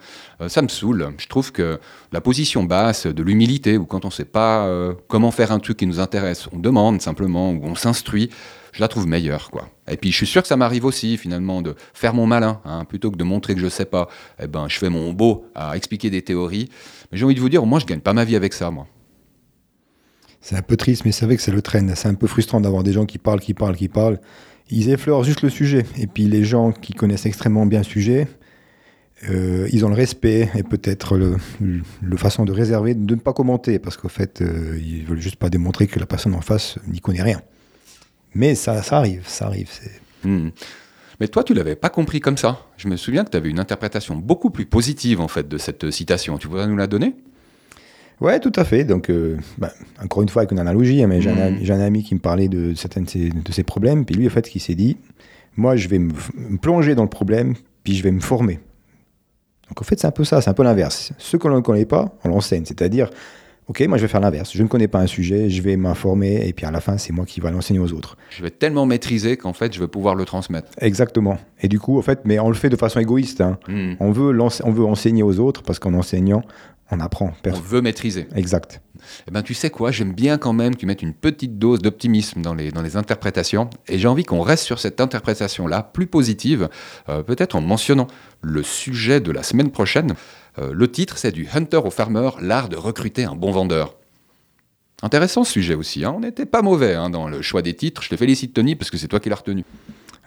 ça 0.48 0.62
me 0.62 0.68
saoule. 0.68 1.14
Je 1.18 1.28
trouve 1.28 1.52
que 1.52 1.80
la 2.12 2.22
position 2.22 2.64
basse 2.64 3.08
de 3.08 3.24
l'humilité, 3.24 3.78
ou 3.78 3.86
quand 3.86 4.06
on 4.06 4.12
sait 4.12 4.26
pas 4.26 4.68
comment 5.08 5.32
faire 5.32 5.52
un 5.52 5.60
truc 5.60 5.78
qui 5.78 5.88
nous 5.88 6.00
intéresse, 6.00 6.48
on 6.52 6.60
demande 6.60 7.02
simplement 7.02 7.52
ou 7.52 7.62
on 7.64 7.76
s'instruit 7.76 8.30
je 8.72 8.82
la 8.82 8.88
trouve 8.88 9.08
meilleure, 9.08 9.50
quoi. 9.52 9.70
Et 9.90 9.98
puis 9.98 10.12
je 10.12 10.18
suis 10.18 10.28
sûr 10.28 10.42
que 10.42 10.48
ça 10.48 10.56
m'arrive 10.56 10.86
aussi 10.86 11.18
finalement 11.18 11.62
de 11.62 11.76
faire 11.94 12.14
mon 12.14 12.26
malin, 12.28 12.62
hein, 12.66 12.86
plutôt 12.86 13.12
que 13.12 13.18
de 13.18 13.24
montrer 13.24 13.56
que 13.56 13.62
je 13.62 13.70
sais 13.70 13.86
pas. 13.86 14.08
Eh 14.42 14.48
ben, 14.48 14.68
je 14.68 14.78
fais 14.78 14.90
mon 14.90 15.14
beau 15.14 15.46
à 15.56 15.76
expliquer 15.76 16.10
des 16.10 16.22
théories. 16.22 16.70
Mais 17.12 17.18
j'ai 17.18 17.26
envie 17.26 17.36
de 17.36 17.40
vous 17.40 17.50
dire, 17.50 17.66
moi, 17.66 17.80
je 17.80 17.86
gagne 17.86 18.02
pas 18.02 18.14
ma 18.14 18.26
vie 18.26 18.36
avec 18.36 18.54
ça, 18.54 18.72
moi. 18.72 18.88
C'est 20.42 20.56
un 20.56 20.62
peu 20.62 20.78
triste, 20.78 21.04
mais 21.06 21.12
c'est 21.12 21.26
vrai 21.26 21.36
que 21.36 21.42
c'est 21.42 21.52
le 21.52 21.62
train. 21.62 21.86
C'est 21.96 22.08
un 22.08 22.14
peu 22.14 22.28
frustrant 22.28 22.62
d'avoir 22.62 22.84
des 22.84 22.94
gens 22.94 23.06
qui 23.06 23.18
parlent, 23.18 23.42
qui 23.42 23.54
parlent, 23.54 23.76
qui 23.76 23.90
parlent. 23.90 24.20
Ils 24.70 24.90
effleurent 24.90 25.24
juste 25.24 25.42
le 25.42 25.50
sujet. 25.50 25.86
Et 25.98 26.08
puis 26.08 26.24
les 26.24 26.44
gens 26.44 26.72
qui 26.72 26.94
connaissent 26.94 27.26
extrêmement 27.26 27.66
bien 27.66 27.80
le 27.80 27.86
sujet, 27.86 28.28
euh, 29.30 29.68
ils 29.72 29.86
ont 29.86 29.90
le 29.90 29.96
respect 29.96 30.50
et 30.56 30.64
peut-être 30.64 31.18
le, 31.18 31.38
façon 32.16 32.46
de 32.46 32.52
réserver, 32.52 32.94
de 32.94 33.16
ne 33.16 33.20
pas 33.20 33.34
commenter, 33.34 33.80
parce 33.80 33.98
qu'au 33.98 34.08
fait, 34.08 34.42
euh, 34.42 34.80
ils 34.82 35.06
veulent 35.06 35.20
juste 35.20 35.36
pas 35.36 35.50
démontrer 35.50 35.88
que 35.88 36.00
la 36.00 36.06
personne 36.06 36.36
en 36.36 36.42
face 36.42 36.78
n'y 36.88 37.02
connaît 37.02 37.24
rien. 37.24 37.42
Mais 38.34 38.56
ça, 38.56 38.82
ça 38.84 38.98
arrive, 38.98 39.24
ça 39.28 39.48
arrive. 39.48 39.70
Hmm. 40.24 40.50
Mais 41.20 41.28
toi, 41.28 41.44
tu 41.44 41.54
l'avais 41.54 41.76
pas 41.76 41.90
compris 41.90 42.20
comme 42.20 42.38
ça. 42.38 42.66
Je 42.78 42.88
me 42.88 42.96
souviens 42.96 43.26
que 43.26 43.30
tu 43.30 43.38
avais 43.38 43.50
une 43.50 43.60
interprétation 43.60 44.16
beaucoup 44.16 44.50
plus 44.52 44.66
positive 44.66 45.20
en 45.20 45.28
fait 45.28 45.48
de 45.48 45.58
cette 45.58 45.92
citation. 45.92 46.38
Tu 46.38 46.48
voudrais 46.48 46.68
nous 46.68 46.78
la 46.78 46.88
donner? 46.88 47.16
Ouais, 48.22 48.40
tout 48.40 48.52
à 48.56 48.66
fait. 48.66 48.84
Donc, 48.84 49.10
euh, 49.10 49.38
bah, 49.58 49.72
encore 50.04 50.22
une 50.24 50.30
fois, 50.30 50.42
avec 50.42 50.52
une 50.52 50.60
analogie, 50.60 51.04
hein, 51.04 51.08
mais 51.08 51.22
j'ai 51.22 51.30
un, 51.30 51.38
ami- 51.38 51.60
j'ai 51.62 51.74
un 51.74 51.80
ami 51.80 52.04
qui 52.04 52.16
me 52.16 52.20
parlait 52.20 52.50
de 52.50 52.74
certains 52.76 53.02
de 53.02 53.10
ses, 53.10 53.30
de 53.30 53.52
ses 53.52 53.64
problèmes, 53.64 54.06
puis 54.06 54.16
lui, 54.16 54.28
en 54.28 54.30
fait, 54.30 54.48
qui 54.50 54.60
s'est 54.60 54.76
dit, 54.76 54.98
moi, 55.56 55.76
je 55.78 55.88
vais 55.88 56.00
me, 56.00 56.12
me 56.36 56.58
plonger 56.58 56.96
dans 56.96 57.04
le 57.04 57.10
problème, 57.10 57.56
puis 57.84 57.96
je 57.96 58.04
vais 58.04 58.12
me 58.12 58.20
former. 58.20 58.60
Donc, 59.70 59.82
en 59.82 59.84
fait, 59.86 60.00
c'est 60.00 60.08
un 60.08 60.12
peu 60.12 60.26
ça, 60.26 60.42
c'est 60.42 60.50
un 60.50 60.54
peu 60.54 60.64
l'inverse. 60.64 61.14
Ce 61.18 61.38
que 61.38 61.48
l'on 61.48 61.58
ne 61.58 61.62
connaît 61.62 61.86
pas, 61.86 62.14
on 62.26 62.30
l'enseigne. 62.30 62.66
C'est-à-dire, 62.66 63.10
OK, 63.70 63.82
moi, 63.88 63.98
je 64.00 64.02
vais 64.02 64.08
faire 64.08 64.20
l'inverse. 64.20 64.52
Je 64.52 64.64
ne 64.64 64.68
connais 64.68 64.88
pas 64.88 65.00
un 65.00 65.06
sujet, 65.06 65.48
je 65.52 65.62
vais 65.62 65.78
m'informer, 65.78 66.48
et 66.48 66.54
puis 66.54 66.66
à 66.66 66.72
la 66.72 66.82
fin, 66.82 66.98
c'est 66.98 67.14
moi 67.14 67.26
qui 67.26 67.40
vais 67.40 67.52
l'enseigner 67.52 67.80
aux 67.80 67.94
autres. 67.94 68.18
Je 68.32 68.42
vais 68.42 68.50
tellement 68.50 68.88
maîtriser 68.88 69.38
qu'en 69.38 69.54
fait, 69.54 69.72
je 69.74 69.80
vais 69.80 69.88
pouvoir 69.88 70.16
le 70.16 70.26
transmettre. 70.26 70.72
Exactement. 70.80 71.38
Et 71.62 71.68
du 71.68 71.80
coup, 71.80 72.00
en 72.00 72.02
fait, 72.02 72.22
mais 72.26 72.40
on 72.40 72.50
le 72.50 72.56
fait 72.56 72.70
de 72.70 72.76
façon 72.76 73.00
égoïste. 73.00 73.42
hein. 73.42 73.60
Hmm. 73.68 73.94
On, 74.00 74.12
veut 74.12 74.36
on 74.64 74.72
veut 74.72 74.86
enseigner 74.86 75.22
aux 75.22 75.40
autres, 75.40 75.62
parce 75.62 75.78
qu'en 75.78 75.94
enseignant, 75.94 76.42
on 76.92 77.00
apprend. 77.00 77.34
On 77.46 77.52
veut 77.52 77.82
maîtriser. 77.82 78.28
Exact. 78.36 78.82
Eh 79.28 79.32
ben, 79.32 79.44
tu 79.44 79.54
sais 79.54 79.70
quoi, 79.70 79.92
j'aime 79.92 80.14
bien 80.14 80.40
quand 80.40 80.54
même 80.54 80.74
que 80.74 80.80
tu 80.80 80.86
mettes 80.88 81.04
une 81.04 81.14
petite 81.14 81.60
dose 81.60 81.80
d'optimisme 81.80 82.42
dans 82.42 82.56
les, 82.56 82.72
dans 82.72 82.82
les 82.82 82.98
interprétations. 82.98 83.70
Et 83.88 84.00
j'ai 84.00 84.08
envie 84.08 84.24
qu'on 84.24 84.42
reste 84.42 84.64
sur 84.64 84.80
cette 84.80 85.00
interprétation-là, 85.00 85.84
plus 85.94 86.08
positive, 86.08 86.70
euh, 87.08 87.22
peut-être 87.22 87.56
en 87.56 87.62
mentionnant 87.62 88.08
le 88.42 88.64
sujet 88.64 89.20
de 89.20 89.32
la 89.32 89.44
semaine 89.44 89.70
prochaine. 89.70 90.16
Euh, 90.60 90.72
le 90.74 90.92
titre, 90.92 91.18
c'est 91.18 91.32
du 91.32 91.48
Hunter 91.54 91.78
au 91.78 91.92
Farmer, 91.92 92.30
l'art 92.42 92.70
de 92.70 92.76
recruter 92.76 93.24
un 93.24 93.36
bon 93.36 93.52
vendeur. 93.52 93.96
Intéressant 95.02 95.44
sujet 95.44 95.76
aussi, 95.76 96.04
hein. 96.04 96.14
on 96.16 96.20
n'était 96.20 96.46
pas 96.46 96.62
mauvais 96.62 96.94
hein, 96.94 97.10
dans 97.10 97.30
le 97.30 97.42
choix 97.42 97.62
des 97.62 97.74
titres. 97.74 98.04
Je 98.04 98.10
te 98.10 98.18
félicite 98.18 98.54
Tony 98.54 98.76
parce 98.76 98.92
que 98.92 98.98
c'est 98.98 99.08
toi 99.08 99.20
qui 99.20 99.30
l'as 99.30 99.38
retenu. 99.38 99.64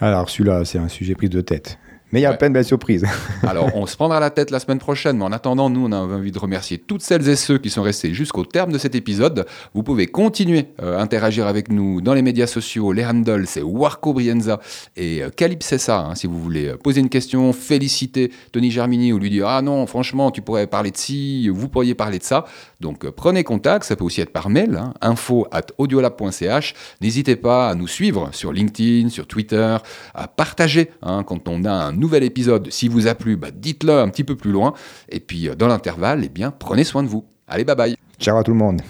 Alors, 0.01 0.31
celui-là, 0.31 0.65
c'est 0.65 0.79
un 0.79 0.89
sujet 0.89 1.15
prise 1.15 1.31
de 1.31 1.43
tête. 1.43 1.79
Mais 2.13 2.21
il 2.21 2.23
y 2.23 2.27
a 2.27 2.31
Ouais. 2.31 2.37
plein 2.37 2.49
de 2.51 2.55
belles 2.55 2.65
surprises. 2.65 3.05
Alors, 3.43 3.75
on 3.75 3.87
se 3.87 3.97
prendra 3.97 4.21
la 4.21 4.31
tête 4.31 4.51
la 4.51 4.61
semaine 4.61 4.79
prochaine, 4.79 5.17
mais 5.19 5.25
en 5.25 5.33
attendant, 5.33 5.71
nous, 5.71 5.87
on 5.87 5.93
a 5.93 5.97
envie 5.97 6.31
de 6.33 6.39
remercier 6.39 6.79
toutes 6.79 7.03
celles 7.03 7.27
et 7.29 7.37
ceux 7.37 7.59
qui 7.59 7.71
sont 7.71 7.83
restés 7.83 8.13
jusqu'au 8.15 8.45
terme 8.45 8.71
de 8.73 8.79
cet 8.79 8.95
épisode. 8.95 9.47
Vous 9.75 9.83
pouvez 9.83 10.07
continuer 10.07 10.67
euh, 10.83 10.99
à 10.99 11.03
interagir 11.03 11.47
avec 11.47 11.71
nous 11.71 12.01
dans 12.01 12.15
les 12.15 12.23
médias 12.23 12.47
sociaux. 12.47 12.93
Les 12.93 13.05
handles, 13.05 13.47
c'est 13.47 13.63
Warco 13.63 14.13
Brienza 14.13 14.61
et 14.97 15.23
euh, 15.23 15.31
Calypsessa, 15.31 15.99
hein, 16.01 16.15
si 16.15 16.27
vous 16.27 16.39
voulez 16.41 16.69
euh, 16.69 16.77
poser 16.77 17.01
une 17.01 17.09
question, 17.09 17.53
féliciter 17.53 18.31
Tony 18.53 18.71
Germini 18.71 19.13
ou 19.13 19.19
lui 19.19 19.31
dire 19.31 19.49
Ah 19.49 19.63
non, 19.63 19.87
franchement, 19.87 20.31
tu 20.31 20.43
pourrais 20.43 20.67
parler 20.67 20.91
de 20.91 20.97
ci, 20.97 21.49
vous 21.49 21.69
pourriez 21.69 21.95
parler 21.95 22.19
de 22.19 22.25
ça. 22.25 22.45
Donc, 22.81 23.05
euh, 23.05 23.11
prenez 23.11 23.43
contact, 23.45 23.85
ça 23.85 23.97
peut 23.97 24.05
aussi 24.05 24.21
être 24.21 24.33
par 24.33 24.51
mail, 24.51 24.77
hein, 24.77 24.93
info 25.01 25.47
at 25.51 25.63
audiolab.ch. 25.79 26.75
N'hésitez 27.01 27.37
pas 27.37 27.71
à 27.71 27.75
nous 27.75 27.87
suivre 27.87 28.29
sur 28.33 28.53
LinkedIn, 28.53 29.09
sur 29.09 29.27
Twitter, 29.27 29.77
à 30.15 30.29
partager 30.29 30.91
hein, 31.03 31.23
quand 31.25 31.49
on 31.49 31.65
a 31.65 31.73
un 31.73 32.02
nouvel 32.03 32.25
épisode. 32.25 32.71
Si 32.71 32.89
vous 32.89 33.07
a 33.07 33.15
plu, 33.15 33.37
bah, 33.37 33.51
dites-le 33.51 33.93
un 33.93 34.09
petit 34.09 34.25
peu 34.25 34.37
plus 34.37 34.53
loin. 34.53 34.75
Et 35.09 35.21
puis, 35.21 35.49
euh, 35.49 35.55
dans 35.55 35.69
l'intervalle, 35.69 36.23
eh 36.25 36.29
bien, 36.29 36.51
prenez 36.51 36.85
soin 36.85 37.03
de 37.03 37.09
vous. 37.09 37.25
Allez, 37.49 37.65
bye 37.65 37.77
bye. 37.77 37.97
Ciao 38.19 38.37
à 38.37 38.43
tout 38.43 38.51
le 38.51 38.59
monde. 38.59 38.83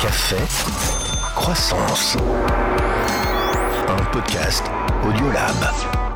Café, 0.00 0.36
croissance. 1.34 2.16
Un 3.88 4.04
podcast 4.12 4.64
Audiolab. 5.04 6.07